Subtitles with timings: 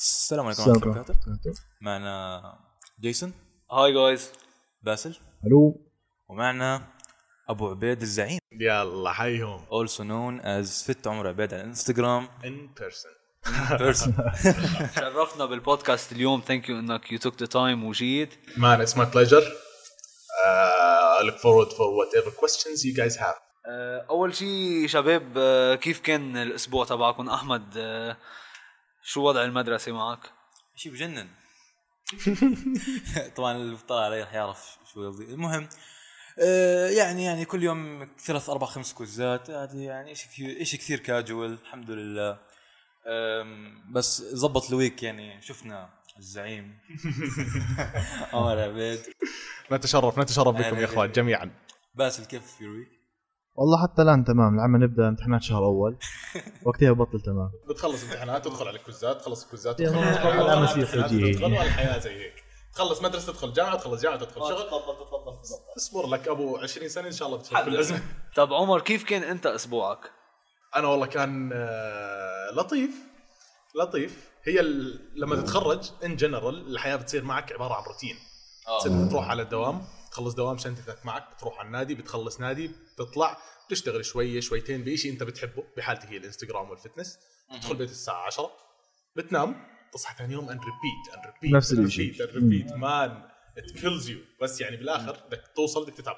[0.00, 1.52] السلام عليكم ورحمة الله وبركاته.
[1.80, 2.42] معنا
[3.00, 3.32] جيسون.
[3.72, 4.30] Hi guys
[4.82, 5.16] باسل.
[5.46, 5.90] ألو
[6.28, 6.86] ومعنا
[7.48, 8.38] أبو عبيد الزعيم.
[8.60, 13.12] يلا حيهم also known as fit عمر عبيد على الانستغرام in person
[13.78, 14.14] person
[14.96, 16.40] شرفنا بالبودكاست اليوم.
[16.40, 18.30] thank you إنك you took the time وجيت.
[18.56, 19.44] man it's my pleasure.
[20.44, 23.40] Uh, I look forward for whatever questions you guys have.
[23.66, 28.16] آه، أول شيء شباب آه، كيف كان الأسبوع تبعكم؟ أحمد آه،
[29.02, 30.30] شو وضع المدرسة معك؟
[30.76, 31.28] شيء بجنن.
[33.36, 35.68] طبعا اللي بيطلع علي رح يعرف شو قصدي المهم
[36.38, 39.50] آه، يعني يعني كل يوم ثلاث أربع خمس quiz ات.
[39.50, 42.38] هذه يعني شيء كثير شيء كثير كاجوال الحمد لله.
[43.90, 46.78] بس زبط ال week يعني شفنا الزعيم.
[48.32, 49.00] عمر عبيد.
[49.72, 51.50] نتشرف نتشرف بكم يا إخوان جميعا.
[51.94, 52.99] باسل كيف your week؟
[53.60, 54.54] والله حتى الآن تمام.
[54.54, 55.96] العام نبدأ امتحانات شهر أول.
[56.66, 57.50] وقتها ببطل تمام.
[57.68, 62.44] بتخلص امتحانات تدخل على الكوزات تخلص الكوزات تدخل والله تدخل والحياة زي هيك.
[62.74, 64.66] تخلص مدرسة تدخل جامعة تخلص جامعة تدخل شغل.
[65.76, 68.00] اصبر لك أبو 20 سنة إن شاء الله بتفك كل ازمه
[68.36, 70.10] طب عمر كيف كان أنت أسبوعك؟
[70.76, 72.90] أنا والله كان آه، لطيف
[73.80, 74.30] لطيف.
[74.44, 75.00] هي ال...
[75.16, 78.16] لما تتخرج ان جنرال الحياة بتصير معك عبارة عن روتين
[78.80, 79.82] تصير تروح على الدوام.
[80.10, 85.22] تخلص دوام شنطتك معك بتروح على النادي بتخلص نادي بتطلع بتشتغل شوية شويتين بشيء انت
[85.22, 87.18] بتحبه بحالتي هي الإنستغرام وال fitness.
[87.52, 88.50] تدخل بيت الساعة 10
[89.16, 92.24] بتنام تصحى ثاني يوم and repeat and repeat نفس الشيء.
[92.34, 93.22] repeat man
[93.58, 96.16] it kills you بس يعني بالآخر بدك توصل بدك تتعب.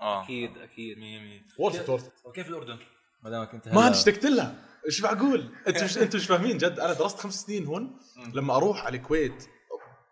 [0.00, 0.24] آه.
[0.24, 0.98] أكيد أكيد.
[0.98, 1.42] مية مية.
[1.58, 2.78] worth worth وكيف الأردن؟
[3.22, 4.64] ما دامك انت ما اشتقت لها.
[4.86, 6.80] إيش معقول أنتوا مش أنتوا مش فاهمين جد.
[6.80, 8.00] أنا درست خمس سنين هون.
[8.34, 9.44] لما أروح على الكويت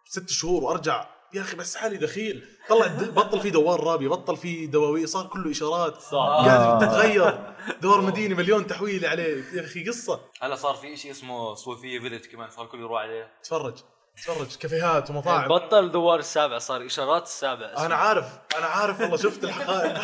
[0.05, 2.45] ست شهور وأرجع يا أخي بحس حالي دخيل.
[2.69, 6.01] طلع بطل في دوار رابع بطل في دواوير صار كله إشارات.
[6.01, 6.12] صح.
[6.12, 7.55] قاعد تتغير.
[7.83, 9.45] دوار مدينه مليون تحويله عليه.
[9.55, 10.21] يا أخي قصة.
[10.43, 13.33] هلا صار في شيء اسمه صويفية Village كمان صار الكل يروح عليه.
[13.43, 13.75] تفرج.
[14.17, 14.56] تفرج.
[14.56, 15.49] كافيهات ومطاعم.
[15.49, 18.27] بطل دوار السابع صار إشارات السابع أنا عارف.
[18.59, 19.99] أنا عارف والله شفت الحقائق.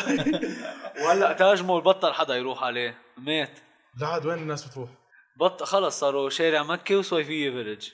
[1.01, 2.97] وهلأ تاج مول بطل حدا يروح عليه.
[3.17, 3.59] مات
[3.99, 4.89] لا عاد وين الناس بتروح؟
[5.39, 7.89] بط خلص صاروا شارع مكة وصويفية Village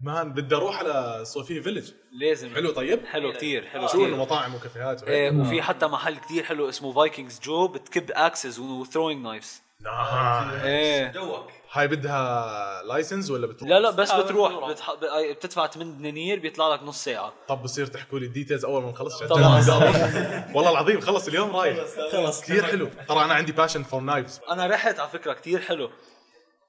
[0.00, 2.54] man بدي أروح على صويفية Village لازم.
[2.54, 4.16] حلو طيب؟ حلو كتير حلو شو انه كتير.
[4.16, 5.12] مطاعم وكافيهات؟ وهيك.
[5.14, 10.64] إيه وفي حتى محل كتير حلو اسمه Vikings جو بتكب axes و throwing knives nice.
[10.64, 11.12] إيه.
[11.12, 11.50] joke.
[11.72, 14.70] هاي بدها license ولا بتروح؟ لا لا بس بتروح.
[14.70, 14.90] بتح...
[14.92, 17.32] ب- بتدفع 8 دنانير بيطلع لك نص ساعة.
[17.48, 19.58] طب بصير تحكوا لي ال details أول ما نخلص؟ طبعاً.
[20.54, 21.78] والله العظيم خلص اليوم رايح.
[22.12, 22.88] خلص كثير حلو.
[23.08, 25.90] ترى أنا عندي passion for knives أنا رحت على فكرة كتير حلو.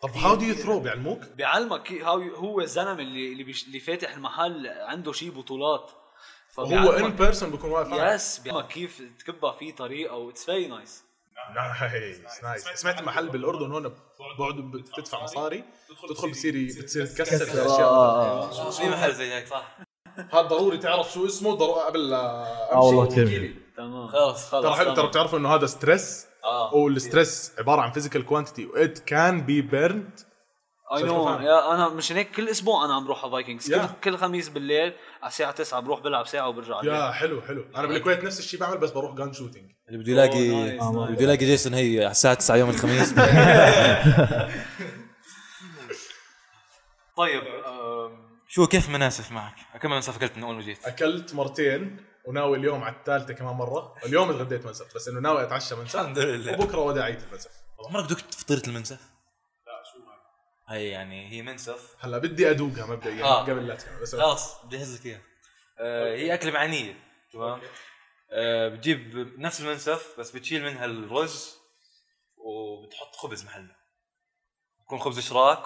[0.01, 3.67] طب how do you throw بيعلموك؟ بيعلمك how هو الزلمة اللي اللي, بيش...
[3.67, 5.91] اللي فاتح المحل عنده شي بطولات.
[6.59, 8.15] هو in person بيكون واقف معك.
[8.15, 11.03] yes بيعلمك كيف تكبها في طريقة و it's very nice
[11.55, 13.83] nice nice سمعت محل بالأردن هون
[14.39, 15.63] بعد بتدفع مصاري.
[16.09, 18.71] تدخل بصير بتصير تكسر الأشياء.
[18.71, 19.47] في محل زي هيك.
[19.47, 19.77] صح.
[20.17, 22.17] هذا ضروري تعرف شو اسمه؟ ضروري قبل لا
[22.73, 23.25] آه والله أمشي.
[23.25, 24.07] كثير تمام.
[24.07, 28.65] خلاص ترى حلو ترى بتعرفوا إنه هذا stress آه وال stress عبارة عن physical quantity
[28.65, 30.19] و it can be burned
[30.95, 31.29] I know
[31.73, 33.89] أنا مشان هيك كل أسبوع أنا عم بروح على Vikings كل يا.
[34.03, 36.81] كل خميس بالليل على الساعة 9 بروح بلعب ساعة وبرجع.
[36.83, 40.39] يا حلو حلو أنا بالكويت نفس الشيء بعمل بس بروح gun shooting اللي بده يلاقي
[40.39, 40.83] اللي nice.
[40.83, 43.13] بده يلاقي جيسون هي على الساعة 9 يوم الخميس
[47.17, 47.41] طيب
[48.47, 51.97] شو كيف مناسف معك؟ كم مناسف أكلت من أول ما جيت؟ أكلت مرتين
[52.29, 53.95] وناوي اليوم على الثالثة كمان مرة.
[54.05, 55.95] اليوم اتغديت منسف بس إنه ناوي أتعشى منسف.
[55.95, 56.53] الحمد لله.
[56.53, 57.51] وبكرة وداعية المنسف.
[57.79, 58.99] عمرك دقت فطيره المنسف؟
[59.67, 59.99] لا شو
[60.69, 61.95] هي يعني هي منسف.
[61.99, 63.41] هلا بدي أدوقها مبدئيا آه.
[63.41, 65.21] قبل لا تكمل بس خلاص بجهز لك إياها.
[65.79, 66.95] آه، هي أكلة معنيه
[67.33, 67.61] تمام؟
[68.31, 71.57] آه، بتجيب نفس المنسف بس بتشيل منها الرز
[72.37, 73.75] وبتحط خبز محله
[74.89, 75.57] بكون خبز اشراك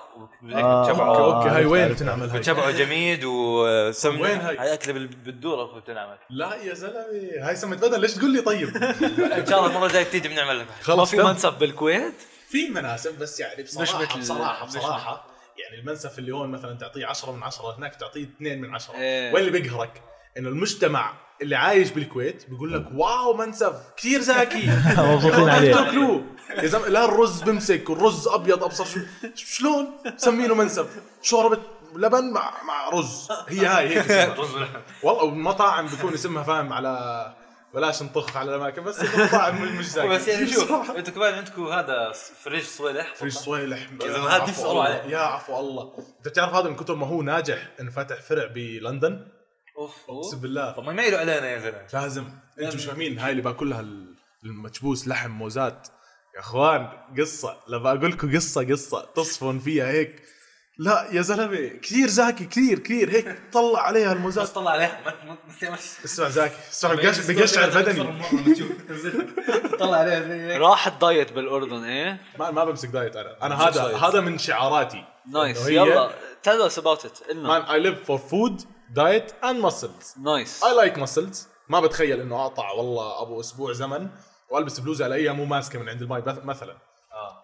[0.53, 0.89] آه.
[0.90, 1.89] okay okay هاي وين.
[1.89, 7.06] بتنعمل هاي؟ بتشبعه جميد وسمنه وين هاي؟ هاي أكلة بال- بالدور بتنعمل لا يا زلمة
[7.41, 8.78] هاي سمت بدل ليش تقول لي طيب؟
[9.38, 11.17] إن شاء الله المرة الجاية تيجي بنعمل لك خلص في.
[11.17, 12.13] منسف بالكويت
[12.50, 15.25] في مناسب بس يعني بصراحه مش مثل- بصراحة بصراحة
[15.58, 19.34] يعني المنسف اللي هون مثلا تعطيه 10 من 10 هناك تعطيه 2 من 10 إيه.
[19.34, 20.02] وين اللي بيقهرك؟
[20.37, 23.75] إنه المجتمع اللي عايش بالكويت بيقول لك واو منسف.
[23.97, 25.75] كثير زاكي مبسوطين عليه.
[26.57, 28.99] يا زلمة لا الرز بمسك والرز أبيض أبصر شو
[29.35, 30.87] شلون؟ مسمينه منسف.
[31.22, 31.57] شوربة
[31.95, 33.28] لبن مع مع رز.
[33.47, 34.37] هي هاي هيك.
[35.03, 37.34] والله والمطاعم بيكون اسمها فاهم على
[37.73, 42.11] بلاش نطخ على الأماكن بس المطاعم مش زاكي بس يعني شوف أنتم كمان عندكم هذا
[42.44, 43.79] فريش صويلح؟ فريش صويلح.
[44.03, 45.03] يا زلمة هذا.
[45.05, 45.93] يا عفو الله.
[46.17, 49.28] انت بتعرف هذا من كثر ما هو ناجح انه فاتح فرع بلندن؟
[49.78, 50.72] اوف أقسم بالله.
[50.72, 51.87] طب ما يميلوا علينا يا زلمة.
[51.93, 52.25] لازم.
[52.59, 55.87] أنتم مش فاهمين هاي اللي باكلها ال- المكبوس لحم موزات.
[56.35, 56.87] يا اخوان
[57.20, 57.58] قصة.
[57.67, 59.05] لما أقول لكم قصة قصة.
[59.16, 60.23] تصفن فيها هيك.
[60.79, 63.09] لا يا زلمة كثير زاكي كثير كثير.
[63.09, 64.43] هيك طلع عليها الموزات.
[64.43, 65.02] بس طلع عليها.
[66.05, 68.03] اسمع زاكي اسمع بقش- بقشعر بدني
[69.79, 70.61] طلع عليها زي هيك.
[70.61, 73.37] راح ال diet بالأردن إيه؟ ما ما بمسك diet أنا.
[73.46, 75.03] أنا هذا هذا من شعاراتي.
[75.34, 75.67] nice.
[75.67, 76.11] يلا
[76.44, 78.61] tell us about it man I live for food
[78.94, 84.09] diet and muscles nice I like muscles ما بتخيل إنه أقطع والله أبو أسبوع زمن
[84.49, 86.78] وألبس بلوزة الاقيها مو ماسكة من عند الماي مثلا.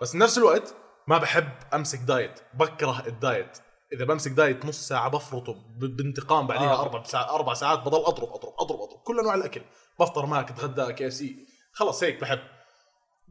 [0.01, 0.75] بس بنفس الوقت
[1.07, 2.39] ما بحب أمسك diet.
[2.53, 3.57] بكره ال diet.
[3.93, 6.81] إذا بمسك diet نص ساعة بفرطه بانتقام بعديها آه.
[6.81, 8.99] أربع ساعات أربع ساعات بضل أضرب أضرب أضرب أضرب.
[9.03, 9.61] كل انواع الأكل.
[9.99, 11.47] بفطر Mac أتغدى KFC.
[11.73, 12.39] خلص هيك بحب.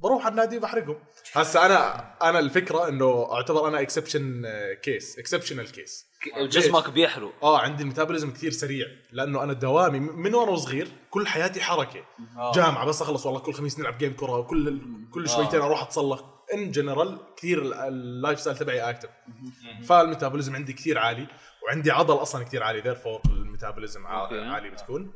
[0.03, 0.99] بروح على النادي بحرقهم.
[1.33, 4.43] هسا أنا أنا الفكرة إنه أعتبر أنا exception
[4.83, 6.07] case exceptional case
[6.39, 7.33] جسمك بيحرق.
[7.43, 12.05] آه عندي ال metabolism كثير سريع لأنه أنا دوامي من وأنا صغير كل حياتي حركة.
[12.37, 12.53] آه.
[12.53, 14.81] جامعة بس أخلص والله كل خميس نلعب game كره وكل
[15.15, 16.39] كل شويتين أروح أتسلق.
[16.55, 19.09] in general كثير ال- ال lifestyle تبعي active
[19.87, 21.27] فال metabolism عندي كثير عالي.
[21.69, 24.07] وعندي عضل أصلا كثير عالي therefore ال metabolism.
[24.07, 25.13] عالي بتكون.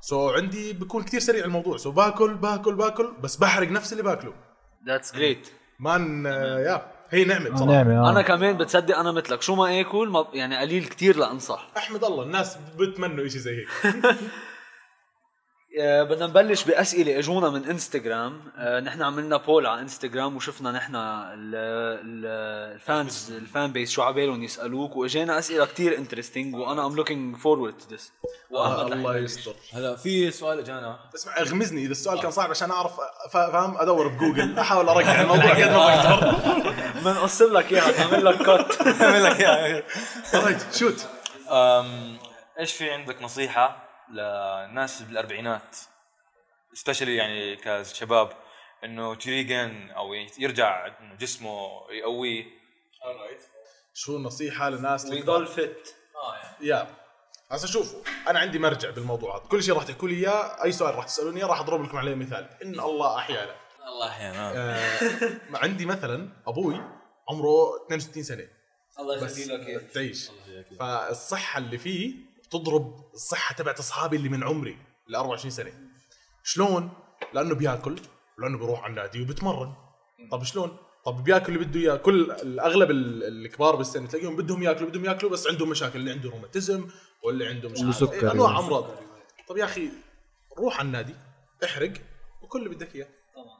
[0.00, 1.76] so عندي بكون كثير سريع الموضوع.
[1.76, 4.34] so باكل باكل باكل بس بحرق نفس اللي باكله.
[4.86, 7.80] that's great man آه، يا هي نعمة آه، بصراحة.
[7.80, 8.22] أنا آه.
[8.22, 9.42] كمان بتصدق أنا مثلك.
[9.42, 11.68] شو ما آكل ما يعني قليل كتير لأنصح.
[11.76, 13.68] أحمد الله الناس بتمنوا شيء زي هيك.
[14.04, 14.14] آه،
[15.80, 21.54] بدنا نبلش بأسئلة أجونا من انستغرام آه، نحن عملنا poll على انستغرام وشفنا نحن ال-
[21.54, 24.96] ال- ال fans ال fan base شو عبالهم يسألوك.
[24.96, 28.12] واجانا أسئلة كتير interesting وأنا I'm looking forward to this
[28.54, 29.54] آه الله يستر.
[29.72, 30.98] هلا في سؤال إجانا.
[31.14, 31.82] اسمع اغمزني.
[31.82, 32.92] إذا السؤال كان صعب عشان أعرف
[33.32, 34.58] فا- فاهم؟ أدور بجوجل.
[34.58, 36.34] أحاول أرجع الموضوع قد ما بقدر
[37.04, 39.82] بنقصر لك إياها نعمل لك cut اعمل لك إياها.
[40.72, 41.06] shoot
[42.60, 45.76] إيش في عندك نصيحة للناس بالأربعينات
[46.74, 48.32] specially يعني كشباب
[48.84, 52.44] إنه regain أو يرجع إنه جسمه يقويه
[53.94, 55.94] شو النصيحه للناس اللي ويضل فت
[56.60, 56.86] يا.
[57.50, 59.46] هسا شوفوا أنا عندي مرجع بالموضوع هذا.
[59.46, 62.14] كل شيء راح تحكوا لي إياه أي سؤال راح تسألوني إياه راح أضرب لكم عليه
[62.14, 62.48] مثال.
[62.62, 63.54] إن الله أحيانا.
[63.86, 64.52] الله أحيانا.
[64.56, 66.82] آه عندي مثلا أبوي
[67.28, 68.48] عمره 62 سنة.
[68.98, 70.30] الله بس يخلي لك اياه تعيش
[70.78, 72.14] فالصحة اللي فيه
[72.58, 74.76] تضرب الصحة تبعت أصحابي اللي من عمري
[75.08, 75.72] ل 24 سنة.
[76.42, 76.90] شلون؟
[77.34, 77.96] لأنه بياكل
[78.38, 79.72] لأنه بيروح على النادي وبتمرن
[80.30, 81.96] طب شلون؟ طب بياكل اللي بده إياه.
[81.96, 86.30] كل الأغلب ال- الكبار بالسن تلاقيهم بدهم ياكلوا بدهم ياكلوا بس عندهم مشاكل اللي عنده
[86.30, 86.88] روماتيزم
[87.24, 88.12] واللي عنده مش عارف.
[88.12, 88.32] إيه.
[88.32, 88.90] أنواع أمراض.
[89.48, 89.88] طب يا أخي
[90.58, 91.14] روح على النادي
[91.64, 91.92] احرق
[92.42, 93.08] وكل اللي بدك إياه.
[93.34, 93.56] طبعا.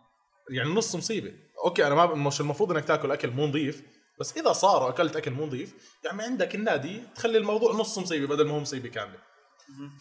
[0.50, 1.32] يعني نص مصيبة.
[1.64, 3.82] أوكي أنا ما مش المفروض إنك تاكل أكل مو نظيف.
[4.20, 5.74] بس إذا صار اكلت أكل مو نظيف
[6.04, 9.18] يعني عندك النادي تخلي الموضوع نص مصيبه بدل ما هو مصيبه كامله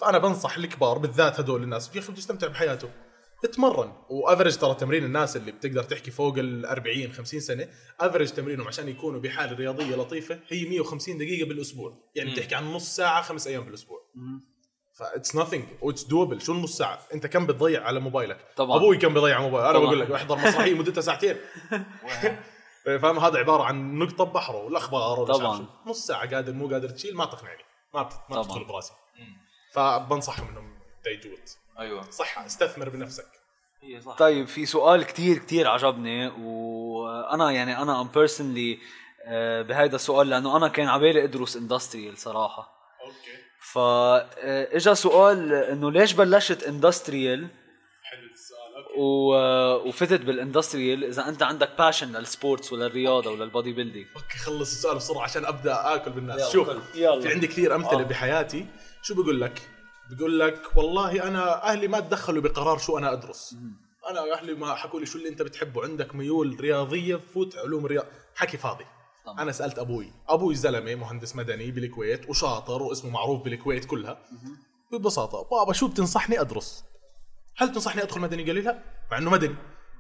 [0.02, 2.90] فأنا بنصح الكبار بالذات هدول الناس يا أخي بده يستمتع بحياته
[3.44, 3.94] اتمرن.
[4.10, 7.68] و average ترى تمرين الناس اللي بتقدر تحكي فوق ال 40 50 سنة
[8.00, 11.98] average تمرينهم عشان يكونوا بحالة رياضية لطيفة هي 150 دقيقة بالأسبوع.
[12.16, 14.00] يعني بتحكي عن نص ساعة خمس أيام بالأسبوع.
[14.94, 18.78] that's nothing it's doable شو النص ساعة؟ أنت كم بتضيع على موبايلك؟ طبعاً.
[18.78, 19.80] أبوي كم بيضيع على موبايل؟ أنا.
[19.80, 21.36] بقول لك بحضر مسرحيه مدتها ساعتين.
[22.86, 25.66] فاهم؟ هذا عبارة عن نقطة بحره والأخبار طبعاً.
[25.86, 27.64] نص ساعة قادر مو قادر تشيل ما تقنعني.
[27.94, 28.10] ما.
[28.30, 28.42] ما.
[28.42, 28.94] بتدخل براسي.
[29.74, 31.80] فبنصحهم إنهم they do it.
[31.80, 32.10] أيوه.
[32.10, 33.28] صح استثمر بنفسك.
[33.82, 34.18] هي صح.
[34.18, 38.80] طيب في سؤال كتير كتير عجبني وأنا يعني أنا I'm personally
[39.68, 42.74] بهذا السؤال لأنه أنا كان عبالي أدرس industrial صراحة.
[43.06, 43.44] okay.
[43.72, 47.48] فاجا سؤال إنه ليش بلشت industrial
[48.98, 49.34] و...
[49.88, 54.96] وفتت بال industrial إذا أنت عندك passion لل sports وللرياضة ولل bodybuilding okay خلص السؤال
[54.96, 56.40] بسرعة عشان أبدأ آكل بالناس.
[56.40, 56.70] يلا، شوف.
[56.96, 57.22] يلا.
[57.22, 58.04] في عندي كثير أمثلة آه.
[58.04, 58.66] بحياتي.
[59.02, 59.70] شو بقول لك؟
[60.12, 63.56] بقول لك والله أنا أهلي ما تدخلوا بقرار شو أنا أدرس.
[64.10, 65.84] أنا أهلي ما حكوا لي شو اللي أنت بتحبه.
[65.84, 68.86] عندك ميول رياضية فوت علوم رياض حكي فاضي.
[69.26, 69.42] طبعا.
[69.42, 70.14] أنا سألت أبوي.
[70.30, 74.20] أبوي زلمة مهندس مدني بالكويت وشاطر واسمه معروف بالكويت كلها.
[74.92, 76.84] ببساطة بابا شو بتنصحني أدرس؟
[77.58, 79.56] هل تنصحني أدخل مدني؟ قال لي لا مع إنه مدني.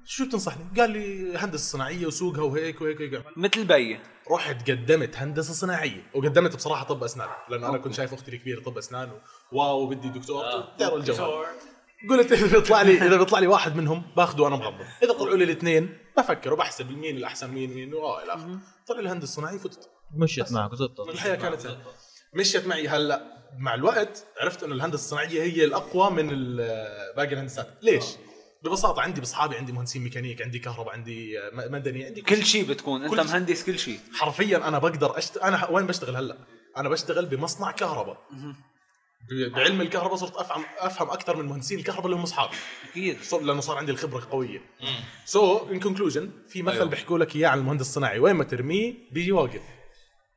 [0.06, 3.24] شو بتنصحني قال لي هندسة صناعية وسوقها وهيك وهيك وهيك.
[3.38, 4.00] مثل بي
[4.32, 8.78] رحت قدمت هندسة صناعية وقدمت بصراحة طب أسنان لأنه أنا كنت شايف أختي الكبيرة طب
[8.78, 9.20] أسنان و-
[9.52, 10.44] wow بدي دكتور.
[10.80, 11.44] تعرف الجو.
[12.10, 14.82] قلت إذا بيطلع لي إذا بيطلع لي واحد منهم باخذه وأنا مغمض.
[15.04, 18.60] إذا طلعوا لي الاثنين بفكر وبحسب مين الأحسن مين مين وآه إلى آخره.
[18.88, 21.10] طلع لي الهندسه الصناعيه فتت مشيت معك وزبطت.
[21.10, 21.78] الحياة كانت سهلة.
[22.36, 22.88] مشيت معي.
[22.88, 26.56] هلا مع الوقت عرفت إنه الهندسة الصناعية هي الأقوى من
[27.16, 27.68] باقي الهندسات.
[27.82, 28.06] ليش؟
[28.64, 32.66] ببساطة عندي باصحابي عندي مهندسين ميكانيك عندي كهرباء عندي مدني عندي كل شيء.
[32.66, 33.04] بتكون.
[33.04, 33.14] أنت.
[33.14, 34.00] مهندس كل شيء.
[34.14, 35.38] حرفيا أنا بقدر أشت...
[35.38, 36.38] أنا وين بشتغل هلا؟
[36.78, 38.18] أنا بشتغل بمصنع كهرباء.
[39.32, 42.56] بعلم الكهرباء صرت افهم أفهم أكثر من مهندسين الكهرباء اللي هم أصحابي.
[42.92, 43.22] أكيد.
[43.22, 44.62] صار لأنه صار عندي الخبرة قوية.
[45.26, 46.90] so in conclusion في مثل أيوه.
[46.90, 48.20] بيحكوا لك إياه عن المهندس الصناعي.
[48.20, 49.62] وين ما ترميه بيجي واقف.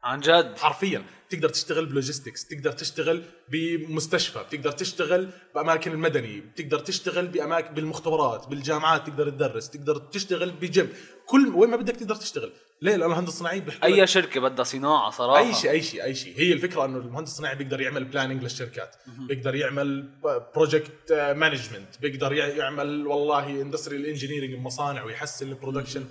[0.06, 0.58] عن جد.
[0.58, 1.04] حرفيا.
[1.28, 8.46] بتقدر تشتغل ب logistics بتقدر تشتغل بمستشفى بتقدر تشتغل بأماكن المدني بتقدر تشتغل باماكن بالمختبرات
[8.48, 10.88] بالجامعات تقدر تدرس تقدر تشتغل بجيم.
[11.26, 12.52] كل وين ما بدك تقدر تشتغل.
[12.82, 13.84] ليه؟ لأنه بيحكوا لك.
[13.84, 15.38] اي شركة بدها صناعة صراحة.
[15.40, 16.34] أي شيء أي شيء أي شيء.
[16.38, 18.96] هي الفكرة إنه المهندس الصناعي بيقدر يعمل planning للشركات.
[19.06, 20.08] بيقدر يعمل
[20.54, 26.04] project management بيقدر يع- يعمل والله industrial engineering المصانع ويحسن ال production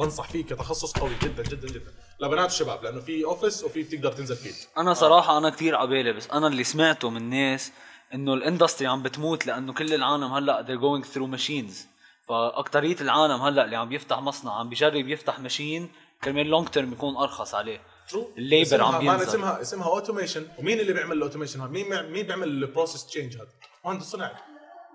[0.00, 1.92] بنصح فيه كتخصص قوي جدا جدا جدا.
[2.20, 6.30] لبنات الشباب لأنه في office وفي بتقدر تنزل فيه أنا صراحة أنا كثير عبالي بس
[6.30, 7.72] أنا اللي سمعته من ناس
[8.14, 11.74] إنه ال industry عم بتموت لأنه كل العالم هلأ they're going through machines.
[12.28, 15.88] فأكترية العالم هلأ اللي عم بيفتح مصنع عم بيجرب يفتح machine
[16.24, 17.80] كرمال long term يكون أرخص عليه.
[18.08, 19.28] true ال labor عم بينزل.
[19.28, 23.36] اسمها اسمها automation ومين اللي بيعمل ال automation هذا؟ مين مين بيعمل ال process change
[23.36, 23.48] هذا؟
[23.84, 24.34] مهندس صناعي.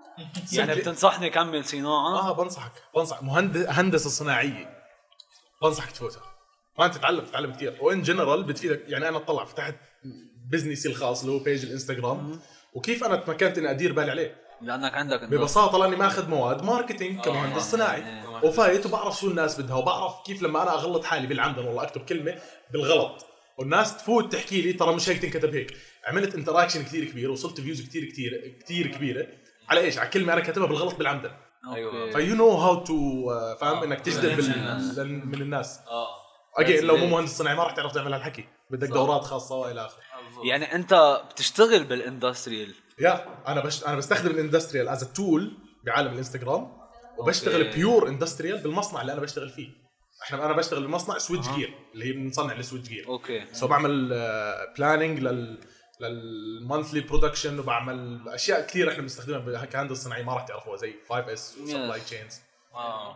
[0.52, 0.74] يعني.
[0.74, 2.72] بتنصحني كمل صناعة؟ آه بنصحك.
[2.96, 3.22] بنصح.
[3.22, 4.82] مهندس هندسه صناعيه
[5.62, 6.31] بنصحك تفوتها.
[6.78, 8.84] ما انت تتعلم تتعلم كثير و in general بتفيدك.
[8.88, 9.74] يعني أنا طلع فتحت
[10.50, 12.40] business ي الخاص اللي هو page الانستغرام
[12.74, 17.62] وكيف أنا تمكنت إني أدير بالي عليه؟ لأنك عندك ببساطة لأني ماخذ مواد marketing كمهندس
[17.62, 22.00] صناعي وفايت وبعرف شو الناس بدها وبعرف كيف لما أنا أغلط حالي بالعمدا والله أكتب
[22.00, 22.34] كلمة
[22.72, 23.26] بالغلط.
[23.58, 25.76] والناس تفوت تحكي لي ترى مش هيك تنكتب هيك.
[26.06, 29.26] عملت interaction كثير كبير وصلت views كثير كثير كثير كبيرة.
[29.68, 31.30] على إيش؟ على كلمة أنا كاتبها بالغلط بالعمدا.
[31.74, 33.28] أيوه ف you know how to
[33.60, 34.40] فاهم؟ إنك تجذب
[35.26, 35.80] من الناس.
[36.56, 38.44] again لو مو مهندس صناعي ما راح تعرف تعمل هالحكي.
[38.70, 40.02] بدك دورات خاصة وإلى آخره.
[40.44, 42.74] يعني أنت بتشتغل بال industrial.
[43.00, 46.72] yeah أنا بش أنا بستخدم ال industrial as tool بعالم الإنستغرام
[47.18, 47.64] وبشتغل.
[47.64, 49.68] pure industrial بالمصنع اللي أنا بشتغل فيه.
[50.22, 53.44] إحنا أنا بشتغل بمصنع switchgear اللي هي بنصنع ال switchgear okay.
[53.52, 54.08] so بعمل
[54.76, 55.60] planning لل
[56.00, 61.32] لل monthly production وبعمل أشياء كثير إحنا بنستخدمها كهندسة صناعية ما راح تعرفوها زي 5
[61.32, 62.40] S و supply chains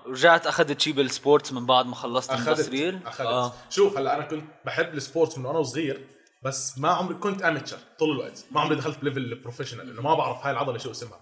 [0.07, 3.07] رجعت أخذت شي بال sports من بعد ما خلصت أخذت industrial.
[3.07, 3.27] أخذت.
[3.27, 3.53] آه.
[3.71, 6.07] شوف هلأ أنا كنت بحب ال sports من وأنا صغير
[6.43, 8.45] بس ما عمري كنت amateur طول الوقت.
[8.51, 11.21] ما عمري دخلت ب level professional إنه ما بعرف هاي العضلة شو اسمها.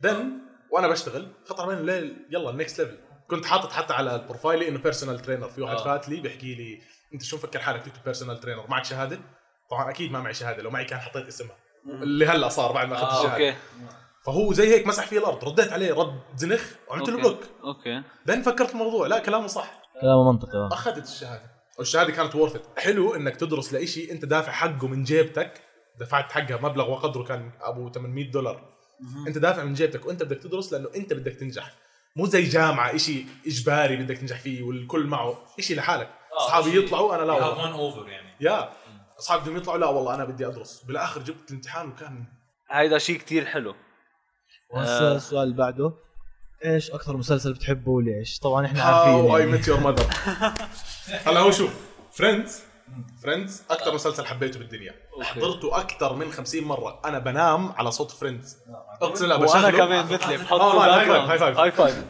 [0.00, 0.30] then
[0.72, 2.98] وأنا بشتغل خطر علي الليل يلا ال next level
[3.30, 5.84] كنت حاطط حتى على ال profile ي إنه personal trainer في واحد آه.
[5.84, 6.80] فات لي بيحكي لي
[7.14, 9.18] أنت شو مفكر حالك؟ تكتب personal trainer معك شهادة؟
[9.70, 11.56] طبعا أكيد ما معي شهادة لو معي كان حطيت اسمها.
[11.86, 13.46] اللي هلأ صار بعد ما أخذت آه، الشهادة.
[13.48, 13.58] okay.
[14.28, 17.38] فهو زي هيك مسح فيه الأرض رديت عليه رد زنخ وعملت له block.
[17.64, 18.02] okay.
[18.26, 19.82] then فكرت الموضوع لا كلامه صح.
[20.00, 20.68] كلامه منطقي آه.
[20.72, 21.42] أخذت الشهادة.
[21.78, 25.62] والشهادة كانت ورثت حلو إنك تدرس لإشي أنت دافع حقه من جيبتك
[26.00, 28.68] دفعت حقها مبلغ وقدره كان أبو 800 دولار.
[29.26, 31.72] أنت دافع من جيبتك وأنت بدك تدرس لأنه أنت بدك تنجح.
[32.16, 35.38] مو زي جامعة إشي إجباري بدك تنجح فيه والكل معه.
[35.58, 36.10] إشي لحالك.
[36.36, 37.74] أصحابي يطلعوا أنا لا والله.
[37.74, 38.28] over يعني.
[38.40, 38.68] yeah.
[39.18, 40.82] أصحابي بدهم يطلعوا لا والله أنا بدي أدرس.
[40.82, 42.24] بالآخر جبت الامتحان وكان
[42.70, 43.74] هيدا شيء كتير حلو.
[44.70, 45.92] وهسه السؤال اللي بعده.
[46.64, 50.06] إيش أكثر مسلسل بتحبه وليش؟ طبعا إحنا How I عارفين Met Your Mother
[51.26, 51.70] هلا هو شوف
[52.12, 52.62] Friends
[53.22, 54.94] Friends أكثر مسلسل حبيته بالدنيا.
[55.22, 57.00] حضرته أكثر من 50 مرة.
[57.04, 58.56] أنا بنام على صوت Friends
[59.02, 61.58] أقسم بالله وأنا كمان مثلي آه، بحطه man، high five، high five.
[61.60, 62.04] high five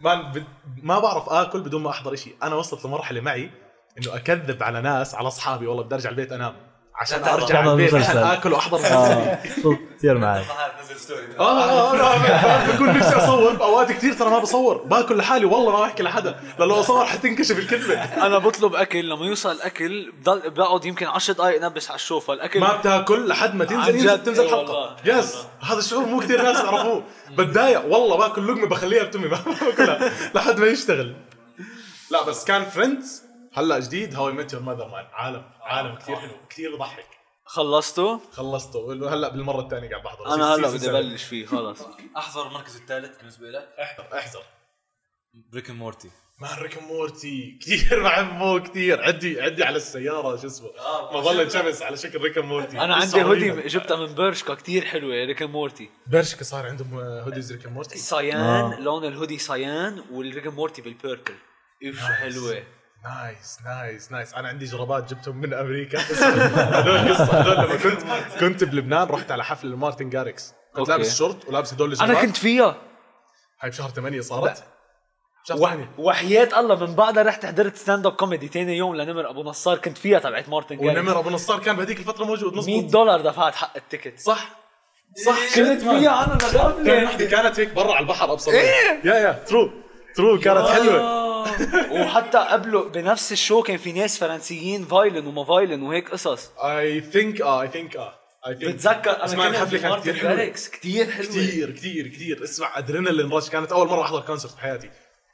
[0.00, 0.44] man.
[0.82, 3.50] ما بعرف آكل بدون ما أحضر شيء أنا وصلت لمرحلة معي
[3.98, 5.66] إنه أكذب على ناس على أصحابي.
[5.66, 6.54] والله بدي أرجع البيت أنام.
[6.96, 7.94] عشان أرجع البيت.
[7.94, 8.18] المسلسل.
[8.34, 10.44] آكل وأحضر مسلسلي آه، كثير معي
[10.82, 13.52] نزل story آه آه آه بكون نفسي أصور.
[13.52, 14.76] بأوقات كثير ترى ما بصور.
[14.76, 15.44] باكل لحالي.
[15.44, 16.40] والله ما بحكي لحدا.
[16.58, 17.94] لو أصور حتنكشف الكذبه
[18.26, 19.08] أنا بطلب أكل.
[19.08, 22.32] لما يوصل الاكل بضل بقعد يمكن 10 دقائق نبش على الشوفة.
[22.32, 23.94] الأكل ما بتاكل لحد ما تنزل.
[23.94, 24.96] ينزل تنزل إيه حلقة.
[25.04, 27.02] yes هذا الشعور مو كثير ناس يعرفوه.
[27.30, 27.84] بتضايق.
[27.84, 29.28] والله باكل لقمة بخليها بتمي.
[29.28, 30.12] ما باكلها.
[30.34, 31.14] لحد ما يشتغل.
[32.10, 33.23] لا بس كان Friends
[33.54, 34.14] هلا جديد.
[34.14, 35.04] How Met Your Mother man.
[35.12, 36.32] عالم عالم كثير حلو.
[36.50, 37.06] كثير بضحك
[37.44, 40.34] خلصته خلصته هلا بالمرة الثانية قاعد بحضر.
[40.34, 40.90] أنا هلا بدي.
[40.90, 41.82] أبلش فيه خلص.
[42.16, 43.68] أحضر المركز الثالث بالنسبة لك.
[43.82, 44.42] احضر احضر.
[45.52, 50.68] ب Rick Morty man Rick Morty كثير بحبه كثير عدي عدي على السيارة شو اسمه.
[51.12, 55.24] ما ظل شمس على شكل Rick Morty أنا عندي هودي جبتها من برشكا كتير حلوة.
[55.24, 58.80] Rick Morty برشكا صار عندهم hoodies Rick Morty cyan آه.
[58.80, 61.34] لون ال hoodie cyan وال Rick Morty بال purple
[61.84, 62.62] اف شو حلوة.
[63.04, 65.98] nice nice nice أنا عندي جرابات جبتهم من أمريكا.
[65.98, 67.40] هذول قصة.
[67.40, 68.02] هذول لما كنت
[68.40, 70.88] كنت بلبنان رحت على حفل لمارتن جاركس كنت.
[70.88, 72.76] لابس شورت ولابس هدول الجرابات أنا كنت فيها.
[73.60, 74.64] هاي بشهر 8 صارت؟
[75.44, 75.72] بشهر وح...
[75.72, 79.78] 8 وحياة الله من بعدها رحت حضرت ستاند اب كوميدي تاني يوم لنمر أبو نصار
[79.78, 83.20] كنت فيها تبعت مارتن جاركس ونمر أبو نصار كان بهذيك الفترة موجود 100 مزبوط دولار
[83.20, 84.20] دفعت حق ال ticket.
[84.20, 84.50] صح؟
[85.26, 85.54] صح.
[85.54, 86.38] كنت فيها أنا
[87.30, 88.52] كانت هيك برا على البحر أبصر.
[88.52, 89.70] yeah yeah true
[90.16, 91.23] true كانت حلوة.
[92.00, 96.50] وحتى قبله بنفس ال show كان في ناس فرنسيين فايلن وما فايلن وهيك قصص.
[96.58, 98.14] I think آه I think آه
[98.48, 100.44] I think بتذكر اسمع الحفلة كانت كثير حلوة.
[100.44, 101.26] كثير حلوة.
[101.26, 104.90] كثير كثير كثير اسمع adrenaline rush كانت أول مرة أحضر concert بحياتي.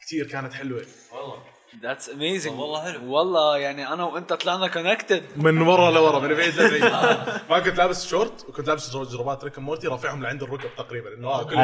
[0.07, 0.85] كثير كانت حلوة.
[1.13, 1.43] والله.
[1.83, 3.13] that's amazing والله حلو.
[3.15, 6.85] والله يعني أنا وأنت طلعنا connected من ورا لورا من بعيد لبعيد.
[7.51, 11.15] ما كنت لابس شورت وكنت لابس جر- جرابات Rick Morty رافعهم لعند الركب تقريبا.
[11.15, 11.57] إنه آه، كل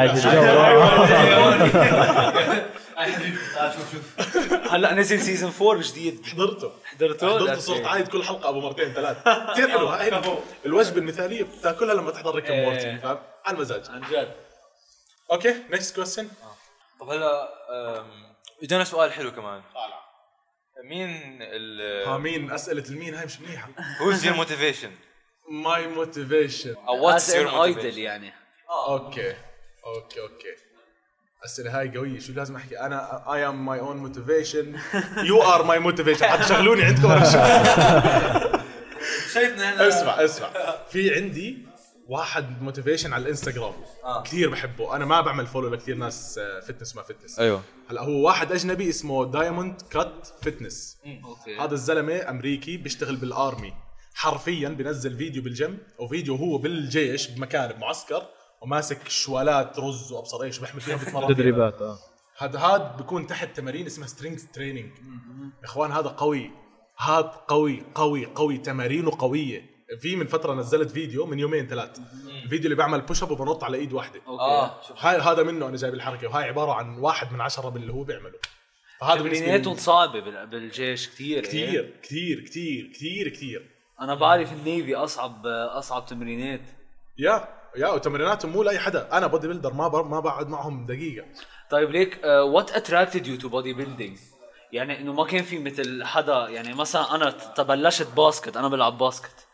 [3.73, 4.03] شوف شوف
[4.73, 6.25] هلأ نزل season 4 جديد.
[6.25, 6.71] حضرته.
[6.85, 7.85] حضرته؟ حضرته That's صرت.
[7.85, 9.17] عايد كل حلقة أبو مرتين ثلاث.
[9.53, 9.87] كثير حلو.
[9.93, 10.21] هاي
[10.65, 12.65] الوجبة المثالية بتاكلها لما تحضر Rick إيه.
[12.65, 14.31] Morty فاهم؟ على المزاج عن جد.
[15.31, 16.27] okay next question
[16.99, 17.49] طب هلأ
[18.63, 19.61] اجانا سؤال حلو كمان.
[20.83, 23.69] مين ال ها مين؟ أسئلة المين؟ هاي مش منيحة.
[23.99, 24.89] Who's your motivation?
[25.51, 27.97] my motivation أو what's As your an idol motivation?
[27.97, 28.33] يعني.
[28.69, 29.35] okay
[29.85, 30.55] okay okay
[31.39, 32.19] الاسئله هاي قوية.
[32.19, 34.79] شو لازم أحكي؟ أنا I am my own motivation
[35.17, 37.23] you are my motivation حتشغلوني عندكم
[39.33, 39.87] شايفنا هنا.
[39.87, 40.49] اسمع اسمع.
[40.91, 41.67] في عندي
[42.09, 43.73] واحد motivation على الإنستغرام.
[44.03, 44.23] آه.
[44.23, 44.95] كثير بحبه.
[44.95, 47.61] أنا ما بعمل follow لكثير ناس fitness ما fitness أيوه.
[47.89, 51.57] هلأ هو واحد أجنبي اسمه Diamond Cut Fitness okay.
[51.57, 53.73] هذا الزلمة أمريكي بيشتغل بال army
[54.13, 58.23] حرفيا بنزل فيديو بالجيم أو فيديو هو بالجيش بمكان بمعسكر
[58.61, 61.35] وماسك شوالات رز وأبصر إيش بحمل فيها بتمرن.
[61.35, 61.97] تدريبات آه.
[62.37, 64.91] هذا هذا بيكون تحت تمارين اسمها strength training
[65.59, 66.51] يا إخوان هذا قوي.
[66.97, 69.76] هذا قوي قوي قوي تمارينه قوية.
[69.99, 71.99] في من فترة نزلت فيديو من يومين ثلاث.
[72.43, 74.21] الفيديو اللي بعمل push up وبنط على إيد واحدة.
[74.27, 74.43] okay.
[74.43, 78.03] آه هاي هذا منه أنا جايب الحركة وهاي عبارة عن واحد من عشرة باللي هو
[78.03, 78.33] بيعمله.
[78.99, 79.79] فهذا بالنسبة تمريناتهم لي.
[79.79, 83.69] صعبه بال- بالجيش كثير كثير كثير كثير كثير كثير
[84.01, 86.61] أنا بعرف ال navy أصعب أصعب تمرينات.
[87.17, 87.47] yeah
[87.77, 89.17] yeah وتمريناتهم مو لأي حدا.
[89.17, 91.25] أنا bodybuilder ما ما بقعد معهم دقيقة.
[91.69, 94.17] طيب like what attracted you to bodybuilding
[94.71, 99.47] يعني إنه ما كان في مثل حدا يعني مثلا أنا تبلشت basket أنا بلعب basket.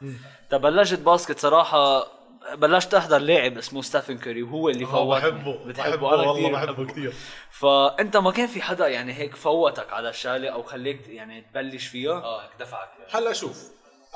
[0.50, 2.08] تبلشت basket صراحة
[2.54, 6.52] بلشت أحضر لاعب اسمه ستيفن كوري وهو اللي آه، فوتني بحبه بتحبه؟ بحبه أنا والله
[6.52, 6.86] بحبه بحبه.
[6.92, 7.14] كثير
[7.52, 12.12] فأنت ما كان في حدا يعني هيك فوتك على الشغله أو خليك يعني تبلش فيها؟
[12.14, 13.64] آه دفعك هلا شوف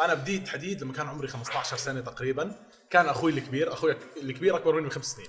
[0.01, 2.55] أنا بديت حديد لما كان عمري 15 سنة تقريبا.
[2.90, 5.27] كان أخوي الكبير أخوي الكبير أكبر مني بخمس سنين.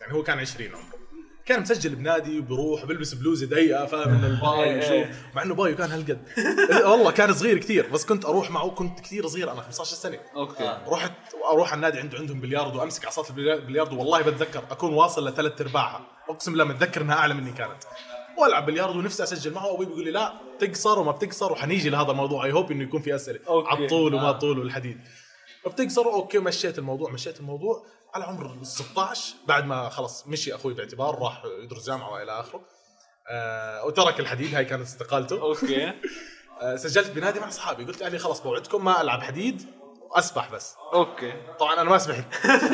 [0.00, 0.98] يعني هو كان 20 عمره.
[1.46, 5.16] كان مسجل بنادي وبروح وبلبس بلوزة ضيقة فاهم؟ من ال bi ويشوف.
[5.34, 6.18] مع إنه bi و كان هالقد.
[6.84, 10.18] والله كان صغير كثير بس كنت أروح معه كنت كثير صغير أنا 15 سنة.
[10.36, 10.78] okay.
[10.88, 11.12] رحت
[11.52, 16.00] أروح على النادي عنده عندهم بلياردو أمسك عصات البلياردو والله بتذكر أكون واصل لثلاث ارباعها
[16.28, 17.82] أقسم بالله متذكر إنها أعلى مني كانت.
[18.38, 22.44] وألعب بلياردو ونفسي أسجل معه وابوي بيقول لي لا تقصر وما بتقصر وحنيجي لهذا الموضوع.
[22.44, 23.38] I hope إنه يكون في أسئلة.
[23.48, 24.32] على الطول وما آه.
[24.32, 25.00] طول والحديد
[25.64, 27.86] فبتقصر okay مشيت الموضوع مشيت الموضوع.
[28.16, 32.60] على عمر ال 16 بعد ما خلص مشي أخوي باعتبار راح يدرس جامعة وإلى آخره.
[33.30, 35.40] آه وترك الحديد هاي كانت استقالته.
[35.40, 35.92] okay.
[36.62, 37.84] آه سجلت بنادي مع أصحابي.
[37.84, 39.66] قلت لأهلي خلص بوعدكم ما ألعب حديد
[40.10, 40.74] واسبح بس.
[40.92, 41.32] okay.
[41.58, 42.24] طبعا أنا ما سبحت.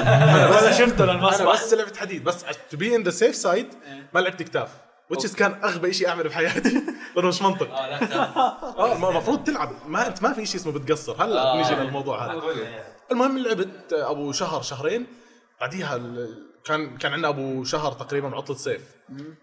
[0.53, 2.25] ولا شفته أنا للمسبح بس لعبت حديد.
[2.25, 3.75] بس to be in the safe side
[4.15, 4.69] ما لعبت كتاف
[5.11, 6.83] which كان أغبى شيء أعمله بحياتي.
[7.17, 7.71] لأنه مش منطق.
[7.71, 8.37] آه لا.
[8.37, 9.73] آه المفروض تلعب.
[9.87, 11.25] ما انت ما في شيء اسمه بتقصر.
[11.25, 12.43] هلا بنيجي للموضوع هذا.
[13.13, 15.22] المهم لعبت أبو شهر شهرين.
[15.63, 15.97] بعديها
[16.65, 18.83] كان كان عندنا أبو شهر تقريبا عطلة صيف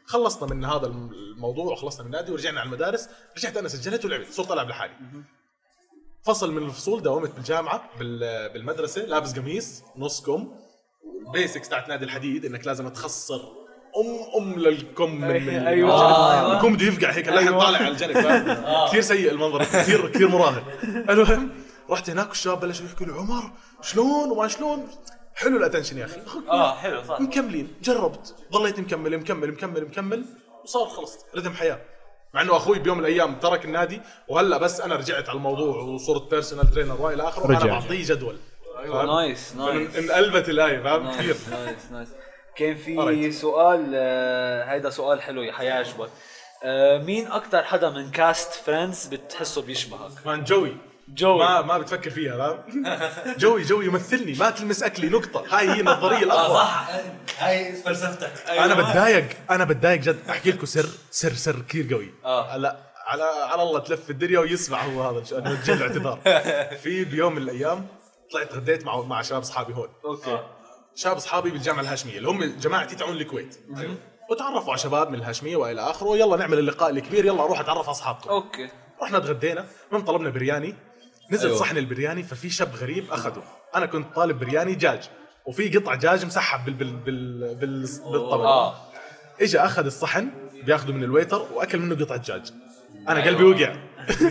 [0.06, 3.10] خلصنا من هذا الم- الموضوع وخلصنا من النادي ورجعنا على المدارس.
[3.38, 4.28] رجعت أنا سجلت ولعبت.
[4.32, 4.94] صرت ألعب لحالي.
[6.26, 9.02] فصل من الفصول داومت بالجامعة بال- بالمدرسة.
[9.02, 10.52] لابس قميص نص كم
[11.34, 13.42] بيسكس تاعت نادي الحديد إنك لازم تخسر
[13.98, 16.40] ام أم للكم من, من أيوة.
[16.42, 16.56] الجنب.
[16.56, 18.14] الكم بده يفقع هيك الواحد طالع على الجنب؟
[18.90, 20.64] كثير سيء المنظر كثير كثير مراهق.
[20.84, 21.52] المهم
[21.90, 23.52] رحت هناك والشباب بلشوا يحكوا لي عمر
[23.82, 24.88] شلون؟ وما شلون؟
[25.40, 26.22] حلو ال attention يا أخي.
[26.50, 27.22] آه حلو صح.
[27.22, 27.74] مكملين.
[27.82, 28.36] جربت.
[28.52, 30.26] ضليت مكمل مكمل مكمل مكمل.
[30.64, 31.80] وصار خلص رتم حياة.
[32.34, 36.30] مع إنه أخوي بيوم من الأيام ترك النادي وهلأ بس أنا رجعت على الموضوع وصرت
[36.32, 37.80] personal trainer والى اخره وأنا رجع.
[37.80, 38.38] بعطيه جدول.
[38.80, 39.06] أيوه.
[39.06, 41.36] nice nice انقلبت الآية فاهم كثير.
[41.52, 42.10] nice nice
[42.56, 43.32] كان في.
[43.32, 46.10] سؤال آه، هيدا سؤال حلو حيعجبك
[46.64, 50.78] آه، مين أكثر حدا من cast Friends بتحسه بيشبهك؟ man جوي.
[51.14, 51.40] جوي.
[51.40, 52.60] ما ما بتفكر فيها فاهم؟
[53.44, 55.44] جوي جوي يمثلني ما تلمس أكلي نقطة.
[55.50, 56.58] هاي هي النظرية الأقوى.
[56.58, 56.90] صح.
[57.40, 58.32] هاي فلسفتك.
[58.50, 60.20] أنا بتضايق أنا بتضايق جد.
[60.30, 62.14] أحكي لكم سر سر سر كثير قوي.
[62.26, 62.56] آه.
[62.56, 66.20] هلا على على الله تلف الدنيا ويسمع هو هذا نوجه له اعتذار
[66.84, 67.88] في بيوم من الأيام
[68.34, 69.88] طلعت غديت مع مع شباب أصحابي هون.
[70.06, 70.40] okay.
[70.96, 73.60] شباب أصحابي بالجامعة الهاشمية اللي هم جماعتي تعون الكويت.
[74.32, 77.92] وتعرفوا على شباب من الهاشمية وإلى آخره يلا نعمل اللقاء الكبير يلا أروح اتعرف على
[77.92, 78.30] أصحابكم.
[78.30, 78.70] okay.
[79.02, 80.76] رحنا تغدينا المهم طلبنا برياني
[81.32, 81.60] نزل أيوة.
[81.60, 83.44] صحن البرياني ففي شاب غريب أخذه.
[83.76, 85.10] أنا كنت طالب برياني دجاج
[85.46, 88.46] وفي قطع دجاج مسحب بال بال بال بال بالطبق.
[88.46, 88.76] آه.
[89.42, 90.30] اجى أخذ الصحن
[90.66, 92.54] بياخذه من ال waiter وأكل منه قطعة دجاج
[93.10, 93.76] أنا قلبي وقع.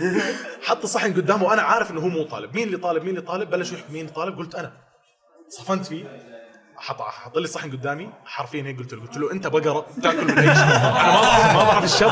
[0.67, 2.55] حط الصحن قدامه وأنا عارف إنه هو مو طالب.
[2.55, 3.91] مين اللي طالب؟ مين اللي طالب؟ بلش يحكي.
[3.93, 4.71] مين اللي طالب؟ قلت أنا.
[5.49, 6.05] صفنت فيه.
[6.77, 8.09] حط حط لي الصحن قدامي.
[8.25, 10.53] حرفيا هيك قلت له قلت له أنت بقرة بتاكل من اي شيء.
[11.01, 12.09] أنا ما بعرف ما بعرف الشاب.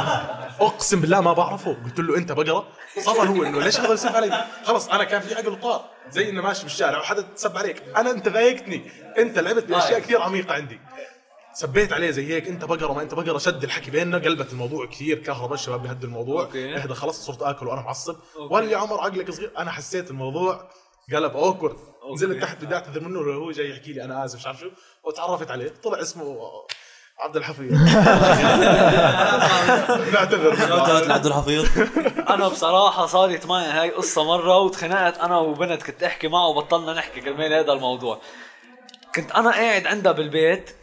[0.60, 1.78] أقسم بالله ما بعرفه.
[1.86, 2.67] قلت له أنت بقرة؟
[3.00, 6.41] صفن هو إنه ليش هذا يسب علي؟ خلص أنا كان في عقل طار زي إنه
[6.41, 7.84] ماشي بالشارع وحدا تسب عليك.
[7.98, 8.91] أنا أنت ضايقتني.
[9.17, 10.80] أنت لعبت باشياء كثير عميقة عندي.
[11.54, 14.17] سبيت عليه زي هيك أنت بقرة ما أنت بقرة؟ شد الحكي بيننا.
[14.17, 16.43] قلبت الموضوع كثير كهرباء الشباب بهدوا الموضوع.
[16.43, 16.76] okay.
[16.76, 18.15] اهدى خلص صرت آكل وأنا معصب.
[18.50, 19.52] ولا يا عمر عقلك صغير.
[19.58, 20.70] أنا حسيت الموضوع
[21.13, 21.76] قلب awkward.
[22.13, 24.70] نزلت تحت بدي أعتذر منه هو جاي يحكي لي أنا آسف مش عارف شو.
[25.04, 25.74] وتعرفت عليه.
[25.84, 26.39] طلع اسمه
[27.19, 27.71] عبد الحفيظ.
[30.13, 31.65] بعتذر عبد الحفيظ.
[32.30, 37.21] أنا بصراحة صارت معي هاي قصة مرة وتخانقت أنا وبنت كنت أحكي معه وبطلنا نحكي
[37.21, 38.19] كرمال هذا الموضوع.
[39.15, 40.75] كنت أنا قاعد عندها بالبيت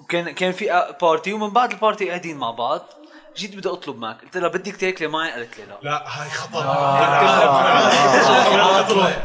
[0.00, 2.82] وكان كان في party ومن بعد ال party قاعدين مع بعض.
[3.36, 4.20] جيت بدي أطلب معك.
[4.22, 5.78] قلت لها بدك تاكلي معي؟ قالت لي لا.
[5.82, 6.60] لا هاي خطر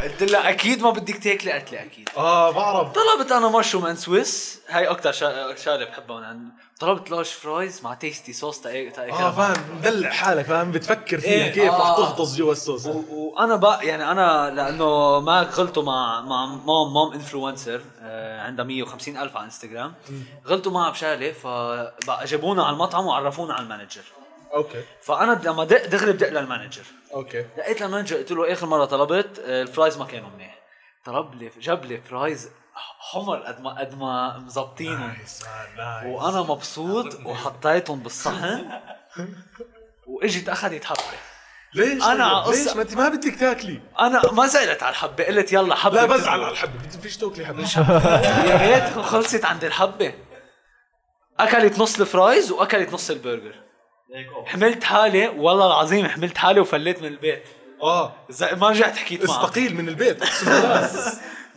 [0.04, 2.10] قلت لها أكيد ما بدك تاكلي؟ قالت لي أكيد.
[2.18, 2.88] آه بعرف.
[2.94, 5.12] طلبت أنا mushroom and Swiss هاي أكثر
[5.56, 6.18] شغلة بحبها.
[6.20, 9.54] من عند طلبت large fries مع tasty صوص تاكل آه فاهم.
[9.78, 10.72] مدلع حالك فاهم.
[10.72, 11.82] بتفكر فيها إيه، كيف آه.
[11.92, 12.86] رح تغطس جوا الصوص.
[12.86, 19.18] وأنا بقى يعني أنا لأنه ما غلطوا مع مع مام مام influencer آه عندها 150
[19.18, 19.94] ألف على انستغرام.
[20.48, 24.02] غلطوا معها بشغلة فبقى جابونا على المطعم وعرفونا على ال manager.
[24.54, 24.84] أوكي.
[25.02, 26.84] فأنا لما دق دغري بدق لل manager.
[27.14, 27.46] أوكي.
[27.58, 30.60] لقيت لل manager قلت له آخر مرة طلبت آه، ال fries ما كانوا منيح.
[31.06, 32.50] طلب لي جاب لي fries
[33.00, 35.14] حمر قد ما قد ما مظبطينهم
[36.06, 38.70] وأنا مبسوط وحطيتهم بالصحن.
[40.08, 41.00] وإجت أخذت حبة.
[41.74, 43.82] ليش أنا طيب؟ قصة- ليش؟ ما أنت ما بدك تاكلي.
[44.00, 45.24] أنا ما زعلت على الحبة.
[45.24, 46.06] قلت يلا حبة لا.
[46.06, 46.80] بزعل على الحبة.
[46.80, 47.64] بدي فيش تاكلي حبة.
[48.50, 50.14] يا ريت خلصت عند الحبة.
[51.40, 53.56] أكلت نص ال fries وأكلت نص البرجر.
[54.46, 57.44] حملت حالي والله العظيم حملت حالي وفليت من البيت.
[57.84, 58.14] آه.
[58.52, 60.22] ما رجعت حكيت معه استقيل من البيت.
[60.22, 60.90] اقسم بالله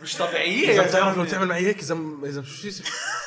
[0.03, 1.25] مش طبيعية إذا يا بتعرف لو.
[1.25, 2.67] تعمل معي هيك إذا إذا شو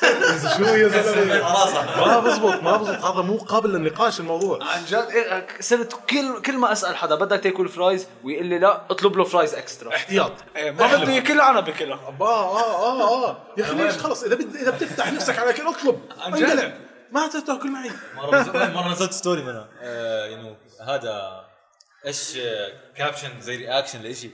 [0.03, 3.05] إذا شو يا زلمة؟ ما بزبط ما بزبط.
[3.05, 4.65] هذا مو قابل للنقاش الموضوع.
[4.65, 8.83] عن جد إيه، صرت كل كل ما أسأل حدا بدك تاكل fries ويقول لي لا
[8.91, 10.33] اطلب له فرايز extra احتياط.
[10.57, 13.37] إيه، ما بده ياكلها أنا باكلها آه آه آه.
[13.59, 16.01] يا أخي ليش؟ خلص إذا بد إذا بتفتح نفسك على اكل اطلب.
[16.21, 16.75] عن جد؟
[17.13, 17.91] ما تاكل معي.
[18.17, 19.69] مرة نزل- مرة نزلت story منها.
[19.83, 20.57] آه
[20.89, 21.45] هذا
[22.07, 24.31] إيش آه، caption زي reaction لإشي.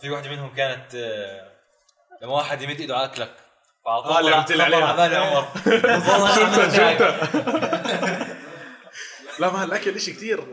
[0.00, 1.48] في واحدة منهم كانت آه
[2.22, 3.34] لما واحد يمد إيده على أكلك.
[3.86, 4.86] آه، اللي قلت لي عليها.
[4.86, 5.48] على بالي عمر
[6.12, 6.38] والله
[9.38, 10.44] لا ما الأكل إشي كثير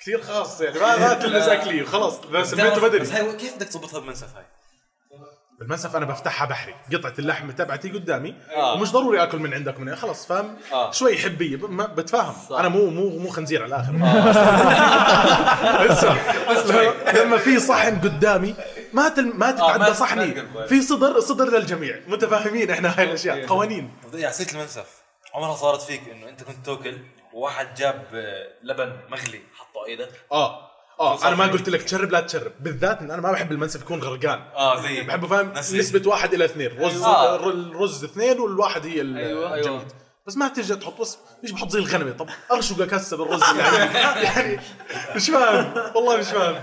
[0.00, 0.78] كثير خاص يعني.
[0.78, 4.44] ما ما تلمس أكلي وخلص اذا سميته بدري بس هاي كيف بدك تظبطها بمنسف هاي؟
[5.58, 6.74] بالمنسف أنا بفتحها بحري.
[6.92, 8.74] قطعة اللحم تبعتي قدامي آه.
[8.74, 10.90] ومش ضروري آكل من عندك من خلص فاهم؟ آه.
[10.90, 11.56] شوي حبيه
[11.96, 12.34] بتفاهم.
[12.50, 12.58] صح.
[12.58, 13.92] أنا مو مو مو خنزير على الآخر.
[15.92, 16.16] اسمع
[17.22, 18.54] لما- في صحن قدامي
[18.92, 20.34] ما تل ما ما- تتعدى ما صحني.
[20.68, 22.00] في صدر صدر للجميع.
[22.08, 23.46] متفاهمين إحنا هاي الأشياء.
[23.46, 23.90] قوانين.
[24.14, 24.86] يا عسيت المنسف.
[25.34, 26.96] عمرها صارت فيك إنه أنت كنت تأكل
[27.32, 30.65] وواحد جاب آه، لبن مغلي حطه ايده آه.
[31.00, 34.00] آه أنا ما قلت لك تجرب لا تجرب بالذات إن أنا ما بحب المنسف يكون
[34.02, 34.38] غرقان.
[34.38, 35.78] آه زي بحبه فاهم؟ نسي.
[35.78, 36.78] نسبة واحد إلى اثنين.
[36.80, 37.36] رز آه.
[37.36, 39.86] الر- الرز اثنين والواحد هي ال- أيوة، أيوة.
[40.26, 43.94] بس ما ترجع تحط بس ليش بحط زي الغنمة طب ارشق أكسب الرز يعني.
[44.26, 44.60] يعني
[45.16, 45.74] مش فاهم.
[45.96, 46.62] والله مش فاهم.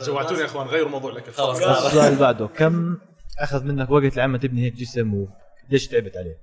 [0.00, 0.66] جوعتوني يا إخوان.
[0.66, 1.32] غيروا موضوع الأكل.
[1.32, 1.62] خلاص.
[1.62, 2.46] السؤال اللي بعده.
[2.46, 2.98] كم
[3.40, 5.26] أخذ منك وقت لعما تبني هيك جسم
[5.68, 6.36] وليش تعبت عليه؟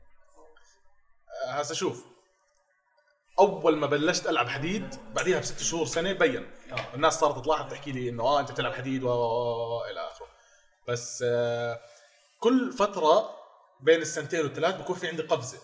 [1.48, 2.04] آه، هسه شوف.
[3.40, 6.46] أول ما بلشت ألعب حديد بعديها بست شهور سنة بين.
[6.94, 9.10] الناس صارت تلاحظ تحكي لي إنه آه أنت بتلعب حديد و
[9.92, 10.28] إلى آخره.
[10.88, 11.80] بس آه
[12.40, 13.30] كل فترة
[13.82, 15.58] بين السنتين والثلاث بكون في عندي قفزة.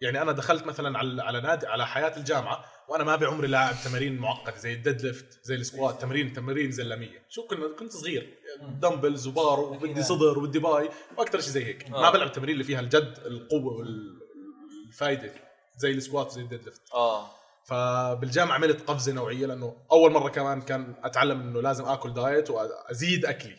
[0.00, 4.16] يعني أنا دخلت مثلا على على نادي على حياة الجامعة وأنا ما بعمري لاعب تمارين
[4.18, 8.38] معقدة زي ال deadlift زي ال squat تمارين تمارين زلميه شو كنا كنت صغير.
[8.60, 11.90] dumbbells و bar وبدي صدر وبدي باي وأكثر شيء زي هيك.
[11.90, 15.34] ما بلعب التمارين اللي فيها الجد القوة والفائده
[15.76, 16.82] زي ال squat وزي ال deadlift.
[16.94, 17.30] آه.
[17.64, 23.24] فبالجامعة عملت قفزة نوعية لأنه أول مرة كمان كان أتعلم إنه لازم آكل diet وأزيد
[23.26, 23.56] أكلي.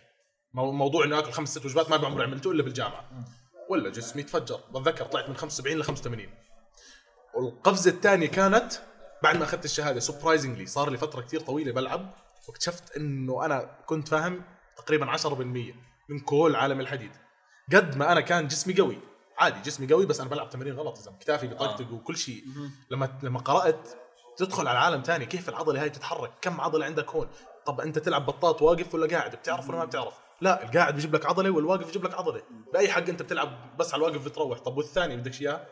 [0.54, 3.10] مو- موضوع اني آكل خمس ست وجبات ما بعمري عملته إلا بالجامعة.
[3.70, 4.60] ولا جسمي تفجر.
[4.72, 6.30] بتذكر طلعت من 75 ل 85
[7.36, 8.74] والقفزة الثانية كانت
[9.24, 12.14] بعد ما أخذت الشهادة surprisingly صار لي فترة كثير طويلة بلعب
[12.48, 14.44] واكتشفت إنه أنا كنت فاهم
[14.78, 15.76] تقريبا 10%
[16.10, 17.12] من كل عالم الحديد.
[17.74, 18.98] قد ما أنا كان جسمي قوي.
[19.38, 22.44] عادي جسمي قوي بس أنا بلعب تمارين غلط إذا كتافي بيطقطق وكل شيء
[22.92, 23.90] لما لما قرأت
[24.38, 27.28] تدخل على عالم تاني كيف العضلة هاي تتحرك؟ كم عضلة عندك هون؟
[27.66, 31.26] طب أنت تلعب بطاط واقف ولا قاعد؟ بتعرف ولا ما بتعرف؟ لا القاعد بيجيب لك
[31.26, 32.42] عضلة والواقف بيجيب لك عضلة.
[32.74, 34.60] بأي حق أنت بتلعب بس على الواقف بتروح.
[34.60, 35.68] طب والثاني بدك إياه؟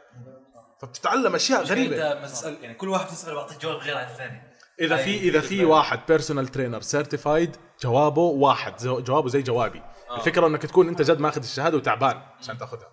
[0.82, 1.96] فبتتعلم أشياء غريبة.
[2.12, 4.42] انت ما تسال يعني كل واحد تسال بعطيك جواب غير عن الثاني.
[4.82, 9.82] إذا في إذا في واحد personal trainer certified جوابه واحد زو- جوابه زي جوابي.
[10.12, 12.90] الفكرة إنك تكون أنت جد ماخذ الشهادة وتعبان عشان تاخذها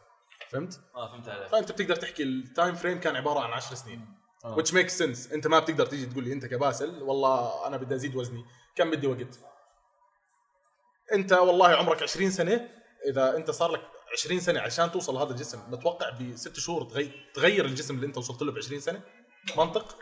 [0.51, 1.49] فهمت؟ آه فهمت عليك.
[1.49, 4.19] فأنت بتقدر تحكي ال time frame كان عبارة عن 10 سنين.
[4.45, 5.33] which makes sense.
[5.33, 8.45] أنت ما بتقدر تيجي تقول لي أنت كباسل والله أنا بدي أزيد وزني.
[8.77, 9.39] كم بدي وقت؟
[11.13, 12.69] أنت والله عمرك 20 سنة.
[13.11, 13.81] إذا أنت صار لك
[14.13, 18.43] 20 سنة عشان توصل لهذا الجسم متوقع بست شهور تغير, تغير الجسم اللي أنت وصلت
[18.43, 19.01] له ب 20 سنة؟
[19.57, 19.97] منطق؟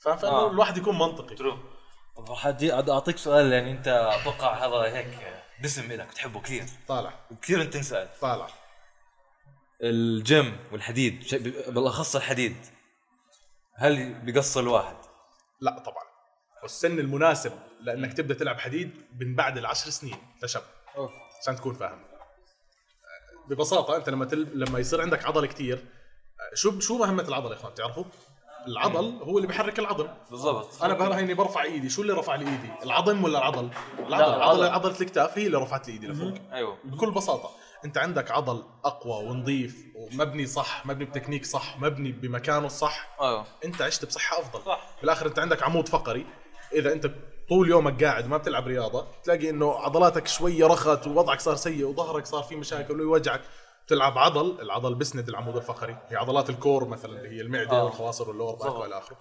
[0.00, 0.50] فاهم فإنه آه.
[0.50, 1.34] الواحد يكون منطقي.
[1.34, 1.58] ترو
[2.16, 5.18] طب حدي أعطيك سؤال يعني أنت أتوقع هذا هيك
[5.62, 6.64] دسم لك تحبه كثير.
[6.88, 7.26] طالع.
[7.30, 8.08] وكثير أنت تنسأل.
[8.20, 8.48] طالع.
[9.82, 11.24] الجيم والحديد
[11.68, 12.56] بالأخص الحديد.
[13.74, 14.96] هل بيقصر الواحد؟
[15.60, 16.04] لا طبعا.
[16.62, 20.62] والسن المناسب لأنك تبدأ تلعب حديد من بعد العشر سنين كشاب
[21.42, 22.04] عشان تكون فاهم.
[23.48, 24.48] ببساطة أنت لما تل...
[24.54, 25.84] لما يصير عندك عضل كتير
[26.54, 28.04] شو شو مهمة العضله يا إخوان؟ بتعرفوا
[28.66, 30.82] العضل هو اللي بيحرك العظم بالضبط.
[30.82, 34.66] أنا بقى هيني برفع إيدي شو اللي رفع لي ايدي العظم ولا العضل؟ العضل العضل.
[34.68, 36.78] عضلة الكتاف هي اللي رفعت لي ايدي لفوق أيوه.
[36.84, 37.50] بكل بساطة.
[37.84, 43.44] انت عندك عضل اقوى ونظيف ومبني صح مبني بتكنيك صح مبني بمكانه الصح أيوه.
[43.64, 44.62] انت عشت بصحة أفضل.
[44.66, 44.90] صح.
[45.00, 46.26] بالآخر انت عندك عمود فقري.
[46.72, 47.10] إذا انت
[47.48, 52.26] طول يومك قاعد وما بتلعب رياضة تلاقي إنه عضلاتك شوية رخت ووضعك صار سيء وظهرك
[52.26, 53.42] صار فيه مشاكل ويوجعك.
[53.86, 55.96] تلعب عضل العضل بسند العمود الفقري.
[56.08, 57.84] هي عضلات ال core مثلا اللي هي المعدة آه.
[57.84, 59.16] والخواصر وال lower back والى اخره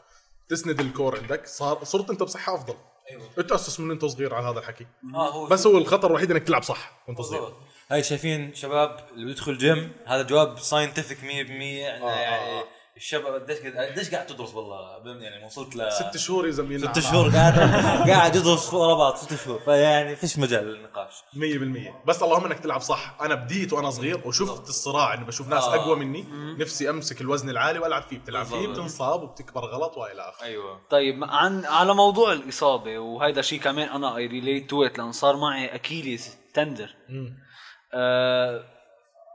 [0.50, 1.48] تسند ال core عندك.
[1.48, 2.76] صار صرت أنت بصحة أفضل.
[3.12, 3.24] أيوه.
[3.38, 4.88] اتاسس من أنت صغير على هذا الحكي.
[5.16, 7.54] آه هو بس هو الخطر الوحيد إنك تلعب صح وأنت صغير.
[7.90, 12.64] هاي شايفين شباب اللي بيدخل جيم هذا جواب scientific 100% يعني, آه، يعني.
[12.98, 17.30] الشباب قديش قديش قاعد تدرس والله؟ يعني وصلت ل ست شهور يا زلمه ست شهور
[17.30, 17.60] قاعد
[18.10, 19.60] قاعد يدرس ورا بعض ست شهور.
[19.60, 21.14] فيعني فيش مجال للنقاش.
[21.34, 23.18] 100% بس اللهم إنك تلعب صح.
[23.22, 25.76] أنا بديت وأنا صغير وشفت الصراع إنه بشوف ناس آه.
[25.76, 26.26] أقوى مني.
[26.60, 28.18] نفسي أمسك الوزن العالي وألعب فيه.
[28.18, 28.68] بتلعب فيه.
[28.68, 30.44] بتنصاب وبتكبر غلط وإلى آخره.
[30.46, 30.82] أيوه.
[30.90, 35.38] طيب عن على موضوع الإصابة وهيدا شيء كمان أنا I relate to it لأن صار
[35.38, 36.96] معي Achilles tendon.
[37.94, 38.64] آه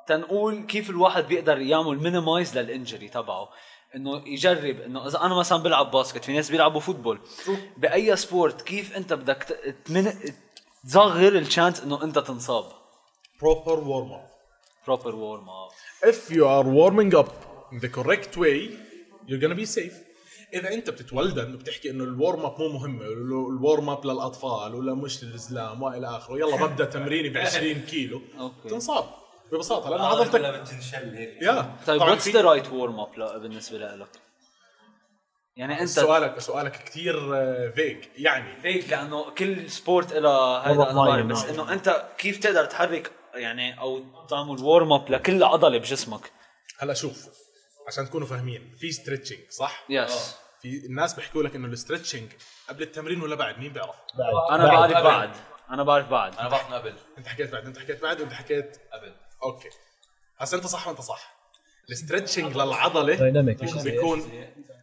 [0.06, 3.48] تنقول كيف الواحد بيقدر يعمل minimize لل injury تبعه.
[3.94, 7.20] إنه يجرب إنه إذا أنا مثلا بلعب basket في ناس بيلعبوا football.
[7.76, 9.42] بأي sport كيف أنت بدك
[9.84, 10.12] تمن...
[10.84, 12.64] تصغر ال chance إنه أنت تنصاب؟
[13.38, 14.32] Proper warm up.
[14.86, 15.70] Proper warm up
[16.12, 17.32] if you are warming up
[17.72, 18.70] in the correct way
[19.28, 20.11] you're gonna be safe.
[20.54, 24.94] إذا أنت بتتولدن وبتحكي إنه ال warm up مو مهمه ال warm up للأطفال ولا
[24.94, 28.22] مش للزلام وإلى آخره يلا ببدأ تمريني ب 20 كيلو.
[28.68, 29.04] تنصاب
[29.52, 31.42] ببساطة لأن آه، عضلتك ولا بتنشل هيك.
[31.42, 31.76] Yeah.
[31.86, 34.08] طيب what's في- the right warm up بالنسبة لك؟
[35.56, 37.14] يعني انت سؤالك سؤالك كثير
[37.72, 38.54] فيك يعني.
[38.64, 43.80] هيك لأنه كل sport لها هيدا أنا بعرف بس إنه أنت كيف تقدر تحرك يعني
[43.80, 46.32] أو تعمل warm up لكل عضلة بجسمك؟
[46.78, 47.26] هلا شوف
[47.88, 52.28] عشان تكونوا فاهمين في stretching صح؟ yes في الناس بيحكوا لك إنه ال stretching
[52.68, 54.60] قبل التمرين ولا بعد؟ مين بيعرف؟ بعد.
[54.60, 54.66] أنا.
[54.66, 54.92] بعرف.
[54.92, 55.30] بعد.
[55.70, 56.34] أنا بعرف بعد.
[56.38, 56.94] أنا بعرف قبل.
[57.18, 57.66] أنت حكيت بعد.
[57.66, 59.12] أنت حكيت بعد وأنت حكيت قبل.
[59.42, 59.68] أوكي.
[60.38, 61.34] هسا أنت صح وأنت صح.
[61.90, 64.30] ال stretching للعضلة dynamic بيكون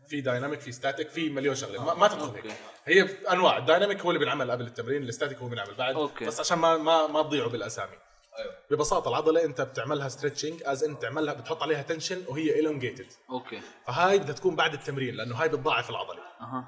[0.08, 1.86] في dynamic في static في مليون شغلة.
[1.86, 2.54] ما, ما تدخل هيك
[2.86, 3.58] هي أنواع.
[3.58, 5.96] ال dynamic هو اللي بينعمل قبل التمرين ال static هو بينعمل بعد.
[5.96, 6.26] أوكي.
[6.26, 7.96] بس عشان ما ما ما تضيعوا بالأسامي.
[8.40, 13.14] أيوه ببساطة العضلة أنت بتعملها stretching از انت تعملها بتحط عليها tension وهي elongated.
[13.30, 13.62] أوكي.
[13.88, 16.22] فهاي بدها تكون بعد التمرين لأنه هاي بتضاعف العضلة.
[16.42, 16.68] أها.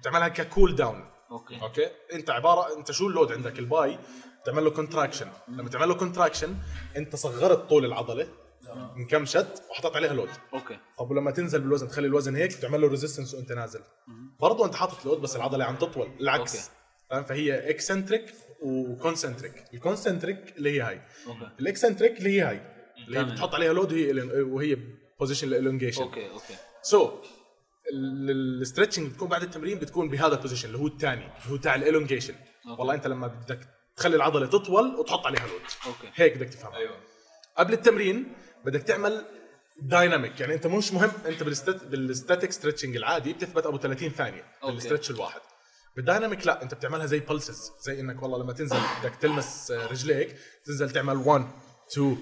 [0.00, 1.62] بتعملها ك cool down أوكي.
[1.62, 3.98] أوكي؟ أنت عباره أنت شو ال load عندك؟ الباي
[4.44, 6.56] تعمل له contraction لما تعمل له contraction
[6.96, 8.28] أنت صغرت طول العضلة
[8.96, 10.78] انكمشت وحطيت عليها load أوكي.
[10.98, 13.80] طب ولما تنزل بالوزن تخلي الوزن هيك تعمل له resistance وأنت نازل.
[14.40, 16.70] برضه أنت حاطط load بس العضلة عم تطول العكس.
[17.10, 21.00] فاهم؟ فهي eccentric و concentric ال concentric اللي هي هاي.
[21.26, 21.50] أوكي.
[21.60, 22.60] ال eccentric اللي هي هاي.
[23.06, 23.24] اللي هي.
[23.24, 24.76] بتحط عليها load وهي وهي
[25.20, 26.54] position ال elongation أوكي أوكي.
[26.82, 27.10] so
[27.92, 31.74] ال stretching بتكون بعد التمرين بتكون بهذا ال position اللي هو الثاني اللي هو تاع
[31.74, 32.34] ال elongation
[32.78, 33.60] والله أنت لما بدك
[33.96, 36.10] تخلي العضلة تطول وتحط عليها load أوكي.
[36.14, 36.76] هيك بدك تفهمها.
[36.76, 36.96] أيوه.
[37.56, 38.32] قبل التمرين
[38.64, 39.24] بدك تعمل
[39.82, 44.10] dynamic يعني أنت مش مهم أنت بال stat بال static stretching العادي بتثبت أبو 30
[44.10, 44.44] ثانية.
[44.64, 45.40] بال stretch الواحد.
[45.96, 49.86] بال dynamic لا انت بتعملها زي pulses زي انك والله لما تنزل بدك تلمس آه،
[49.86, 51.46] رجليك تنزل تعمل 1
[51.92, 52.16] 2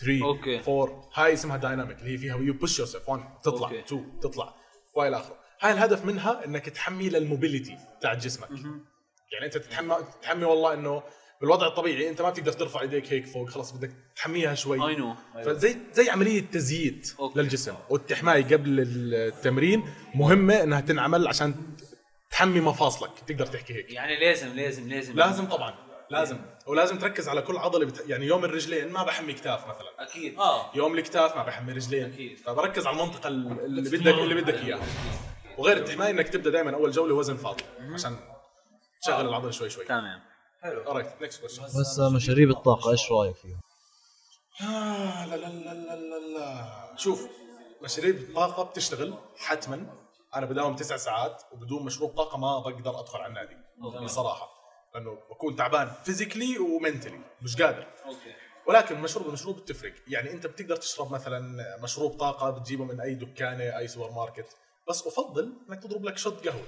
[0.00, 0.60] 3 أوكي.
[0.60, 3.80] 4 هاي اسمها dynamic اللي هي فيها you push your 1 تطلع أوكي.
[3.80, 4.54] 2 تطلع.
[4.94, 8.50] والى اخره هاي الهدف منها إنك تحمي لل mobility تاع جسمك.
[9.32, 11.02] يعني أنت تتحمى تحمي والله إنه
[11.40, 14.88] بالوضع الطبيعي أنت ما بتقدر ترفع إيديك هيك فوق خلاص بدك تحميها شوي.
[14.88, 15.14] I know
[15.44, 17.38] فزي زي عملية تزييت أوكي.
[17.38, 17.74] للجسم.
[17.90, 21.54] والتحماية قبل التمرين مهمة إنها تنعمل عشان
[22.30, 23.10] تحمي مفاصلك.
[23.26, 23.90] تقدر تحكي هيك.
[23.90, 25.16] يعني لازم لازم لازم.
[25.16, 25.74] لازم طبعا.
[26.10, 26.38] لازم.
[26.66, 28.04] ولازم تركز على كل عضلة بت...
[28.08, 29.88] يعني يوم الرجلين ما بحمي كتاف مثلا.
[29.98, 30.38] أكيد.
[30.38, 30.70] آه.
[30.74, 32.12] يوم الكتاف ما بحمي رجلين.
[32.12, 32.38] أكيد.
[32.38, 34.86] فبركز على المنطقة اللي بدك اللي بدك إياها.
[35.58, 37.64] وغير التحماية إنك تبدأ دائما أول جولة وزن فاضي.
[37.94, 38.16] عشان
[39.02, 39.84] تشغل العضلة شوي شوي.
[39.84, 40.20] تمام.
[40.64, 43.60] alright next question بس مشاريب الطاقة إيش رأيك فيهم؟
[44.60, 46.96] آه لا لا لا لا لا لا.
[46.96, 47.28] شوف
[47.82, 49.86] مشاريب الطاقة بتشتغل حتما
[50.36, 53.56] أنا بداوم تسع ساعات وبدون مشروب طاقة ما بقدر أدخل على النادي
[54.04, 54.48] بصراحة.
[54.94, 57.86] لأنه بكون تعبان physically و mentally مش قادر.
[58.06, 58.34] أوكي.
[58.66, 59.94] ولكن مشروب المشروب بتفرق.
[60.08, 64.56] يعني أنت بتقدر تشرب مثلا مشروب طاقة بتجيبه من أي دكانة أي سوبر ماركت
[64.88, 66.66] بس أفضل إنك تضرب لك shot قهوة.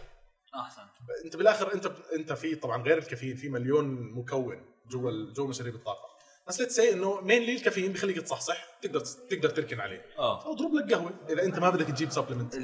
[0.55, 0.83] أحسن.
[1.25, 6.09] أنت بالآخر أنت أنت في طبعا غير الكافيين في مليون مكون جوا جوا مشاريب الطاقة.
[6.48, 10.03] بس let's say انه mainly الكافيين بيخليك تصحصح تقدر تقدر تركن عليه.
[10.18, 10.53] آه.
[10.53, 12.56] اضرب لك قهوة إذا أنت ما بدك تجيب supplement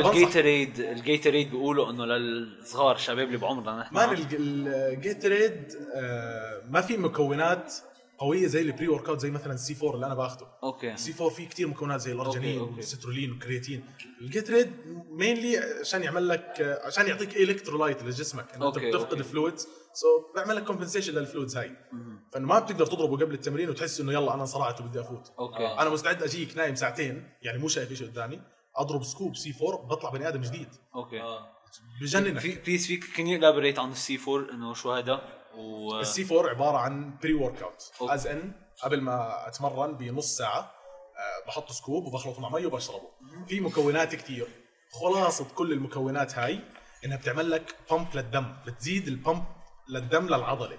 [0.00, 0.10] بنصح.
[0.10, 6.80] بال Gatorade ال Gatorade بيقولوا إنه للصغار الشباب اللي بعمرنا نحن مان الجيتريد آه ما
[6.80, 7.74] في مكونات
[8.18, 10.92] قوية زي ال pre-workout زي مثلا ال C4 اللي أنا باخذه أوكي.
[10.92, 12.60] ال C4 فيه كثير مكونات زي ال arginine.
[12.60, 13.84] وال citrulline وال creatine
[14.20, 14.70] ال Gatorade
[15.10, 19.18] mainly عشان يعمل لك عشان يعطيك electrolyte لجسمك انه أنت بتفقد.
[19.18, 21.76] ال fluids so بيعمل لك compensation لل fluids هاي.
[22.32, 25.32] فإنه ما بتقدر تضربه قبل التمرين وتحس إنه يلا أنا انصرعت وبدي أفوت.
[25.38, 25.66] أوكي.
[25.66, 28.40] أنا مستعد أجيك نايم ساعتين يعني مو شايف شيء قدامي
[28.76, 30.68] أضرب scoop C4 بطلع بني آدم جديد.
[30.94, 31.22] أوكي.
[32.00, 32.38] بجننك.
[32.38, 36.48] في please فيك can you elaborate عن ال C4 إنه شو هذا؟ و السي 4
[36.50, 37.92] عبارة عن pre-workout.
[38.10, 43.08] as in قبل ما أتمرن بنص ساعة آه، بحط scoop وبخلطه مع مي وبشربه.
[43.48, 44.48] في مكونات كثير
[44.92, 46.60] خلاصة كل المكونات هاي
[47.04, 48.56] إنها بتعمل لك pump للدم.
[48.66, 49.44] بتزيد ال pump
[49.88, 50.78] للدم للعضلة.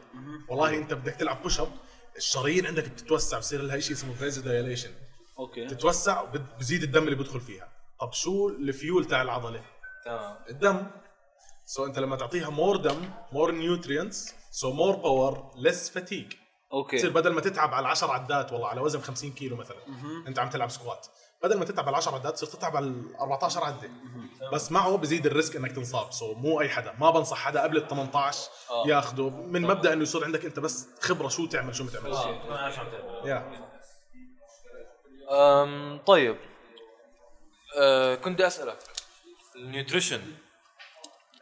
[0.50, 1.71] والله أنت بدك تلعب push up
[2.18, 4.91] الشرايين عندك بتتوسع بصير لها شيء اسمه vasodilation
[5.40, 7.70] أوكي تتوسع وبزيد الدم اللي بدخل فيها.
[8.00, 9.62] طب شو الفيول تاع العضلة؟
[10.06, 10.36] تمام.
[10.50, 10.88] الدم.
[11.65, 16.34] so أنت لما تعطيها more دم more nutrients so more power less fatigue
[16.74, 19.78] أوكي تصير بدل ما تتعب على 10 عدات والله على وزن 50 كيلو مثلا
[20.28, 21.08] أنت عم تلعب squat.
[21.44, 23.89] بدل ما تتعب على 10 عدات تصير تتعب على 14 عدة.
[24.54, 26.12] بس معه بزيد ال risk إنك تنصاب.
[26.12, 26.96] so مو أي حدا.
[27.00, 28.50] ما بنصح حدا قبل ال 18
[28.86, 29.30] ياخده.
[29.30, 32.10] من مبدأ إنه يصير عندك أنت بس خبرة شو تعمل شو ما تعمل.
[32.10, 33.60] ما عارف عم تعمل.
[36.06, 36.38] طيب.
[37.78, 38.78] أه كنت بدي أسألك.
[39.56, 40.21] ال nutrition.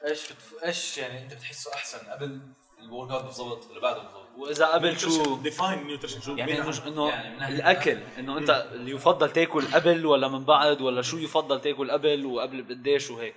[0.06, 0.54] إيش بتف...
[0.65, 2.41] إيش يعني أنت بتحسه أحسن قبل
[2.86, 7.56] ال workout بالضبط ولا بعده بالضبط؟ وإذا قبل شو؟ define nutrition شو؟ يعني إنه يعني
[7.56, 12.26] الأكل إنه أنت اللي يفضل تاكل قبل ولا من بعد ولا شو يفضل تاكل قبل
[12.26, 13.36] وقبل بقديش وهيك.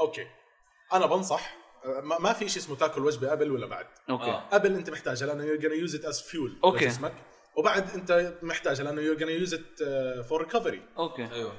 [0.00, 0.26] أوكي.
[0.92, 3.86] أنا بنصح ما ما في شيء اسمه تاكل وجبة قبل ولا بعد.
[4.10, 4.30] أوكي.
[4.30, 4.42] آه.
[4.52, 6.64] قبل أنت محتاجها لأنه you're gonna use it as fuel.
[6.64, 6.84] أوكي.
[6.84, 7.14] لجسمك
[7.56, 10.98] وبعد أنت محتاجها لأنه you're gonna use it uh, for recovery.
[10.98, 11.28] أوكي.
[11.32, 11.52] أيوه.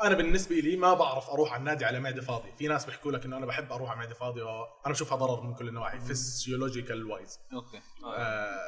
[0.00, 2.54] فانا بالنسبة لي ما بعرف أروح على النادي على معدة فاضية.
[2.58, 4.42] في ناس بيحكوا لك إنه أنا بحب أروح على معدة فاضية.
[4.86, 7.80] أنا بشوفها ضرر من كل النواحي physiological wise أوكي.
[8.16, 8.58] آه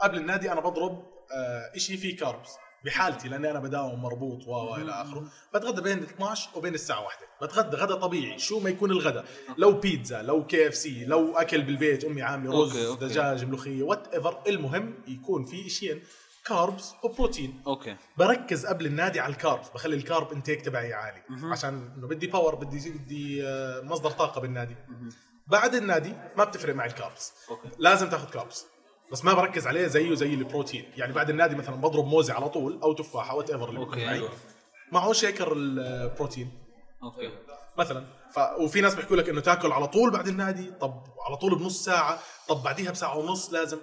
[0.00, 1.04] قبل النادي أنا بضرب
[1.36, 2.50] آه شيء فيه carbs
[2.84, 5.24] بحالتي لأني أنا بداوم مربوط و إلى آخره.
[5.54, 7.26] بتغدى بين 12 وبين الساعة واحدة.
[7.42, 9.24] بتغدى غدا طبيعي شو ما يكون الغدا.
[9.58, 13.06] لو بيتزا لو KFC لو أكل بالبيت أمي عاملة رز أوكي، أوكي.
[13.06, 16.02] دجاج ملوخية whatever المهم يكون في شيئين
[16.50, 17.96] carbs وبروتين أوكي.
[18.16, 21.22] بركز قبل النادي على ال carb بخلي ال carb intake تبعي عالي.
[21.52, 24.76] عشان إنه بدي power بدي بدي آه، مصدر طاقة بالنادي.
[25.46, 27.68] بعد النادي ما بتفرق معي ال carbs أوكي.
[27.78, 28.66] لازم تاخذ carbs
[29.12, 32.80] بس ما بركز عليه زيه زي البروتين يعني بعد النادي مثلا بضرب موزه على طول
[32.82, 33.80] أو تفاحة whatever اللي.
[33.86, 34.08] معي.
[34.10, 34.30] أيوة.
[34.92, 36.50] معه shaker البروتين
[37.02, 37.30] أوكي.
[37.78, 38.06] مثلا.
[38.34, 38.38] ف...
[38.60, 42.18] وفي ناس بيحكوا لك إنه تاكل على طول بعد النادي طب على طول بنص ساعة
[42.48, 43.78] طب بعديها بساعة ونص لازم.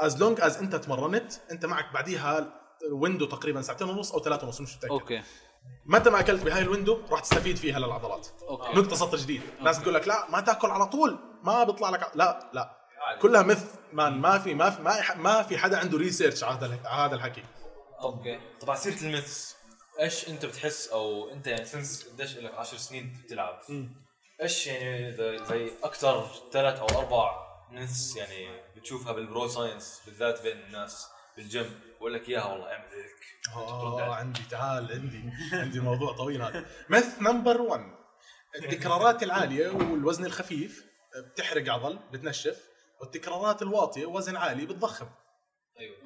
[0.00, 2.52] as long as انت تمرنت انت معك بعديها
[2.92, 4.90] window تقريبا ساعتين ونص أو ثلاثة ونص مش متأكد.
[4.92, 5.22] أوكي.
[5.86, 8.28] متى ما أكلت بهاي ال window راح تستفيد فيها للعضلات.
[8.48, 8.72] أوكي.
[8.80, 9.42] نقطة سطر جديد.
[9.62, 12.76] ناس بتقول لك لا ما تأكل على طول ما بيطلع لك لا لا.
[13.22, 16.80] كلها myth man ما في ما في ما, ما في حدا عنده research على هذا
[16.84, 17.42] على هذا الحكي.
[18.02, 18.40] أوكي.
[18.60, 19.56] طبعا سيرة ال myths
[20.00, 23.58] إيش أنت بتحس أو أنت يعني since قديش لك 10 سنين بتلعب؟
[24.42, 30.42] إيش يعني زي- زي أكثر ثلاث أو أربع myths يعني بتشوفها بال bro science بالذات
[30.42, 31.06] بين الناس
[31.36, 31.80] بالجيم.
[31.98, 36.66] بقول لك إياها والله اعمل هيك آه عندي تعال عندي عندي موضوع طويل هذا.
[36.88, 37.80] myth number 1
[38.56, 40.84] التكرارات العالية والوزن الخفيف
[41.32, 42.70] بتحرق عضل بتنشف.
[43.00, 45.08] والتكرارات الواطية وزن عالي بتضخم.
[45.80, 45.96] أيوه.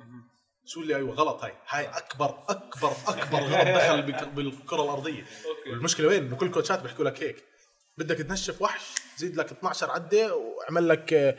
[0.67, 1.55] شو اللي؟ أيوه غلط هاي.
[1.69, 4.03] هاي أكبر أكبر أكبر غلط دخل
[4.37, 5.27] بالكرة الأرضية.
[5.67, 7.45] والمشكلة وين؟ إنه كل كوتشات بيحكوا لك هيك.
[7.99, 8.83] بدك تنشف وحش
[9.17, 11.37] زيد لك 12 عدة واعمل لك آه،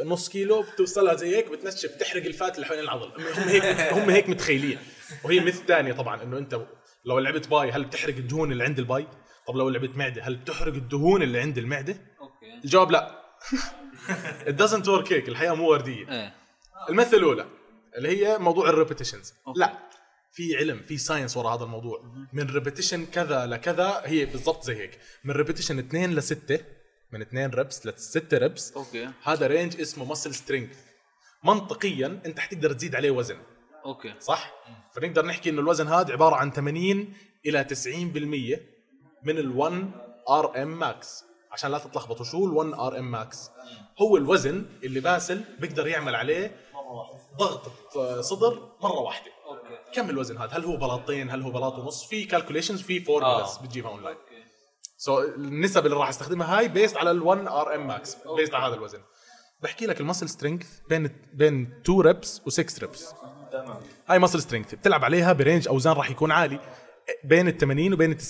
[0.00, 3.12] آه، نص كيلو بتوصلها زي هيك بتنشف تحرق ال fat اللي حوالين العضل.
[3.16, 4.78] هم هيك هم هيك متخيلين.
[5.24, 6.60] وهي myth ثانية طبعا إنه أنت
[7.04, 9.06] لو لعبت bi هل بتحرق الدهون اللي عند ال bi؟
[9.46, 12.64] طب لو لعبت معدة هل بتحرق الدهون اللي عند المعدة؟ okay.
[12.64, 13.22] الجواب لا.
[14.48, 16.10] It doesn't work هيك الحياة مو وردية.
[16.10, 16.34] إيه.
[16.90, 17.46] ال myth الأولى
[17.96, 19.78] اللي هي موضوع ال repetitions لا.
[20.32, 22.02] في علم في science ورا هذا الموضوع.
[22.32, 24.98] من repetition كذا لكذا هي بالضبط زي هيك.
[25.24, 26.60] من repetition 2 ل 6
[27.12, 29.08] من 2 reps ل 6 reps okay.
[29.22, 30.78] هذا range اسمه muscle strength
[31.44, 33.36] منطقيا أنت حتقدر تزيد عليه وزن.
[33.84, 34.14] okay.
[34.20, 34.52] صح؟
[34.94, 37.12] فنقدر نحكي إنه الوزن هذا عبارة عن 80
[37.46, 38.60] إلى 90%
[39.24, 39.72] من ال1
[40.30, 43.50] RM max عشان لا تتلخبطوا شو ال1 RM max
[43.98, 46.56] هو الوزن اللي باسل بيقدر يعمل عليه
[47.38, 47.72] ضغطة
[48.20, 49.32] صدر مرة واحدة.
[49.94, 53.62] كم الوزن هذا؟ هل هو بلاطين؟ هل هو بلاط ونص؟ في calculations في formulas آه.
[53.62, 54.16] بتجيبها اونلاين
[54.96, 58.74] so so, النسب اللي راح أستخدمها هاي based على ال1 RM max based على هذا
[58.74, 58.98] الوزن.
[59.62, 63.14] بحكي لك ال muscle strength بين بين 2 reps و6 reps
[64.08, 66.60] هاي muscle strength بتلعب عليها ب range أوزان راح يكون عالي
[67.24, 68.22] بين ال 80 وبين ال 90%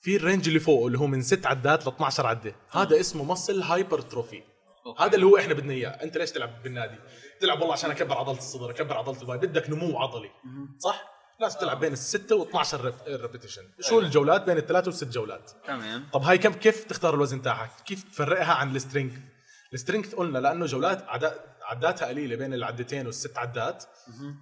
[0.00, 2.54] في ال range اللي فوق اللي هو من 6 عدات ل 12 عدة.
[2.70, 5.90] هذا اسمه muscle hypertrophy هذا اللي هو إحنا بدنا إياه.
[5.90, 6.98] أنت ليش تلعب بالنادي؟
[7.40, 9.38] تلعب والله عشان أكبر عضلة الصدر أكبر عضلة ال bi.
[9.38, 10.30] بدك نمو عضلي.
[10.78, 12.74] صح؟ ناس بتلعب بين الستة و12
[13.08, 13.62] repetition.
[13.80, 15.50] شو الجولات؟ بين الثلاث والست جولات.
[15.66, 16.08] تمام.
[16.12, 19.12] طب هاي كم كيف تختار الوزن تاعك؟ كيف تفرقها عن ال strength؟
[19.74, 21.04] ال strength قلنا لأنه جولات
[21.62, 23.84] عداتها قليلة بين العدتين والست عدات.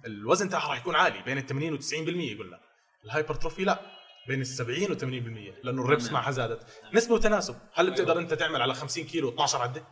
[0.05, 2.59] الوزن تاعها راح يكون عالي بين ال 80 و 90% قلنا.
[3.05, 3.79] ال hypertrophy لا
[4.27, 6.59] بين ال 70 و 80% لأنه ال reps معها زادت.
[6.93, 7.55] نسبة وتناسب.
[7.73, 9.83] هل بتقدر أنت تعمل على 50 كيلو 12 عدة؟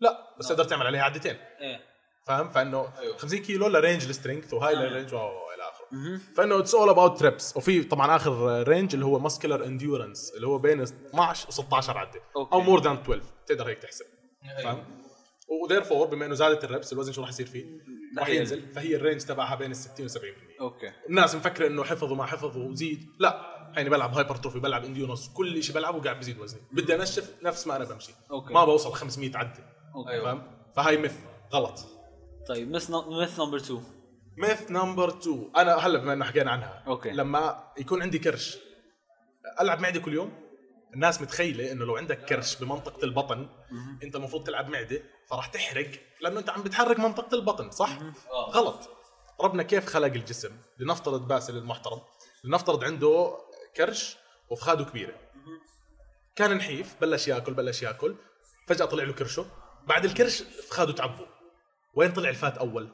[0.00, 1.36] لا بس تقدر تعمل عليها عدتين.
[1.60, 1.80] إيه.
[2.26, 6.20] فاهم؟ فإنه 50 كيلو ل range ال strength وهاي ل range والى آخره.
[6.36, 10.46] فإنه it's all about the reps وفي طبعا آخر range اللي هو muscular endurance اللي
[10.46, 12.20] هو بين 12 و 16 عدة.
[12.36, 12.60] أو.
[12.60, 14.04] more than 12 تقدر هيك تحسب.
[14.62, 15.04] فاهم؟
[15.48, 17.64] و therefore بما إنه زادت ال reps الوزن شو راح يصير فيه؟
[18.18, 18.72] راح ينزل.
[18.72, 20.92] فهي ال range تبعها بين ال 60 و 70% okay.
[21.08, 23.06] الناس مفكرة إنه حفظ وما حفظ وزيد.
[23.18, 23.54] لا.
[23.76, 26.60] هيني بلعب hypertrophy بلعب endurance كل شيء بلعبه قاعد بزيد وزني.
[26.72, 28.12] بدي أنشف نفس ما أنا بمشي.
[28.30, 28.54] okay.
[28.54, 29.73] ما بوصل 500 عدة.
[29.94, 30.20] okay.
[30.20, 30.42] فاهم
[30.76, 31.14] فهاي myth
[31.52, 31.78] غلط.
[32.48, 33.84] طيب myth myth number 2
[34.36, 37.10] myth number 2 أنا هلا بما إنه حكينا عنها okay.
[37.10, 38.58] لما يكون عندي كرش
[39.60, 40.32] ألعب معدة كل يوم
[40.94, 43.48] الناس متخيلة إنه لو عندك كرش بمنطقة البطن
[44.02, 45.90] أنت المفروض تلعب معدة فراح تحرق
[46.20, 47.98] لأنه أنت عم بتحرك منطقة البطن صح؟
[48.50, 48.88] غلط.
[49.40, 52.00] ربنا كيف خلق الجسم؟ لنفترض باسل المحترم
[52.44, 53.38] لنفترض عنده
[53.76, 54.16] كرش
[54.50, 55.14] وفخاده كبيرة.
[56.36, 58.16] كان نحيف بلش ياكل بلش ياكل
[58.68, 59.46] فجأة طلع له كرشه.
[59.86, 61.26] بعد الكرش فخاده تعبوا
[61.94, 62.88] وين طلع ال fat أول؟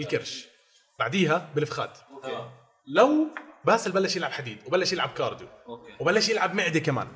[0.00, 0.46] الكرش.
[0.98, 1.90] بعديها بالفخاد.
[2.86, 3.26] لو
[3.64, 5.48] باسل بلش يلعب حديد وبلش يلعب cardio.
[6.00, 7.08] وبلش يلعب معدة كمان.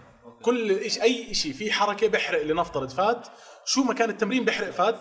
[0.42, 3.28] كل إيش أي شيء في حركة بيحرق لنفترض fat.
[3.64, 5.01] شو ما كان التمرين بيحرق fat؟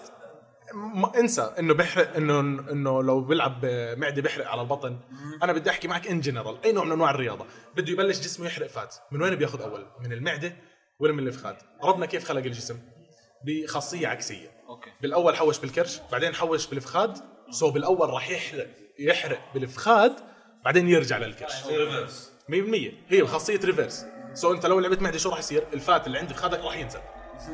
[0.73, 3.65] ما انسى إنه بيحرق إنه إنه لو بيلعب
[3.97, 4.99] معدة بيحرق على البطن.
[5.43, 7.45] أنا بدي أحكي معك in general أي نوع من أنواع الرياضة.
[7.75, 8.95] بده يبلش جسمه يحرق fat.
[9.11, 10.55] من وين بياخذ أول؟ من المعدة
[10.99, 12.79] ولا من الفخاد؟ ربنا كيف خلق الجسم؟
[13.45, 14.51] بخاصية عكسية.
[14.69, 14.89] okay.
[15.01, 17.17] بالأول حوش بالكرش بعدين حوش بالفخاد.
[17.51, 18.67] so بالأول راح يحرق
[18.99, 20.13] يحرق بالفخاد
[20.65, 21.53] بعدين يرجع للكرش.
[22.49, 26.19] 100% هي خاصيه reverse so أنت لو لعبت معده شو راح يصير؟ ال fat اللي
[26.19, 26.99] عند فخادك راح ينزل.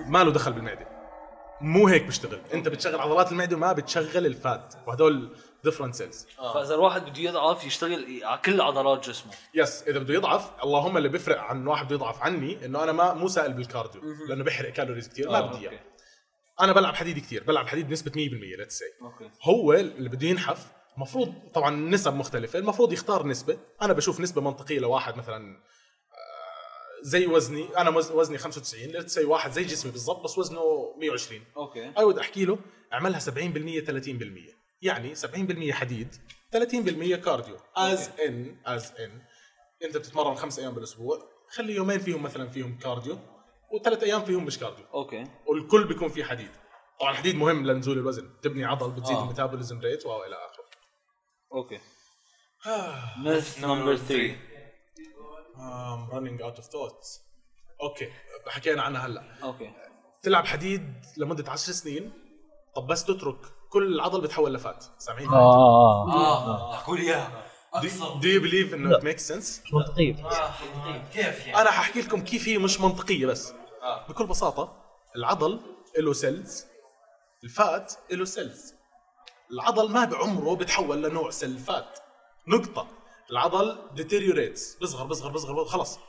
[0.07, 0.87] ما له دخل بالمعده
[1.61, 2.41] مو هيك بيشتغل.
[2.53, 4.73] أنت بتشغل عضلات المعده وما بتشغل ال fat.
[4.87, 9.31] وهدول different cells فإذا الواحد بده يضعف يشتغل على كل عضلات جسمه.
[9.53, 13.13] yes إذا بده يضعف اللهم اللي بيفرق عن واحد بده يضعف عني إنه أنا ما
[13.13, 15.69] مو سائل بال cardio لأنه بيحرق calories كثير ما آه، بدي.
[15.69, 15.79] إياه.
[16.61, 18.15] أنا بلعب حديد كثير بلعب حديد بنسبة 100%
[18.57, 18.85] let's see
[19.43, 22.59] هو اللي بده ينحف المفروض طبعا نسب مختلفة.
[22.59, 23.57] المفروض يختار نسبة.
[23.81, 27.67] أنا بشوف نسبة منطقية لواحد مثلا آه، زي وزني.
[27.77, 30.61] أنا وز- وزني 95 let's see واحد زي جسمي بالضبط بس وزنه
[30.97, 31.91] 120 okay.
[31.97, 32.59] I would أحكي له
[32.93, 36.15] اعملها 70% 30% يعني 70% حديد
[36.55, 37.57] 30% cardio.
[37.75, 39.21] as in as in
[39.83, 43.17] أنت بتتمرن خمس أيام بالأسبوع خلي يومين فيهم مثلا فيهم cardio
[43.73, 44.85] وثلاث أيام فيهم مش cardio.
[44.93, 45.27] okay.
[45.47, 46.51] والكل بيكون فيه حديد.
[46.99, 49.23] طبعا الحديد مهم لنزول الوزن تبني عضل بتزيد آه.
[49.23, 50.65] ال metabolism rate والى آخره.
[51.53, 51.79] okay.
[53.17, 54.35] myth number 3
[55.55, 57.21] I'm running out of thoughts.
[57.81, 58.09] okay
[58.47, 59.43] حكينا عنها هلأ.
[59.43, 59.73] okay.
[60.21, 62.11] تلعب حديد لمدة 10 سنين
[62.75, 63.39] طب بس تترك.
[63.73, 64.85] كل العضل بتحول ل fat.
[64.97, 66.47] سامعين؟ آه آه آه.
[66.47, 67.43] آه احكوا لي اياها
[67.75, 67.85] Do,
[68.21, 70.15] do you believe إنه it makes sense؟ مش منطقية
[71.13, 73.53] كيف يعني؟ أنا حأحكي لكم كيف هي مش منطقية بس.
[74.09, 74.73] بكل بساطة
[75.15, 75.59] العضل
[75.97, 76.65] له cells
[77.43, 78.73] ال fat له cells
[79.51, 81.99] العضل ما بعمره بتحول لنوع cell fat
[82.47, 82.87] نقطة.
[83.31, 84.81] العضل deteriorates.
[84.81, 85.99] بصغر بصغر بصغر, بصغر خلص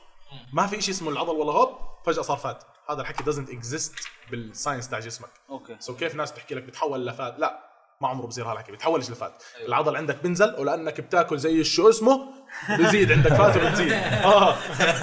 [0.53, 1.69] ما في شيء اسمه العضل والله هوب
[2.05, 2.63] فجأة صار fat.
[2.89, 5.29] هذا الحكي doesn't exist بال science تاع جسمك.
[5.49, 5.75] Okay.
[5.79, 7.59] So كيف ناس بتحكي لك بتحول ل fat؟ لا
[8.01, 9.43] ما عمره بصير هالحكي بتحولش ل fat.
[9.65, 12.27] العضل عندك بنزل ولأنك بتاكل زي شو اسمه؟
[12.69, 13.93] بزيد عندك fat وبتزيد.
[14.25, 14.55] آه.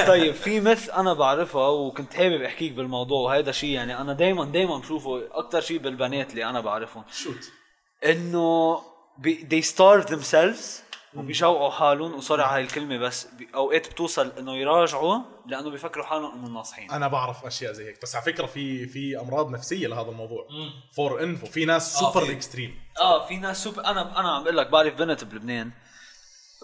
[0.07, 4.78] طيب في myth أنا بعرفها وكنت حابب أحكيك بالموضوع وهذا شيء يعني أنا دائما دائما
[4.78, 7.05] بشوفه أكثر شيء بالبنات اللي أنا بعرفهم.
[7.12, 7.50] شوت
[8.05, 8.78] إنه
[9.18, 15.19] بي they starve themselves وبيجوعوا حالهم وصار على هاي الكلمة بس اوقات بتوصل إنه يراجعوا
[15.47, 16.91] لأنه بيفكروا حالهم انه ناصحين.
[16.91, 20.47] أنا بعرف أشياء زي هيك بس على فكرة في في أمراض نفسية لهذا الموضوع.
[20.97, 22.33] for info في ناس آه، سوبر في.
[22.33, 25.71] extreme آه في ناس سوبر أنا أنا عم بقول لك بعرف بنت بلبنان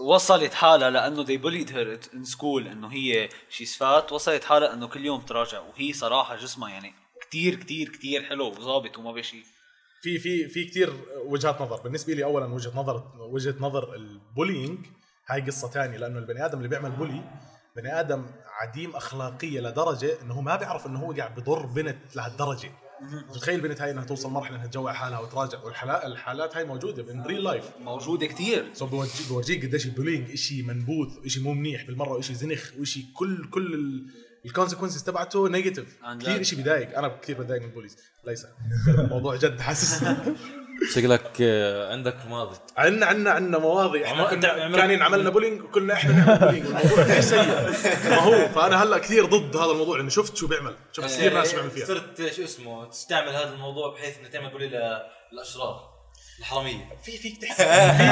[0.00, 4.86] وصلت حالها لأنه they bullied her in school إنه هي she's fat وصلت حالها إنه
[4.88, 9.44] كل يوم تراجع وهي صراحة جسمها يعني كتير كتير كتير حلو وظابط وما بها شي
[10.00, 10.92] في في في كثير
[11.24, 11.80] وجهات نظر.
[11.80, 14.78] بالنسبة لي اولا وجهة نظر وجهة نظر ال bullying
[15.26, 17.22] هاي قصة ثانية لأنه البني آدم اللي بيعمل bully
[17.76, 18.26] بني آدم
[18.60, 22.70] عديم أخلاقية لدرجة إنه هو ما بيعرف إنه هو قاعد بضر بنت لهالدرجة.
[23.34, 27.22] تخيل البنت هاي إنها توصل مرحلة إنها تجوع حالها وتراجع والحالات الحالات هاي موجودة من
[27.22, 28.70] real life موجودة كتير.
[28.72, 33.04] so بورجيك بورجيك قديش ال bullying شيء منبوذ شيء مو منيح بالمرة وشيء زنخ وشيء
[33.14, 34.06] كل كل
[34.44, 36.42] ال consequences تبعته negative كثير.
[36.42, 37.96] شيء بضايق أنا كثير بتضايق من ال
[38.26, 38.46] bullies.
[38.88, 40.04] الموضوع جد حاسس.
[40.94, 42.56] شكلك آه، عندك ماضي.
[42.76, 44.06] عندنا عندنا عندنا مواضيع.
[44.06, 44.34] إحنا
[44.76, 47.48] كان ينعملنا bullying وكلنا إحنا نعمل bullying الموضوع كثير سيء.
[48.10, 48.48] ما هو.
[48.48, 49.96] فأنا هلأ كثير ضد هذا الموضوع.
[49.96, 50.74] لأنه شفت شو بيعمل.
[50.92, 51.86] شفت كثير ناس شو بيعمل فيها.
[51.86, 54.68] صرت شو اسمه تستعمل هذا الموضوع بحيث إنه تعمل bully
[55.32, 55.98] للأشرار
[56.38, 56.98] الحرامية.
[57.02, 57.62] في فيك تحكي.
[57.62, 58.08] في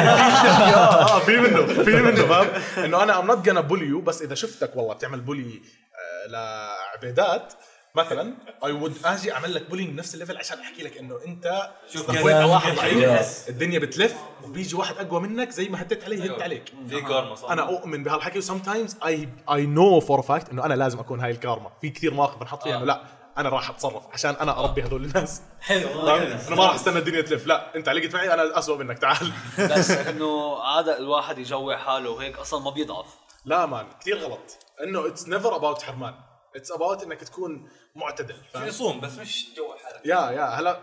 [0.57, 1.85] في آه في منه.
[1.85, 5.86] في منه فاهم؟ إنه أنا I'm not you بس إذا شفتك والله بتعمل bully آه،
[6.27, 7.53] لعبيدات
[7.95, 8.35] مثلا
[8.65, 12.11] I would أجي أعمل لك bullying نفس ال level عشان أحكي لك إنه أنت شوف
[12.11, 13.49] على واحد ضعيف.
[13.49, 14.15] الدنيا بتلف
[14.45, 16.73] وبيجي واحد أقوى منك زي ما هديت عليه هدت عليك.
[16.89, 17.51] في كارما صح.
[17.51, 21.71] أنا أؤمن بهالحكي sometimes I I know for fact إنه أنا لازم أكون هاي الكارما.
[21.81, 23.03] في كثير مواقف بنحط فيها إنه لا
[23.39, 25.43] أنا راح أتصرف عشان أنا أربي هذول الناس.
[25.61, 27.47] حلو أنا ما راح أستنى الدنيا تلف.
[27.47, 29.33] لا أنت علقت معي أنا اسوء منك تعال.
[29.59, 33.07] بس إنه عاده الواحد يجوع حاله وهيك أصلا ما بيضعف.
[33.45, 34.66] لا man كثير غلط.
[34.83, 36.15] انه it's never about حرمان.
[36.57, 40.01] it's about انك تكون معتدل فاهم؟ يصوم بس مش تجوع حالك.
[40.07, 40.79] yeah يا هلا ب...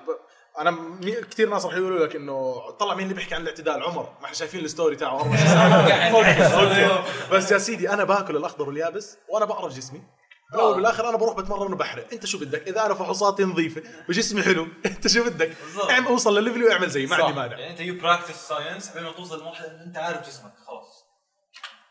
[0.59, 1.11] أنا مي...
[1.11, 4.09] كثير ناس راح يقولوا لك إنه طلع مين اللي بيحكي عن الاعتدال؟ عمر.
[4.19, 5.67] ما إحنا شايفين ال story تاعه 24 ساعه
[6.17, 6.89] okay.
[6.89, 10.01] Okay بس يا سيدي أنا باكل الأخضر واليابس وأنا بعرف جسمي.
[10.51, 12.07] بالأول بالاخر أنا بروح بتمرن وبحرق.
[12.13, 15.51] أنت شو بدك؟ إذا أنا فحوصاتي نظيفة وجسمي حلو أنت شو بدك.
[15.89, 17.33] اعمل أوصل لل level وأعمل زي ما عندي.
[17.39, 17.57] مانع.
[17.59, 20.82] يعني أنت you practice science قبل ما توصل لمرحلة أنت عارف جسمك خلاص.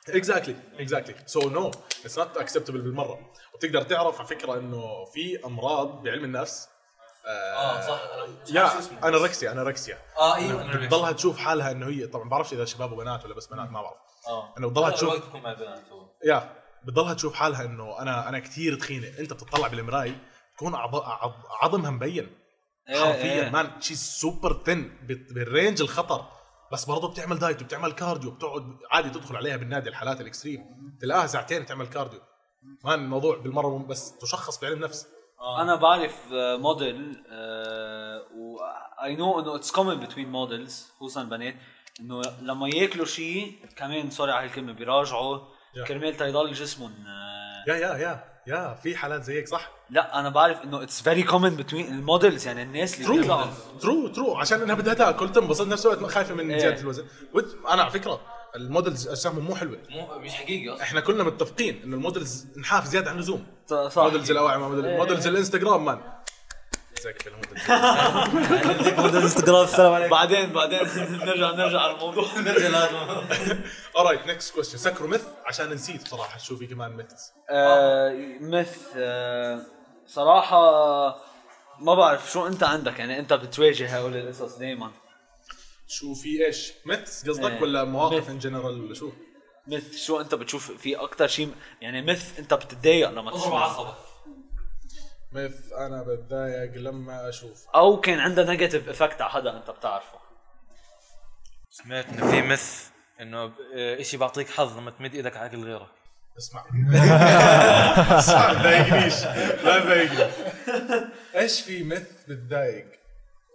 [0.09, 1.70] exactly exactly so no
[2.05, 3.18] it's not acceptable بالمرة.
[3.55, 6.68] وتقدر تعرف على فكرة إنه في أمراض بعلم النفس
[7.26, 8.00] آه صح
[8.51, 8.72] yeah
[9.09, 13.34] anorexia anorexia آه أيوه بتضلها تشوف حالها إنه هي طبعا بعرفش إذا شباب وبنات ولا
[13.34, 13.96] بس بنات ما بعرف.
[14.28, 14.55] آه.
[14.59, 16.07] إنه بتضلها تشوف تكون مع البنات هو.
[16.24, 16.53] yeah
[16.84, 19.18] بتضلها تشوف حالها إنه أنا أنا كثير تخينة.
[19.18, 20.14] أنت بتطلع بالمراي
[20.57, 20.96] تكون عض...
[20.96, 21.34] عض...
[21.62, 22.36] عظمها مبين.
[22.88, 23.50] إيه، حرفيا.
[23.51, 26.24] man she super thin بال range الخطر.
[26.73, 30.61] بس برضه بتعمل diet وبتعمل cardio بتقعد عادي تدخل عليها بالنادي الحالات ال extreme.
[31.01, 32.20] تلاقيها ساعتين تعمل cardio.
[32.85, 35.07] man الموضوع بالمرة بس تشخص بعلم نفس.
[35.61, 37.25] أنا بعرف آه، موديل
[38.37, 38.57] و
[39.05, 41.55] I know إنه it's common between models خصوصا بنات
[42.01, 45.39] إنه لما ياكلوا شيء كمان sorry على الكلمة بيراجعوا.
[45.39, 45.89] Yeah.
[45.89, 50.28] كرمال تيضل جسمهم آه، يا يا يا يا في حالات زي هيك صح؟ لا أنا
[50.28, 53.45] بعرف إنه اتس فيري كومن بتوين الموديلز يعني الناس اللي true
[53.80, 56.59] true true عشان انها بدها تاكل تنبسط نفس الوقت خايفة من.
[56.59, 57.05] زياده الوزن.
[57.34, 58.20] ود- أنا على فكرة
[58.57, 59.78] ال models اجسامهم مو حلوة.
[59.90, 63.47] مو مش حقيقي أصلا إحنا كلنا متفقين إنه ال models نحاف زيادة عن اللزوم.
[63.66, 64.03] صح.
[64.03, 64.97] models الأواعي models, إيه.
[64.97, 65.99] models الإنستغرام man
[67.03, 70.11] زيك في ال models الانستغرام السلام عليكم.
[70.11, 70.78] بعدين بعدين
[71.11, 72.24] نرجع نرجع على الموضوع.
[72.46, 73.61] نرجع لهذا
[73.96, 77.12] اورايت نكست كويستشن سكروا مث عشان نسيت بصراحة شو في كمان myth
[77.50, 79.61] آه، myth آه،
[80.07, 80.62] صراحة
[81.80, 82.98] ما بعرف شو أنت عندك.
[82.98, 84.90] يعني أنت بتواجه هؤلاء القصص دائما
[85.88, 87.62] شو في إيش؟ myth قصدك إيه.
[87.62, 88.30] ولا مواقف myth.
[88.30, 89.12] in general ولا شو؟
[89.66, 93.94] myth شو أنت بتشوف في أكثر شيء يعني myth أنت بتتضايق لما تسمع عصبك
[95.35, 97.66] myth أنا بتضايق لما أشوف.
[97.74, 100.18] أو كان عندها negative effect على حدا أنت بتعرفه.
[101.70, 102.89] سمعت إنه في myth
[103.20, 105.89] إنه ب- آه، إشي بعطيك حظ لما تمد إيدك على اكل غيرك.
[106.39, 106.64] اسمع.
[108.18, 109.24] اسمع تضايقنيش
[109.64, 110.33] لا تضايقني
[111.35, 112.87] إيش في myth بتضايق؟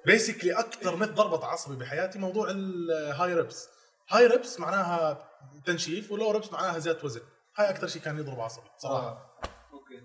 [0.05, 3.69] basically أكثر myth ضربت عصبي بحياتي موضوع ال high reps
[4.09, 5.28] high reps معناها
[5.65, 7.21] تنشيف و low reps معناها زيادة وزن.
[7.57, 9.26] هاي أكثر شيء كان يضرب عصبي صراحة.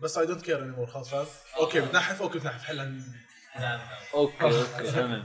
[0.00, 1.26] بس I don't care anymore خلاص فاهم؟
[1.58, 2.92] okay بتنحف okay بتنحف حلها.
[4.14, 5.24] okay okay تمام.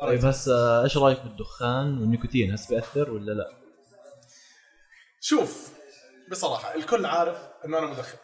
[0.00, 3.50] طيب بس آه، إيش رأيك بالدخان والنيكوتين هل بيأثر ولا لا؟
[5.20, 5.68] شوف
[6.30, 8.18] بصراحة الكل عارف إنه أنا مدخن.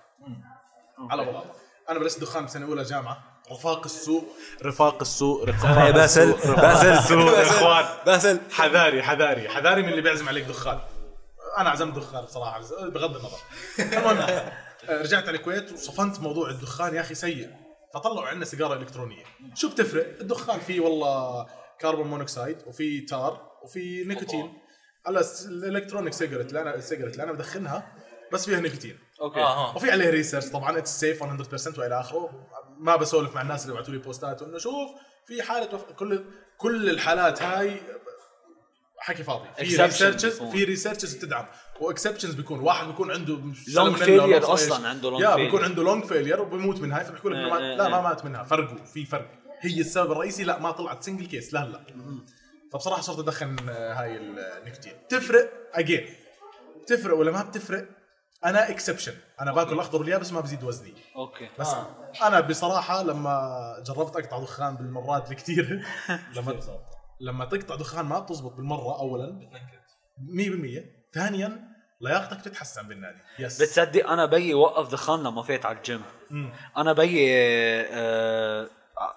[0.98, 1.52] على بلاطه
[1.88, 3.22] أنا بلشت دخان بسنة أولى جامعة.
[3.52, 4.24] رفاق السوء
[4.62, 7.84] رفاق السوء رفاق يا باسل، باسل، السوء يا إخوان.
[8.06, 8.40] باسل.
[8.50, 9.48] حذاري حذاري.
[9.48, 10.80] حذاري من اللي بيعزم عليك دخان.
[11.58, 13.38] أنا عزمت دخان بصراحة بس بغض النظر.
[13.78, 14.52] المهم آه،
[14.89, 17.51] رجعت على الكويت وصفنت موضوع الدخان يا أخي سيء.
[17.95, 19.24] فطلعوا عندنا سيجارة إلكترونية.
[19.55, 21.47] شو بتفرق؟ الدخان فيه والله
[21.80, 24.53] carbon monoxide وفي تار وفي نيكوتين.
[25.07, 27.93] على الس- ال electronic cigarette اللي أنا ال cigarette اللي أنا بدخنها
[28.33, 28.99] بس فيها نيكوتين.
[29.20, 29.40] okay.
[29.41, 29.76] آه.
[29.76, 32.47] وفي عليه research طبعا it's safe 100% وإلى آخره.
[32.78, 34.91] ما بسولف مع الناس اللي بعثوا لي posts إنه شوف
[35.26, 35.83] في حالة وف...
[35.93, 36.24] كل
[36.59, 37.81] كل الحالات هاي
[38.99, 39.49] حكي فاضي.
[39.57, 40.40] في researches.
[40.43, 41.47] في researches بتدعم
[41.80, 42.61] و exceptions بيكون.
[42.61, 43.37] واحد بيكون عنده
[43.68, 45.37] Lung failure أصلاً عنده lung يا.
[45.37, 47.91] بيكون عنده lung failure وبيموت منها فبيحكوا لك ما- إيه، لا إيه.
[47.91, 48.45] ما مات منها.
[48.45, 49.31] فرقوا في فرق.
[49.61, 51.81] هي السبب الرئيسي لا ما طلعت single case لا لا.
[52.72, 56.07] فبصراحة صرت أدخن آه، هاي النيكوتين تفرق؟ again
[56.83, 57.89] بتفرق ولا ما بتفرق؟
[58.45, 60.95] أنا exception أنا باكل الاخضر واليابس ما بزيد وزني.
[61.16, 61.48] okay.
[61.59, 61.68] بس
[62.22, 63.51] أنا بصراحة لما
[63.87, 65.81] جربت أقطع دخان بالمرات الكثيره
[66.37, 66.61] لما
[67.20, 69.51] لما تقطع دخان ما بتزبط بالمرة اولا.
[70.18, 71.69] 100% ثانيا
[72.01, 73.18] لياقتك بتتحسن بالنادي.
[73.38, 76.03] yes بتصدق أنا بيي وقف دخان لما فات على الجيم.
[76.76, 77.28] أنا بيي
[77.90, 78.68] آه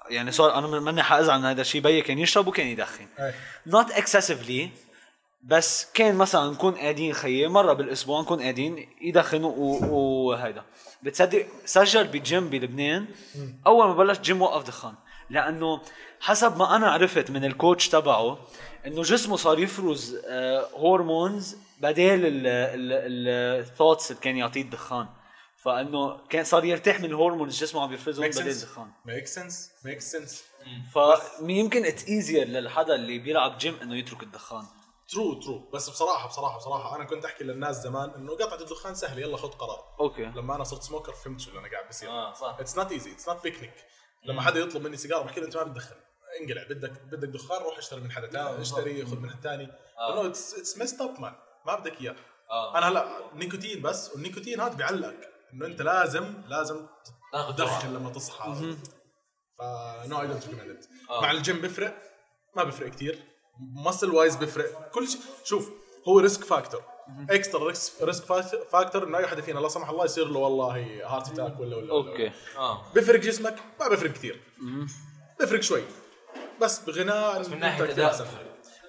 [0.09, 3.07] يعني صار أنا ماني حأزعل من هذا الشيء بيي كان يشرب وكان يدخن.
[3.19, 3.35] إيه.
[3.67, 4.69] not excessively
[5.43, 10.63] بس كان مثلا نكون قاعدين خيي مرة بالأسبوع نكون قاعدين يدخنوا وهيدا.
[11.03, 13.07] بتصدق سجل بجيم بلبنان.
[13.67, 14.93] أول ما بلش جيم وقف دخان
[15.29, 15.81] لأنه
[16.19, 18.37] حسب ما أنا عرفت من ال coach تبعه
[18.87, 22.21] إنه جسمه صار يفرز آه، hormones بدال
[23.27, 25.07] الثوتس اللي كان يعطيه الدخان.
[25.63, 28.91] فإنه كان صار يرتاح من ال hormones جسمه عم يفرزهم بدل الدخان.
[29.05, 30.43] make sense make sense
[31.39, 34.63] فيمكن it's easier للحدا اللي بيلعب جيم إنه يترك الدخان.
[35.09, 39.21] true true بس بصراحة بصراحة بصراحة أنا كنت أحكي للناس زمان إنه قطعة الدخان سهلة
[39.21, 39.83] يلا خذ قرار.
[39.99, 40.25] okay.
[40.25, 42.09] لما أنا صرت smoker فهمت شو اللي أنا قاعد بصير.
[42.09, 42.55] آه صح.
[42.59, 43.75] it's not easy it's not picnic
[44.25, 45.95] لما حدا يطلب مني سيجارة بحكي له أنت ما بتدخن.
[46.41, 49.63] انقلع بدك بدك دخان روح اشتري من حدا ثاني اشتري خذ من الثاني
[50.09, 51.35] إنه it's it's messed up man
[51.65, 52.15] ما بدك إياه.
[52.51, 52.77] آه.
[52.77, 56.85] أنا هلأ نيكوتين بس والنيكوتين هذا بيعلقك إنه أنت لازم لازم
[57.49, 58.75] تدخن لما تصحى.
[59.59, 60.85] ف no I don't recommend.
[61.21, 61.97] مع الجيم بفرق
[62.55, 63.23] ما بفرق كثير
[63.59, 65.71] muscle wise بفرق كل شيء شوف
[66.07, 66.83] هو risk factor
[67.29, 68.23] extra risk
[68.71, 71.91] factor إنه أي حدا فينا لا سمح الله يصير له والله heart attack ولا ولا
[71.91, 72.31] okay.
[72.57, 72.93] آه.
[72.95, 74.41] بفرق جسمك؟ ما بفرق كثير
[75.39, 75.83] بفرق شوي.
[76.61, 78.21] بس بغناء بس من ناحية أداء.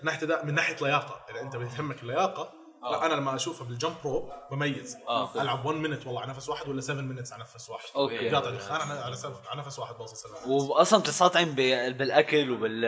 [0.01, 1.25] من ناحية أداء من ناحية لياقة.
[1.31, 2.53] إذا أنت بتهمك اللياقة
[2.91, 5.31] لا أنا لما اشوفها بالجمب برو بميز آه.
[5.43, 8.29] ألعب 1 مينت والله على نفس واحد ولا 7 مينتس على نفس واحد أوكي.
[8.29, 9.17] قاطع دخان على
[9.49, 12.81] على نفس واحد بوصل 7 واصلا بتستطعم بالأكل وبال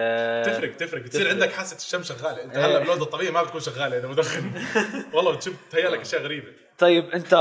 [0.47, 1.31] تفرق تفرق تفرق.
[1.31, 2.67] عندك حاسة الشم شغالة أنت إيه.
[2.67, 4.51] هلأ بالوضع الطبيعي ما بتكون شغالة إذا مدخن
[5.15, 7.35] والله بتشوف تهيأ لك أشياء غريبة طيب أنت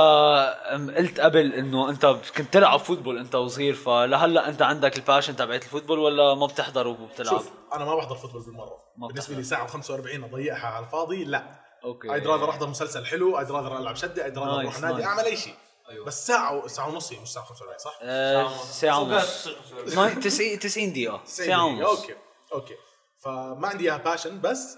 [0.97, 2.05] قلت قبل إنه أنت
[2.37, 6.45] كنت تلعب football أنت وصغير فلهلا أنت عندك ال passion تبعت ال football ولا ما
[6.45, 9.35] بتحضر وبتلعب؟ شوف أنا ما بحضر football بالمرة بالنسبة.
[9.35, 12.13] لي ساعة و45 أضيعها على الفاضي لا okay.
[12.13, 15.03] I'd rather أحضر مسلسل حلو I'd rather ألعب شدة I'd rather أروح نادي.
[15.05, 15.53] أعمل أي شيء.
[15.89, 16.05] أيوة.
[16.05, 16.67] بس ساعة و...
[16.67, 19.47] ساعة ونص هي مش ساعة 45 صح؟ آه، ساعة ونص.
[19.95, 21.21] nine- 90 90 دقيقة.
[21.25, 21.65] 90 ساعة.
[21.65, 21.87] ونص.
[21.99, 22.15] أوكي
[22.53, 22.75] أوكي.
[23.23, 24.77] فما عندي إياها passion بس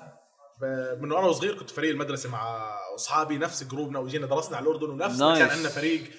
[0.62, 4.90] ب- من وأنا صغير كنت فريق المدرسة مع أصحابي نفس جروبنا وجينا درسنا على الأردن
[4.90, 5.40] ونفس nice.
[5.40, 6.12] كان عندنا فريق.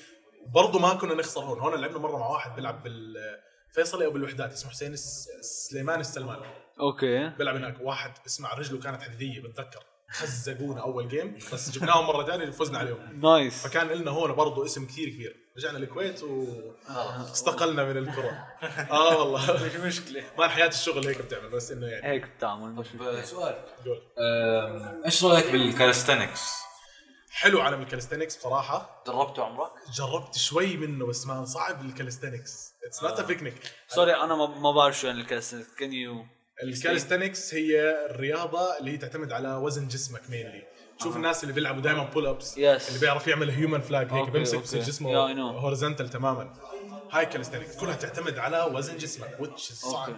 [0.54, 4.70] برضه ما كنا نخسر هون هون لعبنا مرة مع واحد بيلعب بالفيصلي أو بالوحدات اسمه
[4.70, 5.28] حسين الس-
[5.70, 6.40] سليمان السلمان.
[6.80, 7.28] okay.
[7.28, 7.76] بيلعب هناك.
[7.80, 9.84] واحد اسمع رجله كانت حديدية بتذكر.
[10.10, 13.20] خزقونا أول game بس جبناهم مرة ثانية فزنا عليهم.
[13.20, 15.36] nice فكان لنا هون برضه اسم كثير كبير.
[15.56, 18.46] رجعنا الكويت واستقلنا من الكرة.
[18.90, 19.52] آه والله.
[19.66, 20.22] مش مشكلة.
[20.38, 22.06] ما حياه الشغل هيك بتعمل بس إنه يعني.
[22.06, 22.72] هيك بتعمل.
[22.72, 23.54] مش مشكلة سؤال.
[23.84, 24.02] قول.
[25.04, 26.68] إيش رأيك بال calisthenics؟
[27.30, 29.02] حلو عالم ال calisthenics بصراحة.
[29.06, 32.72] جربته عمرك؟ جربت شوي منه بس ما صعب ال calisthenics.
[32.86, 33.54] it's not a picnic
[33.88, 36.26] sorry أنا ما ما بعرف شو يعني الكاستنج can you
[36.62, 40.66] ال calisthenics هي الرياضة اللي هي تعتمد على وزن جسمك mainly
[41.02, 42.58] شوف الناس اللي بيلعبوا دائما pull ups Yes.
[42.58, 44.58] اللي بيعرف يعمل human flag هيك بيمسك.
[44.76, 45.40] جسمه.
[45.50, 46.52] horizontal تماما.
[47.10, 50.16] هاي calisthenics كلها تعتمد على وزن جسمك is صعب.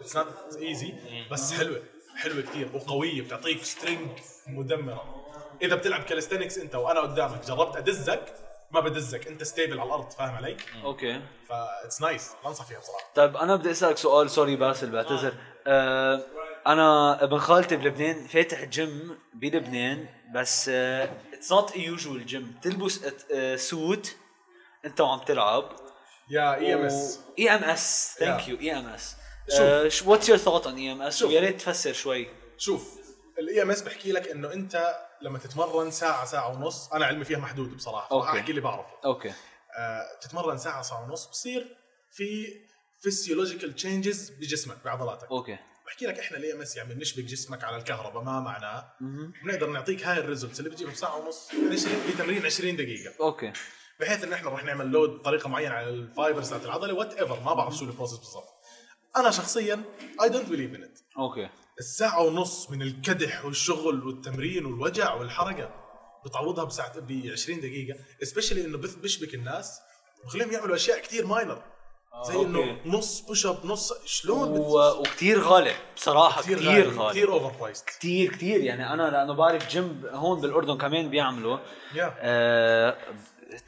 [0.00, 0.26] it's not
[0.62, 0.94] easy
[1.30, 1.82] بس حلوة
[2.16, 4.08] حلوة كثير وقوية بتعطيك strength
[4.46, 5.24] مدمرة.
[5.62, 8.34] إذا بتلعب calisthenics أنت وأنا قدامك جربت أدزك؟
[8.70, 13.04] ما بدزك أنت stable على الأرض فاهم علي؟ okay ف it's nice بنصح فيها بصراحة.
[13.14, 15.28] طيب أنا بدي أسألك سؤال sorry باسل بعتذر.
[15.32, 15.57] آه.
[16.66, 23.00] أنا ابن خالتي بلبنان فاتح جيم بلبنان بس it's not usual gym تلبس
[23.34, 24.16] آه، suit
[24.84, 25.70] أنت وعم تلعب
[26.30, 28.48] يا اي ام اس اي ام اس ثانك.
[28.48, 29.16] يو اي ام اس
[29.88, 30.08] شوف.
[30.08, 31.22] what's your thought on EMS.
[31.22, 32.98] ويا ريت تفسر شوي شوف
[33.38, 37.76] ال EMS بحكي لك إنه أنت لما تتمرن ساعة ساعة ونص أنا علمي فيها محدود
[37.76, 38.26] بصراحة okay.
[38.32, 39.28] فاحكي اللي بعرفه okay
[39.78, 41.76] آه تتمرن ساعة ساعة ونص بصير
[42.10, 42.46] في
[43.02, 45.28] physiological changes بجسمك بعضلاتك.
[45.30, 45.58] okay.
[45.86, 48.92] بحكي لك إحنا ال EMS يعني بنشبك جسمك على الكهرباء ما معناه؟
[49.44, 53.14] بنقدر نعطيك هاي ال results اللي بتجيبها بساعه ونص 20 بتمرين 20 دقيقة.
[53.20, 53.52] okay.
[54.00, 57.54] بحيث إن إحنا رح نعمل load بطريقة معينة على ال fibers تاعت العضلة whatever ما
[57.54, 58.48] بعرف شو ال process بالضبط.
[59.16, 59.82] أنا شخصيا
[60.22, 61.48] I don't believe in it okay.
[61.78, 65.74] الساعة ونص من الكدح والشغل والتمرين والوجع والحرقة
[66.26, 69.80] بتعوضها بساعة ب 20 دقيقة specially إنه بشبك الناس.
[70.24, 71.62] بخليهم يعملوا أشياء كثير minor
[72.24, 72.76] زي إنه.
[72.86, 75.00] نص push up نص شلون بت- و...
[75.00, 77.10] وكتير غالي بصراحة كتير, غالي، غالي.
[77.10, 78.60] كثير overpriced كتير كتير.
[78.60, 81.58] يعني أنا لأنه بعرف جيم هون بالأردن كمان بيعملوا
[81.94, 82.96] يا آه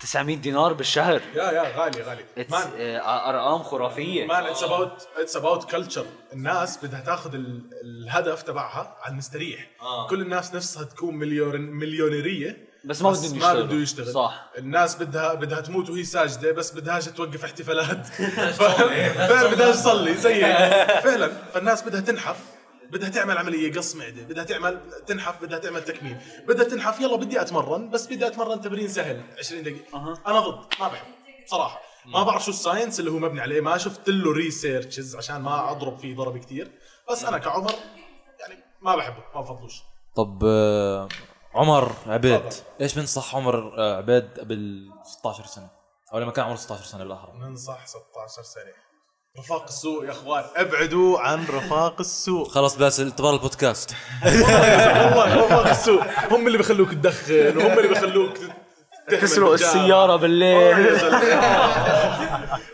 [0.01, 1.21] 900 دينار بالشهر.
[1.35, 2.25] يا يا غالي غالي.
[2.55, 4.27] آه أرقام خرافية.
[4.27, 9.71] man it's about it's about culture الناس بدها تاخذ ال- الهدف تبعها على المستريح.
[9.81, 10.07] آه.
[10.09, 12.70] كل الناس نفسها تكون مليون مليونيرية.
[12.85, 13.55] بس ما بدهم ما.
[13.55, 14.51] بده يشتغل صح.
[14.59, 18.07] الناس بدها بدها تموت وهي ساجدة بس بدهاش توقف احتفالات.
[19.31, 21.01] فعلا بدهاش تصلي زي هيك.
[21.01, 21.33] فعلا.
[21.55, 22.37] فالناس بدها تنحف.
[22.91, 24.23] بدها تعمل عملية قص معدة.
[24.23, 26.19] بدها تعمل تنحف بدها تعمل تكميم.
[26.49, 30.19] بدها تنحف يلا بدي أتمرن بس بدي أتمرن تمرين سهل 20 دقيقة.
[30.27, 30.65] أنا ضد.
[30.81, 31.07] ما بحب.
[31.47, 31.81] صراحة.
[32.07, 33.61] ما بعرف شو ال science اللي هو مبني عليه.
[33.61, 36.71] ما شفت له researches عشان ما أضرب فيه ضرب كثير
[37.11, 37.73] بس أنا كعمر
[38.41, 39.25] يعني ما بحبه.
[39.35, 39.83] ما بفضلوش.
[40.17, 41.09] طب آه،
[41.55, 42.43] عمر عبيد.
[42.81, 45.69] إيش بنصح عمر آه، عبيد قبل 16 سنة؟
[46.13, 47.33] أو لما كان عمره 16 سنة بالأحرى.
[47.39, 48.73] ننصح 16 سنة.
[49.39, 53.95] رفاق السوء يا أخوان ابعدوا عن رفاق السوء خلاص بس اعتبار البودكاست.
[54.25, 58.39] والله رفاق السوء هم اللي بيخلوك تدخن وهم اللي بيخلوك
[59.15, 59.53] تسرق.
[59.53, 61.21] السيارة آه، بالليل يا زلمة.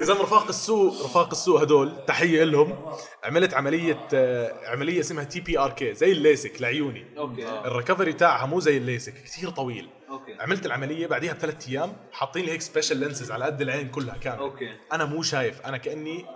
[0.03, 2.93] إذا رفاق السوء رفاق السوء هدول تحية لهم.
[3.25, 7.07] عملت عملية آه، عملية اسمها TPRK زي الليسك لعيوني.
[7.19, 7.49] okay.
[7.49, 9.89] ال recovery تاعها مو زي الليسك كثير طويل.
[10.11, 10.37] okay.
[10.41, 14.41] عملت العملية بعديها بثلاث أيام حاطين لي هيك special lenses على قد العين كلها كاملة.
[14.41, 14.71] okay.
[14.93, 16.27] أنا مو شايف أنا كأني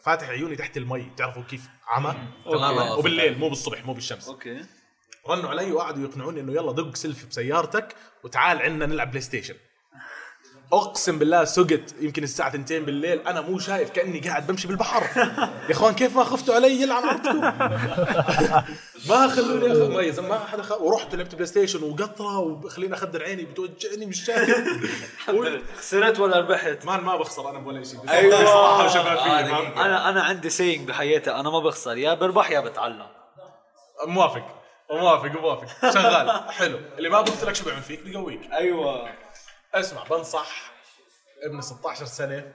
[0.00, 2.14] فاتح عيوني تحت المي بتعرفوا كيف عمى؟
[2.46, 2.58] okay.
[2.58, 4.28] تماما وبالليل مو بالصبح مو بالشمس.
[4.28, 4.64] okay.
[5.28, 7.94] رنوا علي وقعدوا يقنعوني إنه يلا دق سلف بسيارتك
[8.24, 9.54] وتعال عندنا نلعب PlayStation.
[10.72, 13.20] أقسم بالله سقت يمكن الساعة 2 بالليل.
[13.20, 15.02] أنا مو شايف كأني قاعد بمشي بالبحر.
[15.68, 17.04] يا إخوان كيف ما خفتوا علي يلعن
[19.08, 20.80] ما خلوني اخذ زلمة، ما حدا خ...
[20.80, 24.68] ورحت لعبت بلاي ستيشن وقطرة وخليني أخدر عيني بتوجعني مش شايف
[25.78, 27.98] خسرت ولا ربحت؟ man ما بخسر أنا بولا شيء.
[28.10, 28.44] أيوة.
[28.44, 29.84] صراحة ما- دقيقة.
[29.86, 33.06] أنا أنا عندي سينج بحياتي أنا ما بخسر يا بربح يا بتعلم.
[34.06, 34.53] موافق.
[34.90, 36.50] موافق موافق شغال.
[36.52, 36.78] حلو.
[36.98, 38.50] اللي ما بقتلك شو بيعمل فيك؟ بيقويك.
[38.52, 39.10] أيوه.
[39.74, 40.72] اسمع بنصح
[41.42, 42.52] ابن 16 سنة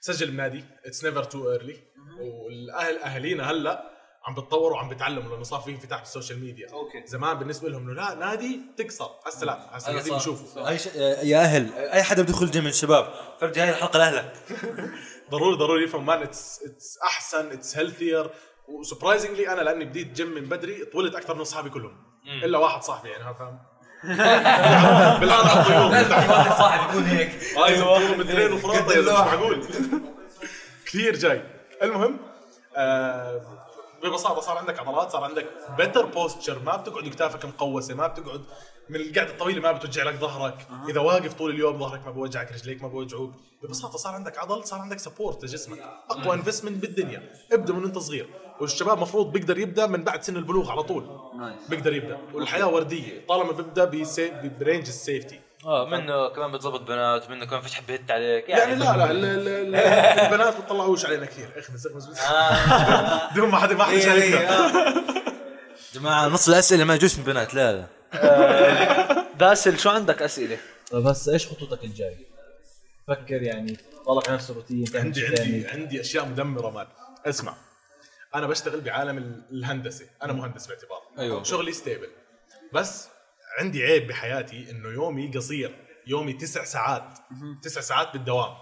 [0.00, 0.64] سجل بنادي.
[0.86, 1.76] it's never too early
[2.20, 3.94] والاهل اهالينا هلأ
[4.24, 6.70] عم بتطوروا وعم بتعلموا لأنه صار في انفتاح بال social media.
[6.72, 7.06] okay.
[7.06, 9.10] زمان بالنسبة لهم إنه لا نادي تكسر.
[9.26, 9.76] هسه لا.
[9.76, 10.86] هسه قاعدين بنشوفوا أي ش...
[11.22, 14.32] يا أهل أي حدا بده يدخل جيم الشباب فرجي هاي الحلقة لأهلك.
[15.30, 18.30] ضروري ضروري يفهم man it's it's أحسن it's healthier
[18.68, 21.96] و surprisingly أنا لأني بديت جيم من بدري طولت أكثر من اصحابي كلهم.
[22.26, 23.58] إلا واحد صاحبي يعني فاهم؟
[25.20, 26.18] بالعرض على الطيور
[26.58, 27.30] صاحب يكون هيك.
[27.56, 28.16] أيوه.
[28.16, 29.66] مترين وفراطة يا زلمه مش معقول.
[30.86, 31.42] كثير جاي.
[31.82, 32.16] المهم
[32.76, 33.40] آه
[34.02, 35.46] ببساطة صار عندك عضلات صار عندك
[35.76, 38.44] better posture ما بتقعد كتافك مقوسة ما بتقعد
[38.88, 40.66] من القعدة الطويلة ما بتوجع لك ظهرك.
[40.88, 43.32] إذا واقف طول اليوم ظهرك ما بوجعك رجليك ما بوجعوك.
[43.62, 45.78] ببساطة صار عندك عضل صار عندك support لجسمك.
[46.10, 47.22] أقوى investment بالدنيا.
[47.52, 48.28] ابدأ من انت صغير.
[48.60, 51.20] والشباب مفروض بيقدر يبدأ من بعد سن البلوغ على طول.
[51.38, 51.68] nice.
[51.68, 52.18] بيقدر يبدأ.
[52.32, 53.26] والحياة وردية.
[53.28, 53.84] طالما بيبدأ
[54.58, 58.48] ب range ال safety آه منه كمان بتزبط بنات منه كمان فيش حد بيهت عليك.
[58.48, 59.74] يعني لا لا ال- ال- ال-
[60.20, 61.48] البنات بتطلعوش علينا كثير.
[61.56, 63.34] اخمس اخمس بس آه.
[63.34, 65.04] دون ما حدا ما حدا شايفنا.
[65.94, 67.54] جماعة نص الأسئلة ما يجوش من بنات.
[67.54, 67.86] لا لا.
[69.40, 70.58] باسل شو عندك أسئلة؟
[70.92, 72.26] بس إيش خطتك الجاي؟
[73.08, 75.66] فكر يعني طلع نفس الروتين عندي شيء عندي.
[75.66, 76.86] عندي أشياء مدمرة man
[77.26, 77.54] اسمع
[78.34, 80.06] أنا بشتغل بعالم ال- الهندسة.
[80.22, 80.98] أنا مهندس باعتبار.
[81.18, 81.42] أيوة.
[81.42, 82.08] شغلي stable
[82.72, 83.08] بس
[83.58, 85.76] عندي عيب بحياتي إنه يومي قصير.
[86.06, 87.18] يومي تسع ساعات.
[87.62, 88.54] تسع ساعات بالدوام.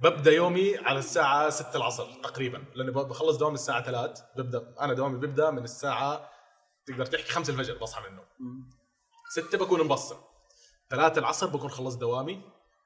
[0.00, 2.64] ببدأ يومي على الساعة 6 العصر تقريبا.
[2.74, 6.30] لأني بخلص دوامي الساعة 3 ببدأ أنا دوامي ببدا من الساعة
[6.86, 8.26] تقدر تحكي 5 الفجر بصحى من النوم.
[9.34, 10.16] 6 بكون مبصم
[10.90, 12.42] 3 العصر بكون خلصت دوامي.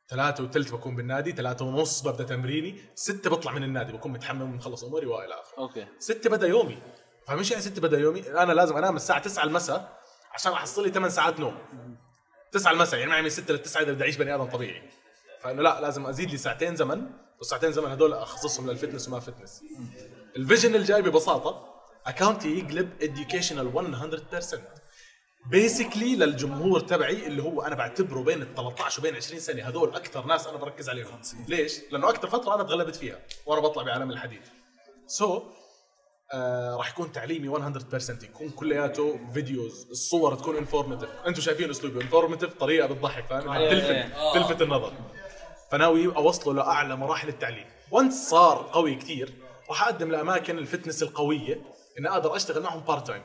[0.09, 1.33] ثلاثة وثلث بكون بالنادي.
[1.33, 2.81] ثلاثة ونص ببدأ تمريني.
[2.95, 3.93] ستة بطلع من النادي.
[3.93, 5.59] بكون متحمم ومخلص أموري وإلى آخره.
[5.59, 5.87] okay.
[5.99, 6.83] ستة بدأ يومي.
[7.27, 10.01] فمش يعني ستة بدأ يومي أنا لازم أنام الساعة 9 المساء
[10.33, 11.59] عشان أحصل لي 8 ساعات نوم.
[12.53, 14.91] 9 المساء يعني معي من 6 ل 9 إذا بدي أعيش بني آدم طبيعي.
[15.41, 19.63] فإنه لا لازم أزيد لي ساعتين زمن والساعتين زمن هدول أخصصهم لل fitness وما fitness.
[20.37, 21.70] ال vision الجاي ببساطة
[22.07, 23.77] account ي يقلب educational
[24.55, 24.59] 100%
[25.47, 30.27] basically للجمهور تبعي اللي هو أنا بعتبره بين ال 13 وبين 20 سنه هذول أكثر
[30.27, 31.21] ناس أنا بركز عليهم.
[31.49, 34.43] ليش؟ لأنه أكثر فترة أنا تغلبت فيها وأنا بطلع بعالم الحديد.
[35.07, 35.43] so so,
[36.33, 42.55] آه راح يكون تعليمي 100% يكون كلياته فيديوز الصور تكون informative أنتم شايفين أسلوبي informative
[42.55, 44.33] طريقة بتضحك فاهم؟ إيه، تلفت إيه.
[44.35, 44.93] تلفت النظر.
[45.71, 47.67] فناوي أوصله لأعلى مراحل التعليم.
[47.91, 49.33] once صار قوي كثير
[49.69, 51.61] راح أقدم لأماكن ال fitness القوية.
[51.99, 53.23] إني أقدر أشتغل معهم part time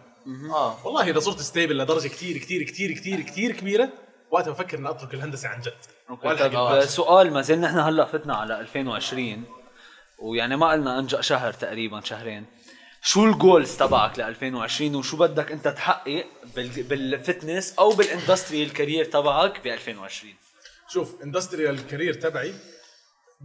[0.51, 0.85] آه.
[0.87, 3.89] والله إذا صرت stable لدرجة كثير كثير كثير كثير كثير كبيرة
[4.31, 5.73] وقتها بفكر إني أترك الهندسة عن جد.
[6.09, 6.35] okay.
[6.49, 6.81] طيب.
[6.85, 9.43] سؤال ما زلنا إحنا هلأ فتنا على 2020
[10.19, 12.45] ويعني ما قلنا أنجأ شهر تقريبا شهرين.
[13.01, 18.05] شو ال goals تبعك ل 2020 وشو بدك أنت تحقق بال- بال fitness أو بال
[18.05, 20.33] industrial career تبعك ب 2020
[20.89, 22.53] شوف industrial career تبعي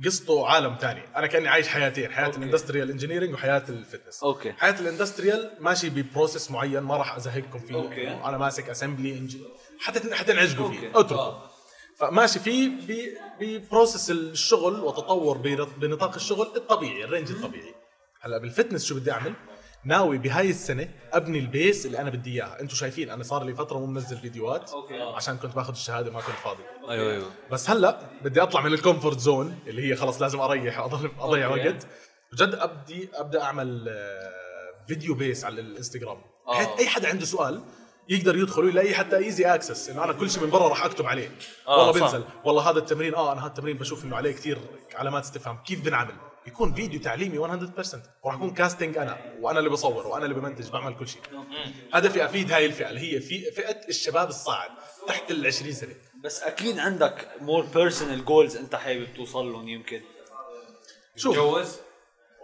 [0.04, 1.02] قصته عالم تاني.
[1.16, 4.22] أنا كأني عايش حياتين حياة ال industrial engineering وحياة ال fitness.
[4.22, 4.52] okay.
[4.52, 7.74] حياة ال industrial ماشي ب process معين ما راح أزهقكم فيه.
[7.74, 8.08] okay.
[8.08, 9.28] أنا ماسك assembly
[9.80, 10.90] حتى حتنعجقوا فيه.
[10.94, 11.32] اتركوا
[11.96, 12.70] فماشي فيه
[13.40, 17.74] ب process الشغل وتطور بنط- بنطاق الشغل الطبيعي ال range الطبيعي.
[18.20, 19.34] هلأ بال fitness شو بدي أعمل؟
[19.84, 22.60] ناوي بهاي السنة أبني ال base اللي أنا بدي إياها.
[22.60, 25.02] أنتم شايفين أنا صار لي فترة مو منزل فيديوهات okay.
[25.02, 26.62] عشان كنت باخذ الشهادة ما كنت فاضي.
[26.88, 27.30] أيوه أيوه.
[27.50, 30.78] بس هلأ بدي أطلع من ال comfort zone اللي هي خلص لازم أريح
[31.18, 31.48] أضيع.
[31.48, 31.86] وقت.
[32.34, 34.32] جد ابدي أبدأ أعمل آه،
[34.88, 36.18] فيديو base على الإنستغرام.
[36.48, 36.78] بحيث آه.
[36.78, 37.62] أي حدا عنده سؤال
[38.08, 41.30] يقدر يدخل ويلاقي حتى easy access إنه أنا كل شيء من برا راح أكتب عليه.
[41.68, 42.00] آه، والله.
[42.00, 42.24] بنزل.
[42.44, 44.58] والله هذا التمرين آه أنا هذا التمرين بشوف إنه عليه كثير
[44.94, 45.58] علامات استفهام.
[45.64, 46.14] كيف بنعمل؟
[46.46, 50.96] يكون فيديو تعليمي 100% وراح يكون casting أنا وأنا اللي بصور وأنا اللي بمنتج بعمل
[50.96, 51.22] كل شيء.
[51.92, 54.70] هدفي أفيد هاي الفئة اللي هي في فئة الشباب الصاعد
[55.06, 55.94] تحت ال 20 سنة.
[56.24, 60.00] بس أكيد عندك more personal goals أنت حابب توصل لهم يمكن.
[61.16, 61.34] شوف.
[61.34, 61.76] تجوز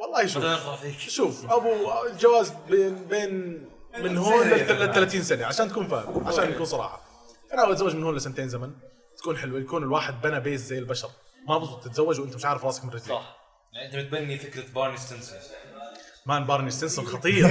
[0.01, 0.45] والله شوف.
[1.09, 3.65] شوف أبو الجواز بين بين
[3.99, 7.01] من هون لل 30 سنة عشان تكون فاهم عشان نكون صراحة.
[7.53, 8.73] أنا اتزوج من هون لسنتين زمن
[9.19, 11.09] تكون حلوة يكون الواحد بنى base زي البشر.
[11.49, 13.09] ما بزبط تتزوج وأنت مش عارف راسك من رجليك.
[13.09, 13.46] صح.
[13.73, 15.39] يعني انت بتبني فكرة بارني ستنسون.
[16.27, 17.47] man بارني ستنسون خطير.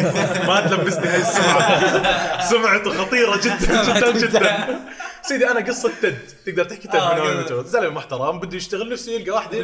[0.48, 2.42] ما تلبسني هاي السمعة.
[2.50, 4.80] سمعته خطيرة جدا جدا جدا.
[5.22, 7.56] سيدي أنا قصة تد تقدر تحكي تد آه، من كذا.
[7.56, 9.58] هون زلمة محترم بده يشتغل نفسه يلقى واحدة.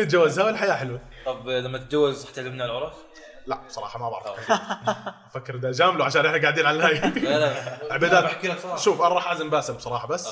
[0.00, 1.00] يتجوزها والحياة حلوة.
[1.26, 2.92] طب لما تتجوز حتعزمنا العرس؟
[3.46, 4.50] لا بصراحة ما بعرف.
[5.30, 7.10] أفكر بدي اجامله عشان إحنا قاعدين على الهوا.
[7.20, 7.78] لا لا.
[7.94, 8.76] عبادات بحكي لك صراحة.
[8.76, 10.28] شوف أنا راح أعزم باسم بصراحة بس.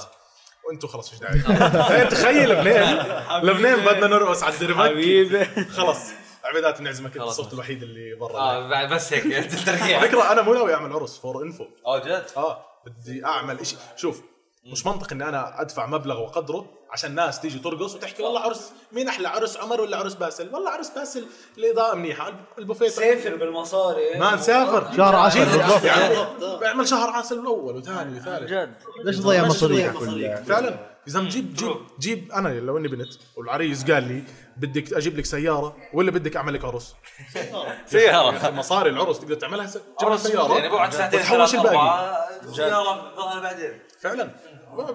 [0.68, 2.04] وأنتم خلص فيش داعي.
[2.10, 3.22] تخيل لبنان.
[3.42, 5.44] لبنان بدنا نرقص على الدربك حبيبي.
[5.70, 5.98] خلص
[6.44, 7.28] عبادات نعزمك أنت.
[7.28, 8.38] صرت الوحيد اللي برا.
[8.38, 9.26] آه بس هيك
[9.68, 13.76] على فكرة أنا مو ناوي أعمل عرس for info آه جد؟ آه بدي أعمل إشي.
[13.96, 14.22] شوف
[14.64, 19.08] مش منطق إني أنا أدفع مبلغ وقدره عشان ناس تيجي ترقص وتحكي والله عرس مين
[19.08, 21.26] أحلى عرس عمر ولا عرس باسل؟ والله عرس باسل
[21.58, 24.18] الاضاءه منيحة البوفيه سافر بالمصاري.
[24.18, 24.96] ما نسافر.
[24.96, 25.58] شهر عسل جد.
[25.58, 25.84] بالضبط.
[25.84, 26.14] يعني
[26.60, 28.50] بعمل شهر عسل الأول وثاني وثالث.
[28.50, 28.74] جد.
[29.04, 30.92] ليش تضيع مصاريك كلها فعلا.
[31.08, 34.22] إذا جيب جيب جيب أنا لو اني بنت؟ والعريس قال لي
[34.56, 36.94] بدك أجيب لك سيارة ولا بدك أعمل لك عرس؟
[37.86, 38.46] سيارة.
[38.46, 39.78] يا مصاري العرس تقدر تعملها؟ س...
[39.98, 40.54] تجيب سيارة.
[40.54, 41.76] يعني بقعد ساعتين وتحوش ثلاث الباقي.
[41.76, 42.52] أربعة.
[42.52, 43.78] سيارة بعدين.
[44.00, 44.30] فعلا.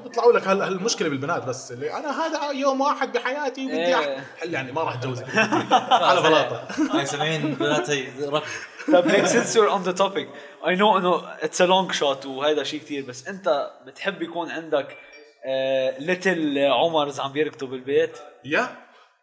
[0.03, 4.23] بيطلعوا لك هال- هالمشكلة بالبنات بس اللي أنا هذا يوم واحد بحياتي بدي إيه.
[4.41, 5.25] حل يعني ما راح اتجوزك
[6.09, 6.67] على بلاطة.
[6.93, 8.45] هاي سامعين بنات هي ركض
[8.93, 10.27] طب هيك since you're on the topic
[10.63, 14.97] I know انه it's a long shot وهذا شيء كثير بس أنت بتحب يكون عندك
[15.99, 18.67] little Omars عم بيركضوا بالبيت؟ yeah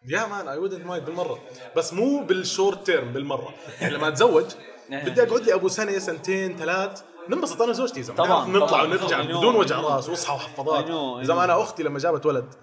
[0.09, 1.39] yeah man I wouldn't mind بالمرة.
[1.77, 3.55] بس مو بال short term بالمرة.
[3.81, 4.45] يعني لما أتزوج
[4.91, 8.14] بدي أقعد لي أبو سنة سنتين ثلاث ننبسط أنا وزوجتي إذا.
[8.14, 8.83] طبعاً، نطلع طبعاً.
[8.83, 9.27] ونرجع know.
[9.27, 10.91] بدون وجع رأس واصحى وحفاضات.
[11.31, 12.55] ما أنا أختي لما جابت ولد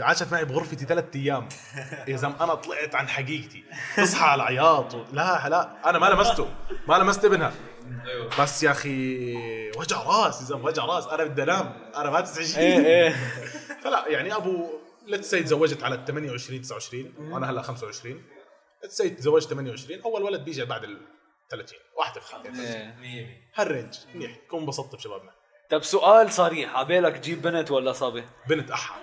[0.00, 1.48] وعاشت معي بغرفتي ثلاث أيام
[2.08, 3.64] يا زلمه أنا طلعت عن حقيقتي.
[3.96, 5.04] تصحى على عياط و...
[5.12, 6.48] لا لا أنا ما لمسته.
[6.88, 7.52] ما لمست ابنها.
[8.40, 11.06] بس يا أخي وجع رأس يا زلمه وجع رأس.
[11.06, 11.90] أنا بدي أنام.
[11.96, 13.16] أنا ما تزعجني إيه إيه.
[13.84, 14.66] فلا يعني أبو
[15.06, 18.22] let's say تزوجت على ال 28 29 وأنا هلا 25
[18.82, 21.00] let's say تزوجت 28 أول ولد بيجي بعد ال
[21.50, 22.60] 30 31
[23.02, 23.43] إيه.
[23.54, 23.94] هال range.
[24.14, 25.30] منيح كون انبسطت بشبابنا.
[25.70, 26.76] طب سؤال صريح.
[26.76, 28.94] عبالك تجيب بنت ولا صبي؟ بنت أحا.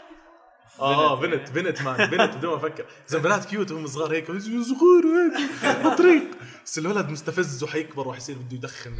[0.80, 2.86] آه بنت بنت man بنت بدون ما أفكر.
[3.08, 4.26] زي بنات cute وهم صغار هيك.
[4.28, 5.86] صغار هيك.
[5.86, 6.24] بطريق.
[6.66, 8.91] بس الولد مستفز وحيكبر وحيصير بده يدخن.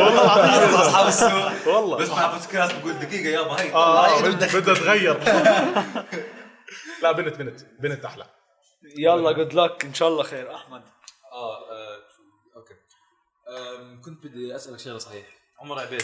[0.00, 1.96] والله العظيم اصحاب السوق والله.
[1.98, 3.72] بسمع بودكاست بقول دقيقة يابا هاي.
[3.72, 5.18] آه بدها تتغير
[7.02, 7.60] لا بنت بنت.
[7.80, 8.26] بنت أحلى.
[8.98, 10.82] يلا good luck إن شاء الله خير أحمد
[11.32, 12.22] آه، شو-
[12.58, 12.78] okay آم،
[14.04, 15.26] كنت بدي أسألك شغلة صحيح
[15.58, 16.02] عمر عبيد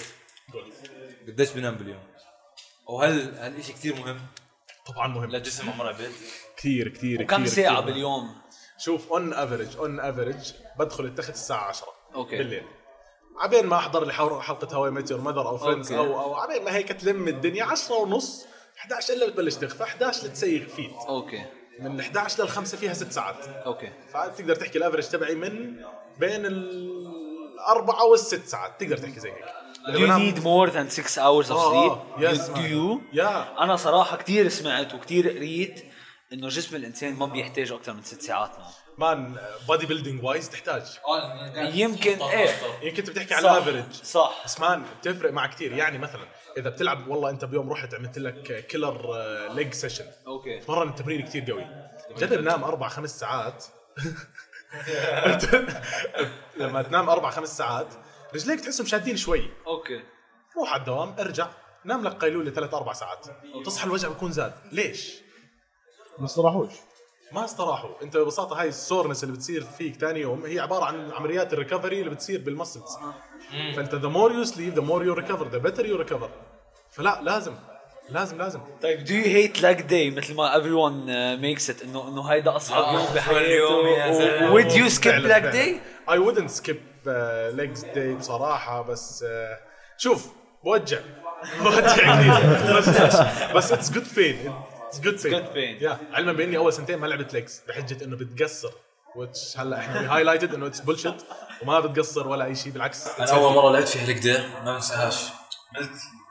[1.28, 2.02] قديش بنام باليوم؟
[2.86, 4.20] وهل هل شيء كثير مهم
[4.86, 6.10] طبعا مهم لجسم عمر عبيد؟
[6.56, 7.92] كثير كثير كم كثير ساعة كثير.
[7.92, 8.34] باليوم؟
[8.78, 12.38] شوف on average on average بدخل التخت الساعة 10 okay.
[12.38, 12.64] بالليل
[13.38, 15.92] عبين ما أحضر لي حلقة How I Met Your Mother أو Friends.
[15.92, 18.46] أو أو عبين ما هيك تلم الدنيا 10 ونص
[18.78, 21.44] 11 إلا بتبلش تغفى 11 let's say غفيت okay
[21.78, 25.76] من ال 11 لل 5 فيها 6 ساعات okay فتقدر تحكي ال average تبعي من
[26.18, 26.46] بين
[27.60, 29.44] الأربعة والست ساعات تقدر تحكي زي هيك.
[29.86, 31.98] Do you need more than 6 hours of sleep?
[32.18, 32.56] yes Do.
[32.56, 33.00] You?
[33.12, 35.84] yeah أنا صراحة كثير سمعت وكثير قريت
[36.32, 38.66] إنه جسم الإنسان ما بيحتاج أكثر من ست ساعات نوم
[38.98, 39.36] man
[39.68, 40.82] bodybuilding wise تحتاج.
[41.56, 42.50] يمكن إيه.
[42.82, 44.42] يمكن انت بتحكي على صح ال average صح.
[44.44, 46.24] بس man بتفرق مع كثير يعني مثلا
[46.58, 49.16] إذا بتلعب والله أنت بيوم رحت عملت لك killer
[49.54, 50.60] leg session okay.
[50.68, 51.66] مرن التمرين كثير قوي.
[52.18, 53.64] جرب نام أربع خمس ساعات.
[56.56, 57.94] لما تنام أربع خمس ساعات
[58.34, 59.50] رجليك تحسهم شادين شوي.
[59.66, 60.02] okay.
[60.56, 61.48] روح على الدوام ارجع
[61.84, 63.26] نام لك قيلوله ثلاث أربع ساعات.
[63.66, 64.52] تصحى الوجع بيكون زاد.
[64.72, 65.14] ليش؟
[66.18, 66.72] ما استراحوش.
[67.32, 68.02] ما استراحوا.
[68.02, 71.57] انت ببساطة هاي ال soreness اللي بتصير فيك ثاني يوم هي عبارة عن عمليات ال
[71.57, 72.98] recovery اللي بتصير بال muscles
[73.50, 76.30] فأنت the more you sleep the more you recover the better you recover
[76.90, 77.54] فلا لازم.
[78.12, 82.22] لازم لازم طيب do you hate leg day مثل ما everyone makes it انه إنه
[82.32, 84.52] هيدا أصعب آه، يوم بحياته.
[84.52, 85.42] would you skip leg.
[85.42, 87.10] day؟ I wouldn't skip uh,
[87.60, 89.26] legs day بصراحة بس uh,
[89.98, 90.26] شوف
[90.64, 90.98] بوجع
[91.60, 94.50] بوجع بس it's good pain
[94.90, 95.82] it's good pain good pain.
[95.82, 96.14] yeah.
[96.14, 98.70] علما بإني أول سنتين ما لعبت legs بحجة إنه بتقصر
[99.16, 101.14] which هلأ إحنا highlighted إنه it's bullshit
[101.62, 105.24] وما بتقصر ولا أي شيء بالعكس أنا أول مرة لعبت فيها leg day ما بنساهاش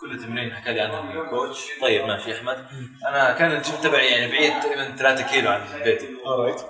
[0.01, 2.65] كل التمرين حكى لي عنها ال coach طيب ماشي أحمد.
[3.07, 6.07] أنا كان الجيم تبعي يعني بعيد تقريبا 3 كيلو عن بيتي.
[6.07, 6.61] Alright.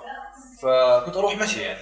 [0.62, 1.78] فكنت أروح مشي يعني.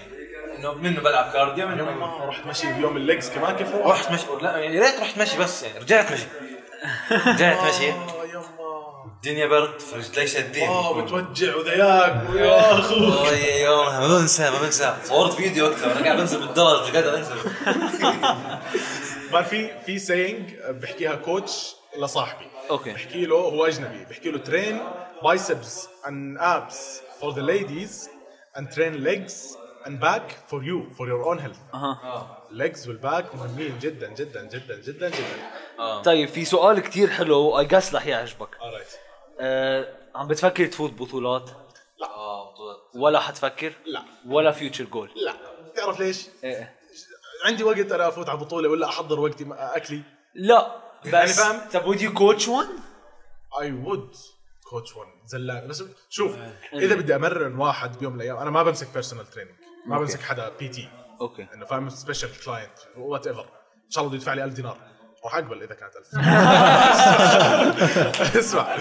[0.58, 4.24] إنه منه بلعب cardio منه يوم رحت مشي بيوم ال legs كمان كيف رحت مشي.
[4.42, 5.78] لا يعني يا ريت رحت مشي بس يعني.
[5.78, 6.26] رجعت مشي.
[7.26, 7.92] رجعت مشي.
[8.58, 13.86] آه، الدنيا برد فرجلي شادين آه بتوجع وذياك ويا اخو والله يا يوم.
[13.86, 14.96] ما بنسى ما بنسى.
[15.04, 17.34] صورت فيديو وقتها وأنا قاعد بنزل بالدرج قادر أنزل.
[19.32, 22.46] man في في saying بحكيها coach لصاحبي.
[22.70, 22.92] okay.
[22.92, 24.04] بحكي له هو أجنبي.
[24.04, 24.80] بحكي له train
[25.22, 28.08] biceps and abs for the ladies
[28.56, 29.56] and train legs
[29.86, 31.74] and back for you for your own health.
[31.74, 32.48] أها.
[32.50, 36.02] Legs وال back مهمين جدا جدا جدا جدا جدا.
[36.02, 37.58] طيب في سؤال كتير حلو.
[37.58, 38.54] I guess رح يعجبك.
[38.54, 38.96] Alright
[39.40, 41.50] آه عم بتفكر تفوت بطولات؟
[42.02, 42.78] آه بطولات.
[42.94, 44.02] ولا حتفكر؟ لا.
[44.26, 45.34] ولا future goal لا.
[45.76, 46.77] تعرف ليش؟ إيه.
[47.46, 50.02] عندي وقت أنا أفوت على بطوله ولا أحضر وقتي مع أكلي؟
[50.34, 50.76] لا
[51.06, 52.68] بس يعني فاهم؟ طب would you coach one؟
[53.62, 54.14] I would
[54.70, 55.26] coach one.
[55.26, 56.36] زلان بس شوف
[56.72, 59.54] إذا بدي أمرن واحد بيوم من الأيام أنا ما بمسك personal training
[59.86, 60.88] ما بمسك حدا PT
[61.20, 61.46] okay.
[61.54, 63.40] إنه فاهم؟ special client whatever
[63.84, 64.78] إن شاء الله بده يدفع لي 1000 دينار.
[65.24, 66.06] راح أقبل إذا كانت 1000
[68.36, 68.76] اسمع.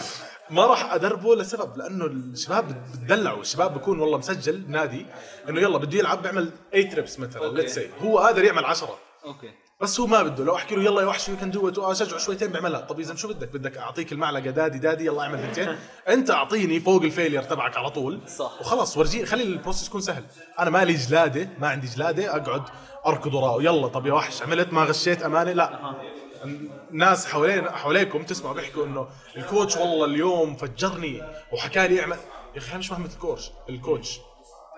[0.50, 5.06] ما راح أدربه لسبب لأنه الشباب بتدلعوا الشباب بكون والله مسجل نادي
[5.50, 9.51] إنه يلا بده يلعب بيعمل 8 reps مثلا let's say هو قادر يعمل 10 okay.
[9.82, 12.48] بس هو ما بده لو أحكي له يلا يا وحش you can do اشجعه شويتين
[12.48, 12.82] بيعملها.
[12.82, 15.76] طب إذا شو بدك؟ بدك أعطيك المعلقة دادي دادي يلا اعمل ثنتين
[16.14, 18.20] أنت أعطيني فوق ال failure تبعك على طول.
[18.28, 18.62] صح.
[18.62, 20.24] وخلص ورجيني خلي ال process يكون سهل.
[20.60, 22.64] أنا مالي جلادة ما عندي جلادة أقعد
[23.06, 23.64] أركض وراءه.
[23.64, 25.95] يلا طب يا وحش عملت ما غشيت أمانة لا.
[26.44, 31.22] الناس حوالين حواليكم تسمعوا بيحكوا إنه ال coach والله اليوم فجرني
[31.52, 32.18] وحكى لي اعمل
[32.54, 34.20] يا أخي مش فاهمه ال coach ال coach.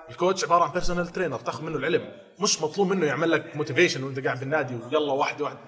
[0.09, 2.11] ال coach عبارة عن personal trainer تاخذ منه العلم.
[2.39, 5.59] مش مطلوب منه يعمل لك motivation وأنت قاعد بالنادي ويلا واحدة واحدة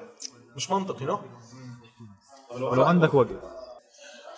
[0.55, 1.19] مش منطقي no؟
[2.51, 3.27] ولو عندك وقت.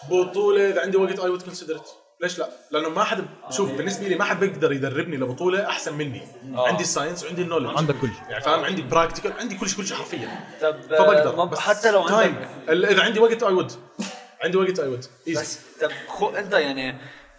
[0.10, 1.82] بطولة إذا عندي وقت I would consider
[2.24, 6.21] ليش لا؟ لأنه ما حدا شوف بالنسبة لي ما حد بيقدر يدربني لبطولة أحسن مني.
[6.55, 8.24] عندي ال science وعندي ال knowledge عندك كل شيء.
[8.30, 10.39] يعني فاهم؟ عندي practical عندي كل شيء كل شيء حرفيا.
[10.61, 11.36] طب فبقدر.
[11.36, 12.01] ما- بس حتى لو.
[12.01, 13.71] عندك ال- إذا عندي وقت اي وود
[14.43, 16.97] عندي وقت اي وود بس طب خو أنت يعني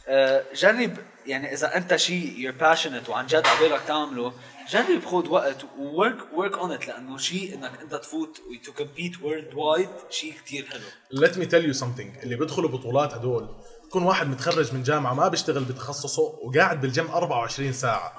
[0.08, 4.32] آه، جرب يعني إذا أنت شيء you're passionate وعن جد عبالك تعمله
[4.70, 9.88] جرب خذ وقت work work on it لأنه شيء إنك أنت تفوت to compete worldwide
[10.10, 11.20] شيء كثير حلو.
[11.26, 12.22] Let me tell you something.
[12.22, 13.48] اللي بيدخلوا بطولات هدول
[13.94, 18.12] يكون واحد متخرج من جامعة ما بيشتغل بتخصصه وقاعد بالجيم 24 ساعة.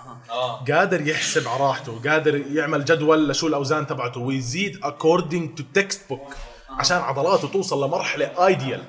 [0.72, 6.36] قادر يحسب على راحته قادر يعمل جدول لشو الأوزان تبعته ويزيد according to textbook.
[6.70, 8.84] عشان عضلاته توصل لمرحلة ideal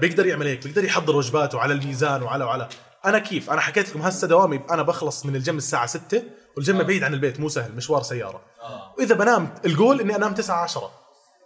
[0.00, 2.68] بيقدر يعمل هيك بيقدر يحضر وجباته على الميزان وعلى وعلى.
[3.04, 6.22] أنا كيف؟ أنا حكيت لكم هسه دوامي أنا بخلص من الجيم الساعة 6
[6.56, 8.40] والجيم بعيد عن البيت مو سهل مشوار سيارة.
[8.98, 10.90] وإذا بنام الجول إني أنام 9 10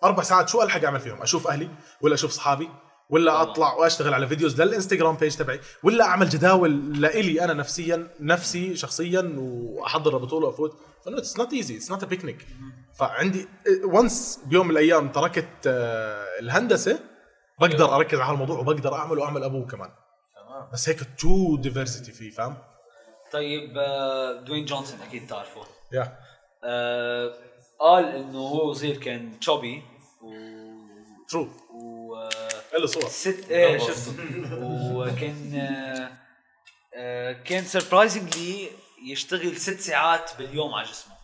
[0.05, 1.69] أربع ساعات شو ألحق أعمل فيهم؟ أشوف أهلي
[2.01, 2.69] ولا أشوف اصحابي
[3.11, 8.77] ولا أطلع وأشتغل على videos للإنستغرام page تبعي ولا أعمل جداول لإلي أنا نفسيا نفسي
[8.77, 10.79] شخصيا وأحضر البطولة وأفوت.
[11.05, 12.47] ف no it's not easy it's not a picnic
[12.99, 13.49] فعندي
[13.85, 16.99] once بيوم من الأيام تركت آه، الهندسة
[17.61, 19.91] بقدر أركز على الموضوع وبقدر أعمل وأعمل أبوه كمان.
[20.73, 22.57] بس هيك too diversity فيه فاهم؟
[23.33, 25.61] طيب آه، دواين جونسون أكيد تعرفه.
[25.93, 26.19] yeah
[26.65, 27.35] آه،
[27.81, 29.83] قال إنه هو صغير كان chubby
[30.23, 30.31] و
[31.31, 31.49] true
[32.75, 33.09] آه، له صور.
[33.09, 34.13] ست إيه شفته
[34.95, 36.11] وكان آه،
[36.97, 38.69] آه، كان surprisingly
[39.07, 41.15] يشتغل ست ساعات باليوم على جسمه.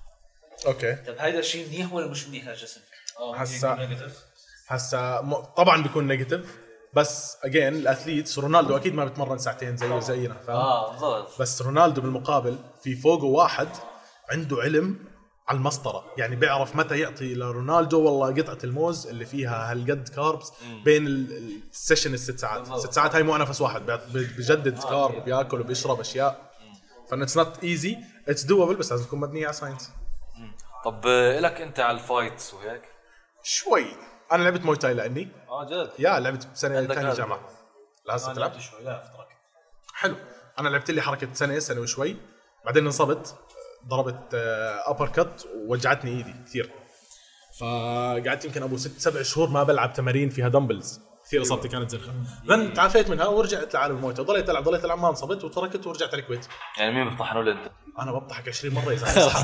[0.67, 0.95] okay.
[0.95, 2.81] طب هيدا الشيء منيح ولا مش منيح للجسم؟
[3.35, 3.89] هسا
[4.69, 6.57] هسا م- طبعا بيكون negative
[6.95, 11.41] بس again ال athletes رونالدو أكيد ما بتمرن ساعتين زيه زينا فاهم؟ آه بالضبط.
[11.41, 13.69] بس رونالدو بالمقابل في فوقه واحد
[14.31, 14.99] عنده علم
[15.49, 16.05] على المسطرة.
[16.17, 20.53] يعني بيعرف متى يعطي لرونالدو والله قطعة الموز اللي فيها هالقد carbs
[20.85, 22.79] بين ال- ال- ال session الست ساعات.
[22.79, 26.51] ست ساعات هاي مو نفس واحد بيعط- بيجدد carb وبياكل وبيشرب أشياء.
[27.11, 27.97] فإن it's not easy
[28.29, 29.91] it's doable بس لازم تكون مبنية على science
[30.85, 32.83] طب آه، لك أنت على ال fights وهيك؟
[33.43, 33.85] شوي.
[34.33, 35.29] أنا لعبت Muay Thai لأني.
[35.49, 37.15] آه جد؟ yeah لعبت سنة ثانية.
[37.15, 37.41] جامعة.
[38.07, 38.59] لازم تلعب.
[38.61, 39.29] شوي لا فتره
[39.95, 40.17] حلو.
[40.59, 42.17] أنا لعبت لي حركة سنة سنة وشوي.
[42.65, 43.35] بعدين انصبت.
[43.89, 44.35] ضربت
[44.87, 46.71] uppercut ووجعتني ايدي كثير.
[47.61, 52.13] فقعدت يمكن ابو ست سبع شهور ما بلعب تمارين فيها دمبلز كثير إصابتي كانت زنخه
[52.49, 56.23] ذن تعافيت منها ورجعت لعالم المويه ضليت ألعب ضليت ألعب ما انصبت وتركت ورجعت على
[56.23, 56.47] الكويت.
[56.79, 59.43] يعني مين بيطحنوا لي أنت؟ أنا بضحك 20 مرة يا زلمه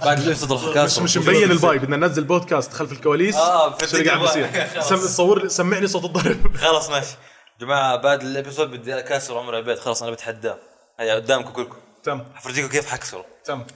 [0.04, 3.36] بعد اللي تضرب مش مش مبين الباي بدنا ننزل بودكاست خلف الكواليس.
[3.36, 6.56] آه، شو اللي قاعد بيصير؟ سم- صور لي سمعني صوت الضرب.
[6.66, 7.16] خلاص ماشي.
[7.60, 10.56] جماعة بعد الإبيسود بدي اكسر عمر عبيد خلاص أنا بتحداه
[11.00, 11.76] هيا قدامكم كلكم.
[12.02, 12.24] تم.
[12.34, 13.66] حفرجيكم كيف حكسره تم.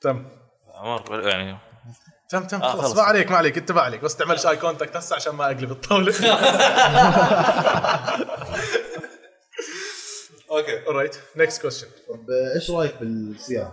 [0.00, 0.28] تم.
[0.74, 1.58] عمر يعني.
[2.28, 2.84] تم تم آه، خلاص.
[2.84, 2.96] خلص.
[2.96, 4.00] ما عليك ما عليك انت ما عليك.
[4.00, 6.14] بس تعملش eye contact هسه عشان ما أقلب الطاولة.
[10.50, 11.86] okay alright next question.
[12.08, 13.72] طب إيش رأيك بالصيام؟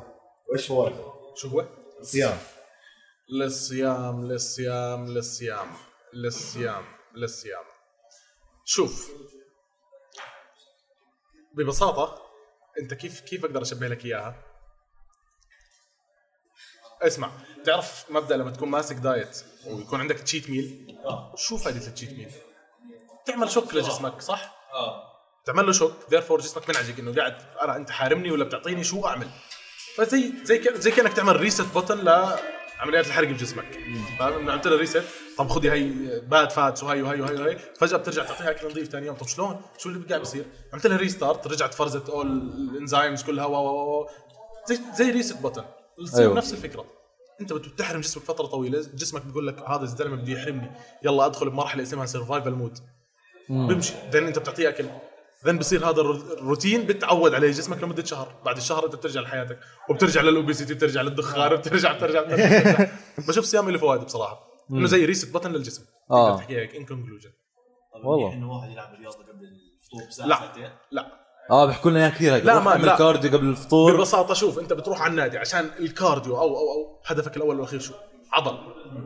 [0.50, 1.66] وإيش فوائده؟ شو هو؟
[2.00, 2.38] الصيام.
[3.30, 5.68] للصيام للصيام للصيام.
[6.14, 6.84] للصيام
[7.16, 7.64] للصيام.
[8.66, 9.12] شوف.
[11.54, 12.23] ببساطة
[12.80, 14.36] انت كيف كيف أقدر اشبه لك إياها؟
[17.02, 17.32] اسمع
[17.66, 20.98] تعرف مبدأ لما تكون ماسك diet ويكون عندك cheat meal
[21.36, 22.32] شو فائدة ال cheat meal؟
[23.26, 24.56] تعمل shock لجسمك صح؟
[25.46, 29.30] تعمل له shock therefore جسمك منعجق إنه قاعد أنا أنت حارمني ولا بتعطيني شو أعمل؟
[29.98, 31.98] فزي زي زي كأنك تعمل reset button
[32.80, 33.80] لعمليات الحرق بجسمك
[34.20, 35.04] فاهم إنه عملت له reset
[35.38, 39.06] طب خذي هي bad fats وهي وهي وهي وهي فجأة بتصير تعطيها أكل نظيف ثاني
[39.06, 39.16] يوم.
[39.16, 43.46] طب شلون؟ شو اللي قاعد بيصير؟ عملت لها restart رجعت فرزت اول ال enzymes كلها.
[43.46, 44.08] و
[44.70, 45.66] زي زي reset أيوة.
[46.18, 46.34] أيوه.
[46.36, 46.86] نفس الفكرة.
[47.42, 48.86] أنت بتحرم جسمك فترة طويلة.
[48.94, 50.72] جسمك بيقول لك هذا الزلمة بده يحرمني.
[51.04, 52.78] يلا أدخل بمرحلة اسمها survival mode
[53.50, 53.94] بمشي.
[54.12, 54.86] then أنت بتعطيه أكل.
[55.46, 59.60] then بصير هذا الرو- الروتين بتعود عليه جسمك لمدة شهر بعد الشهر انت بترجع لحياتك
[59.90, 62.92] وبترجع لل obesity بترجع للدخان بترجع بترجع بترجع, بترجع.
[63.28, 64.40] بشوف صيام له فوائد بصراحة
[64.72, 66.30] إنه زي reset button للجسم آه.
[66.30, 67.30] تقدر تحكي هيك in conclusion
[68.06, 68.34] والله.
[68.34, 69.46] إنه واحد يلعب رياضة قبل
[69.82, 71.08] الفطور بساعة لا ساعتين لا
[71.52, 72.96] آه بيحكوا لنا إياها كثير لا، ما- اعمل لا.
[72.98, 77.02] cardio قبل الفطور ببساطة شوف أنت بتروح على النادي عشان ال cardio أو أو أو
[77.06, 77.94] هدفك الأول والأخير شو؟
[78.34, 78.58] عضل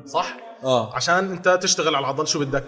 [0.06, 2.66] صح؟ آه عشان أنت تشتغل على العضل شو بدك؟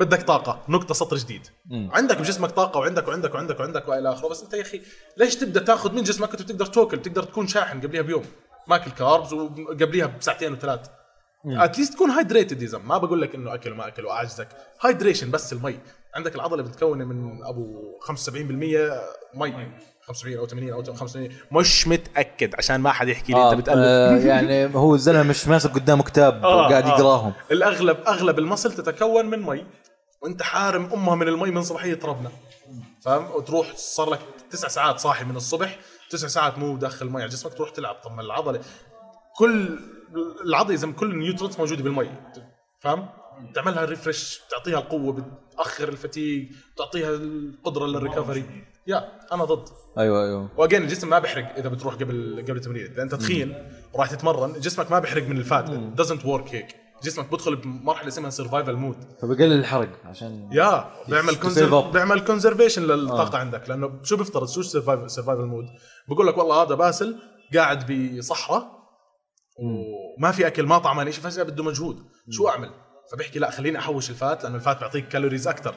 [0.00, 1.46] بدك طاقة، نقطة سطر جديد.
[1.70, 4.80] عندك بجسمك طاقة وعندك وعندك وعندك وعندك وإلى آخره، بس أنت يا أخي
[5.16, 8.24] ليش تبدأ تاخذ من جسمك وأنت بتقدر تاكل، بتقدر تكون شاحن قبلها بيوم،
[8.68, 10.80] ماكل carbs وقبلها بساعتين وثلاث.
[11.46, 14.48] at least تكون hydrated ما بقول لك إنه أكل وما أكل واعجزك،
[14.80, 15.78] hydration بس المي،
[16.14, 19.00] عندك العضلة متكونة من أبو 75%
[19.34, 19.72] مي.
[20.06, 23.38] 75 أو 80 أو 85 مش متأكد عشان ما حد يحكي لي.
[23.38, 26.88] آه أنت بتالف آه يعني هو الزلمه مش ماسك قدامه كتاب آه، وقاعد آه.
[26.88, 27.32] يقراهم.
[27.50, 29.66] الاغلب أغلب ال muscle تتكون من مي
[30.22, 32.30] وأنت حارم أمها من المي من صباحية ربنا.
[33.04, 35.78] فاهم؟ وتروح صار لك تسع ساعات صاحي من الصبح
[36.10, 37.94] تسع ساعات مو داخل مي على جسمك تروح تلعب.
[38.04, 38.60] طب ما العضله
[39.36, 39.78] كل
[40.46, 42.10] العضلة زي كل ال nutrients موجودة بالمي.
[42.80, 43.08] فاهم؟
[43.54, 45.12] تعملها refresh تعطيها القوة
[45.52, 48.44] بتأخر ال fatigue تعطيها القدرة لل recovery
[48.86, 49.68] yeah أنا ضد.
[49.98, 50.48] أيوه أيوه.
[50.56, 52.86] و again الجسم ما بيحرق إذا بتروح قبل قبل التمرين.
[52.86, 55.70] إذا أنت تخين وراح تتمرن جسمك ما بيحرق من ال fat.
[55.70, 56.76] doesn't work هيك.
[57.02, 61.92] جسمك بدخل بمرحلة اسمها survival mode فبقلل الحرق عشان yeah بيعمل up.
[61.92, 63.68] بيعمل conservation للطاقه عندك.
[63.68, 65.64] لأنه شو بيفترض؟ شو survival survival mode
[66.08, 67.16] بقول لك والله هذا باسل
[67.54, 68.82] قاعد بصحراء
[69.58, 71.98] وما في أكل ما طعمان شيء فجأة بده مجهود.
[72.30, 72.70] شو أعمل؟
[73.12, 75.74] فبحكي لا خليني أحوش ال fat لأنه ال fat بيعطيك calories أكثر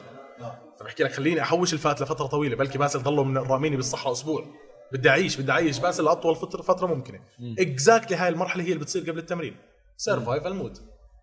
[0.80, 4.44] فبحكي لك خليني أحوش ال fat لفترة طويلة بلكي باسل ضلوا من راميني بالصحراء أسبوع.
[4.92, 5.78] بدي أعيش بدي أعيش.
[5.78, 7.20] باسل لأطول فتره فترة ممكنة.
[7.58, 9.56] exactly هاي المرحلة هي اللي بتصير قبل التمرين.
[9.96, 10.78] survival mode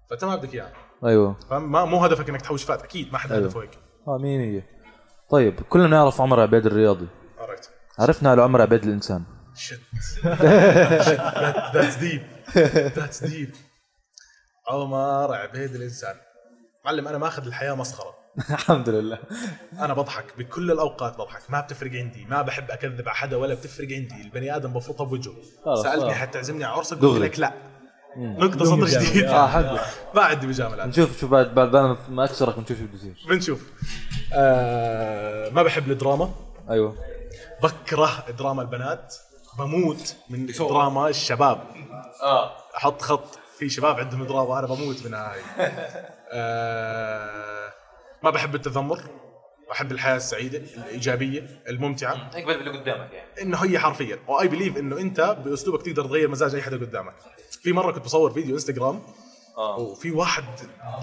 [0.10, 0.73] فأنت ما بدك إياها.
[1.06, 1.35] أيوه.
[1.49, 3.45] فما مو هدفك إنك تحوش fat أكيد ما حد أيوة.
[3.45, 3.80] هدفه هيك.
[4.07, 4.64] آه مين هي
[5.30, 7.07] طيب كلنا نعرف عمر عبيد الرياضي.
[7.99, 9.23] عرفنا على عمر عبيد الإنسان.
[10.23, 12.23] That- that's deep.
[12.98, 13.56] That's deep.
[14.68, 16.15] عمر عبيد الإنسان.
[16.85, 18.14] معلم أنا ماخذ الحياة مسخرة.
[18.49, 19.19] الحمد لله.
[19.80, 21.41] أنا بضحك بكل الأوقات بضحك.
[21.49, 24.22] ما بتفرق عندي ما بحب أكذب على حدا ولا بتفرق عندي.
[24.22, 25.34] البني آدم بفرطها بوجهه
[25.65, 26.14] خلص، سألني خلاص.
[26.14, 26.97] حتعزمني على عرسك.
[26.97, 27.53] قلت لك لا.
[28.18, 29.80] نقطة سطر جديد آه حقه
[30.15, 31.76] ما عندي مجاملات نشوف شو بعد بعد
[32.10, 33.72] ما أكسرك بنشوف شو بده يصير بنشوف.
[34.34, 36.31] آه ما بحب الدراما.
[36.69, 36.95] أيوه.
[37.64, 39.15] بكره دراما البنات.
[39.60, 41.64] بموت من دراما الشباب.
[42.23, 42.51] آه.
[42.77, 45.39] أحط خط في شباب عندهم دراما أنا بموت من هاي.
[46.34, 47.73] آه
[48.23, 48.99] ما بحب التذمر
[49.72, 52.30] احب الحياة السعيدة الإيجابية الممتعة.
[52.34, 53.41] اقبل باللي قدامك يعني.
[53.41, 54.19] إنه هي حرفيا.
[54.27, 57.14] و I believe إنه أنت بأسلوبك تقدر تغير مزاج أي حدا قدامك.
[57.61, 59.01] في مرة كنت بصور فيديو انستغرام
[59.57, 59.80] آه.
[59.80, 60.43] وفي واحد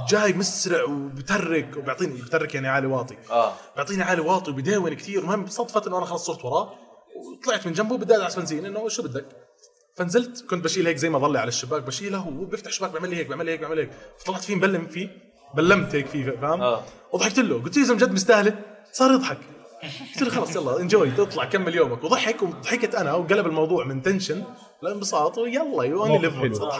[0.09, 3.17] جاي مسرع وبترك وبيعطيني بترك يعني عالي واطي.
[3.31, 3.53] آه.
[3.77, 5.21] بيعطيني عالي واطي وبيداون كثير.
[5.21, 6.73] المهم صدفت انه أنا خلص صرت وراه
[7.17, 8.67] وطلعت من جنبه بدي أدعس بنزين.
[8.67, 9.27] إنه شو بدك؟
[10.01, 13.17] فنزلت كنت بشيل هيك زي ما ضلي على الشباك بشيله وهو بيفتح شباك بيعمل لي
[13.17, 13.91] هيك بيعمل لي هيك بيعمل لي هيك.
[14.19, 15.09] فطلعت فيه مبلم فيه
[15.55, 16.83] بلمت هيك فيه فاهم؟ آه.
[17.13, 18.59] وضحكت له قلت له إذا جد مستاهلة
[18.93, 19.39] صار يضحك.
[20.15, 22.05] قلت له خلص يلا enjoy تطلع كمل يومك.
[22.05, 24.45] وضحك وضحكت أنا وقلب الموضوع من tension
[24.83, 26.75] لانبساط ويلا you only live بالضبط.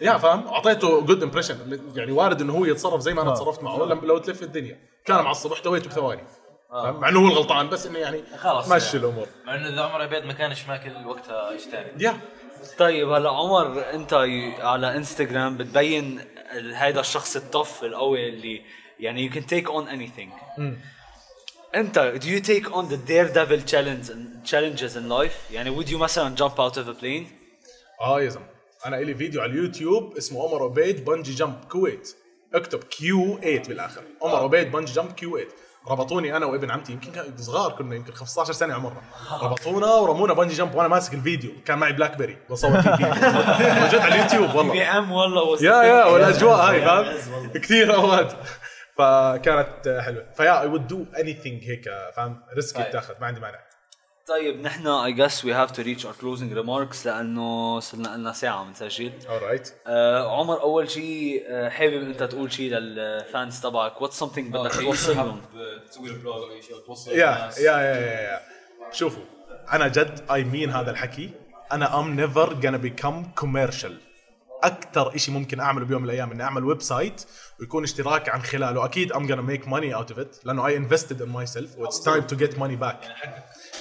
[0.00, 3.76] yeah فاهم؟ أعطيته good impression يعني وارد إنه هو يتصرف زي ما أنا تصرفت معه
[3.78, 4.78] لو تلف الدنيا.
[5.04, 6.22] كان معصب احتويته بثواني؟
[6.72, 9.06] مع إنه هو الغلطان بس إنه يعني خلاص مشي يعني.
[9.06, 9.26] الأمور.
[9.46, 12.18] مع إنه إذا عمر عبيد ما كانش ماكل وقتها إيش ثاني yeah.
[12.78, 14.14] طيب هلا عمر أنت
[14.58, 16.20] على إنستغرام بتبين
[16.52, 18.62] هيدا الشخص الطف القوي اللي
[19.00, 20.60] يعني you can take on anything.
[21.74, 24.10] أنت do you take on the daredevil challenge
[24.50, 25.52] challenges in life?
[25.52, 27.26] يعني would you مثلا jump out of a plane?
[28.00, 28.46] آه يا زلمة.
[28.86, 32.16] أنا إلي فيديو على اليوتيوب اسمه عمر عبيد bungee jump كويت.
[32.54, 34.02] اكتب Q8 بالآخر.
[34.22, 35.48] عمر عبيد bungee jump Q8
[35.88, 39.00] ربطوني أنا وابن عمتي يمكن كان صغار كنا يمكن 15 سنة عمرنا.
[39.42, 43.08] ربطونا ورمونا bungee jump وأنا ماسك الفيديو كان معي بلاك بيري بصور فيه فيديو
[43.82, 44.72] موجود على اليوتيوب والله.
[44.72, 48.32] بي أم والله yeah yeah والأجواء هاي فاهم؟ كثير أوقات.
[48.98, 50.24] فكانت حلوة.
[50.36, 51.84] ف yeah I would do anything هيك
[52.16, 52.86] فاهم؟ risk طيب.
[52.86, 53.58] يتاخذ ما عندي مانع.
[54.28, 58.64] طيب نحن I guess we have to reach our closing remarks لأنه صرنا لنا ساعة
[58.64, 64.24] بنسجل alright آه عمر أول شيء آه حابب أنت تقول شيء لل fans تبعك؟ what's
[64.24, 65.40] something بدك توصل لهم؟
[65.90, 67.16] تسوي له plug أو اي شيء أو توصل yeah.
[67.16, 68.40] yeah yeah yeah yeah
[68.92, 69.22] شوفوا
[69.72, 71.30] أنا جد I mean هذا الحكي.
[71.72, 73.92] أنا I'm never gonna become commercial.
[74.62, 77.24] أكثر شيء ممكن أعمله بيوم من الأيام إني أعمل website
[77.60, 78.84] ويكون اشتراك عن خلاله.
[78.84, 81.78] أكيد I'm gonna make money out of it لأنه I invested in myself.
[81.78, 83.04] و it's time to get money back.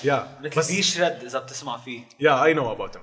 [0.03, 2.01] yeah مثل بس بي شرد إذا بتسمع فيه.
[2.19, 3.01] yeah I know about him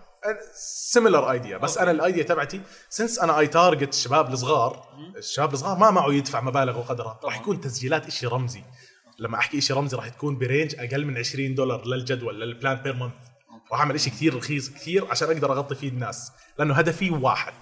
[0.55, 5.79] similar idea بس أنا ال idea تبعتي since أنا I target الشباب الصغار الشباب الصغار
[5.79, 7.21] ما معه يدفع مبالغ وقدرها.
[7.25, 8.63] راح يكون تسجيلات شيء رمزي.
[9.19, 12.77] لما أحكي شيء رمزي راح تكون ب range أقل من 20 دولار للجدول لل plan
[12.77, 13.13] per month
[13.73, 16.33] راح أعمل شيء كثير رخيص كثير عشان أقدر أغطي فيه الناس.
[16.59, 17.55] لأنه هدفي واحد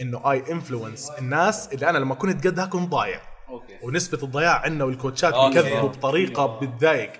[0.00, 3.22] إنه I influence الناس اللي أنا لما كنت قدها كنت ضايع.
[3.48, 5.62] أوكي ونسبة الضياع عندنا وال coachات أوكي.
[5.62, 7.12] بيكذبوا بطريقة بتضايق.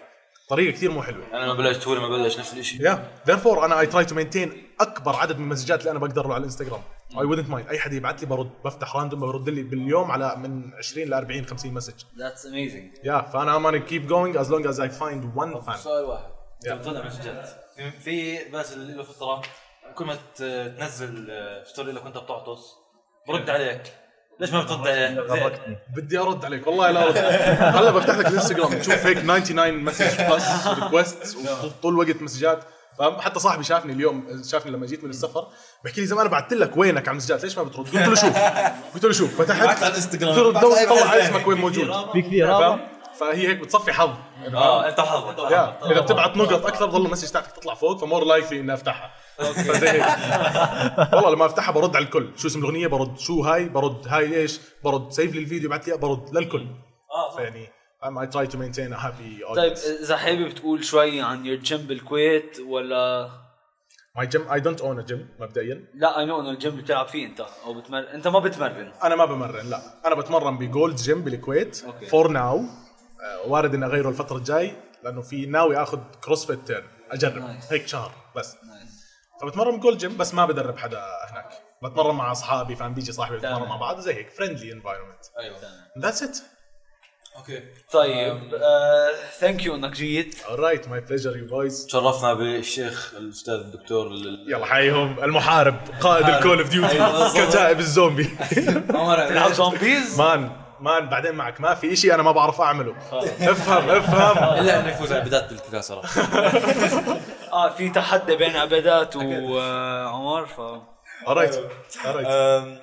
[0.51, 1.27] طريقة كثير مو حلوة.
[1.33, 4.71] أنا لما بلشت هو لما بلش نفس الشيء يا therefore أنا I try to maintain
[4.81, 6.81] أكبر عدد من ال messageات اللي أنا بقدر له على الإنستغرام.
[7.11, 10.75] I wouldn't mind أي حد يبعث لي برد بفتح random برد لي باليوم على من
[10.75, 14.81] 20 ل 40 50 message That's amazing Yeah فأنا am keep going as long as
[14.81, 16.31] I find one fun سؤال واحد.
[16.67, 17.49] بتطلع messageات.
[18.01, 18.39] في-
[18.75, 19.43] اللي له فترة
[19.95, 20.17] كل ما
[20.79, 21.29] تنزل
[21.67, 22.61] story لك وانت بتعطس
[23.29, 23.83] برد عليك.
[24.41, 25.77] ليش ما بترد عليه؟ زين.
[25.97, 26.67] بدي أرد عليك.
[26.67, 27.19] والله لا أرد.
[27.77, 28.79] هلا بفتح لك الإنستغرام.
[28.79, 32.65] تشوف هيك 99 message plus request وطول الوقت messageات.
[32.99, 35.47] فاهم؟ حتى صاحبي شافني اليوم شافني لما جيت من السفر.
[35.85, 38.15] بحكي لي زمان أنا بعثت لك وينك على ال messageات؟ ليش ما بترد؟ قلت له
[38.15, 38.39] شوف.
[38.95, 39.43] قلت له شوف.
[39.43, 39.83] فتحت.
[39.83, 40.35] على الإنستغرام.
[40.35, 42.13] قلت له دور طلع اسمك وين موجود.
[42.13, 42.47] في كثير.
[42.47, 42.81] فاهم؟
[43.21, 44.11] فهي هيك بتصفي حظ.
[44.55, 45.39] آه أنت حظك.
[45.91, 49.11] إذا بتبعت نقط أكثر ضل ال message تاعتك تطلع فوق ف more likely إني أفتحها.
[51.13, 52.31] والله لما أفتحها برد على الكل.
[52.37, 53.19] شو اسم الأغنية؟ برد.
[53.19, 54.09] شو هاي؟ برد.
[54.09, 55.13] هاي إيش برد.
[55.13, 56.37] save لي الفيديو بعت لي برد.
[56.37, 56.67] للكل.
[57.11, 57.37] آه صح.
[57.37, 57.69] فيعني
[58.03, 59.87] I try to maintain a happy طيب audience.
[60.03, 63.31] إذا حابب تقول شوي عن your gym بالكويت ولا؟
[64.19, 65.85] My gym I don't own a gym مبدئيا.
[65.95, 67.41] لا I know إنه الجيم اللي بتلعب فيه أنت.
[67.41, 68.93] أو بتمرن أنت ما بتمرن.
[69.05, 69.81] أنا ما بمرن لا.
[70.07, 71.85] أنا بتمرن بجولد جيم بالكويت.
[72.11, 72.65] for now
[73.47, 74.73] وارد إني أغيره الفترة الجاي
[75.05, 77.43] لأنه في ناوي آخذ CrossFit تيرن أجرب.
[77.43, 77.73] Nice.
[77.73, 78.13] هيك شهر.
[78.37, 78.57] بس.
[79.43, 81.49] فبتمرن بجولد جيم بس ما بدرب حدا هناك.
[81.83, 83.69] بتمرن مع أصحابي فاهم بيجي صاحبي بتمرن.
[83.69, 85.57] مع بعض زي هيك friendly environment أيوه.
[85.99, 86.39] That's it
[87.37, 87.63] okay.
[87.93, 88.51] طيب
[89.41, 90.35] Thank you إنك جيت.
[90.35, 91.87] Alright my pleasure you boys.
[91.87, 96.99] تشرفنا بالشيخ الأستاذ الدكتور ال- يلا حيهم المحارب قائد ال Call of Duty.
[97.47, 98.31] كتائب الزومبي.
[98.95, 100.51] عمر تلعب zombies man
[100.81, 101.61] man بعدين معك.
[101.61, 102.95] ما في شيء أنا ما بعرف أعمله.
[103.41, 104.59] افهم افهم.
[104.61, 106.09] إلا إنه يفوز على البدايات بالكفايه صراحة.
[107.53, 110.61] آه في تحدي بين عبادات وعمر ف
[111.29, 111.57] alright
[112.07, 112.79] أم،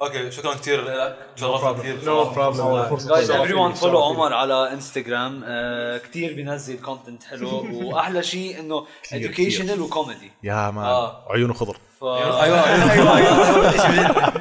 [0.00, 3.08] okay شكرا كثير لك تشرفنا كثير no problem.
[3.08, 4.02] guys everyone لي، follow.
[4.04, 7.66] عمر على انستغرام آه كثير بينزل content حلو.
[7.82, 11.24] وأحلى شيء إنه educational وكوميدي يا man آه.
[11.30, 11.76] عيونه خضر.
[12.00, 12.04] ف...
[12.04, 12.42] أيوه.
[12.42, 14.32] أيوه أيوه.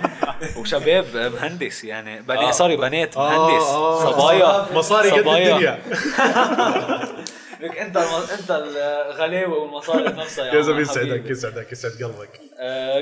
[0.59, 1.05] وشباب
[1.35, 2.21] مهندس يعني.
[2.21, 2.51] بنات آه.
[2.51, 3.63] sorry بنات مهندس.
[3.63, 4.11] آه.
[4.11, 4.65] صبايا.
[4.73, 5.55] مصاري قد صبايا.
[5.55, 5.79] الدنيا.
[7.63, 7.97] لك انت.
[8.39, 12.39] انت الغلاوه والمصاري نفسها يا زلمة يسعدك يسعدك يسعد قلبك.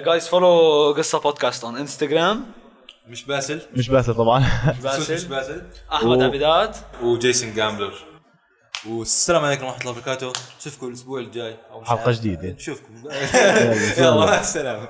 [0.05, 2.45] Guys follow قصة بودكاست on انستغرام
[3.07, 4.43] مش باسل؟ مش باسل طبعا.
[4.95, 5.61] سوس مش باسل.
[5.93, 6.77] أحمد عبيدات.
[7.01, 7.93] وجيسون جامبلر
[8.89, 10.33] والسلام عليكم ورحمة الله وبركاته.
[10.59, 11.57] نشوفكم الأسبوع الجاي.
[11.81, 12.17] مش حلقة عارف.
[12.19, 12.49] جديدة.
[12.49, 13.03] نشوفكم.
[13.97, 14.89] يلا، مع السلامة.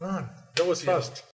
[0.00, 0.28] مان
[0.60, 1.33] that was fast.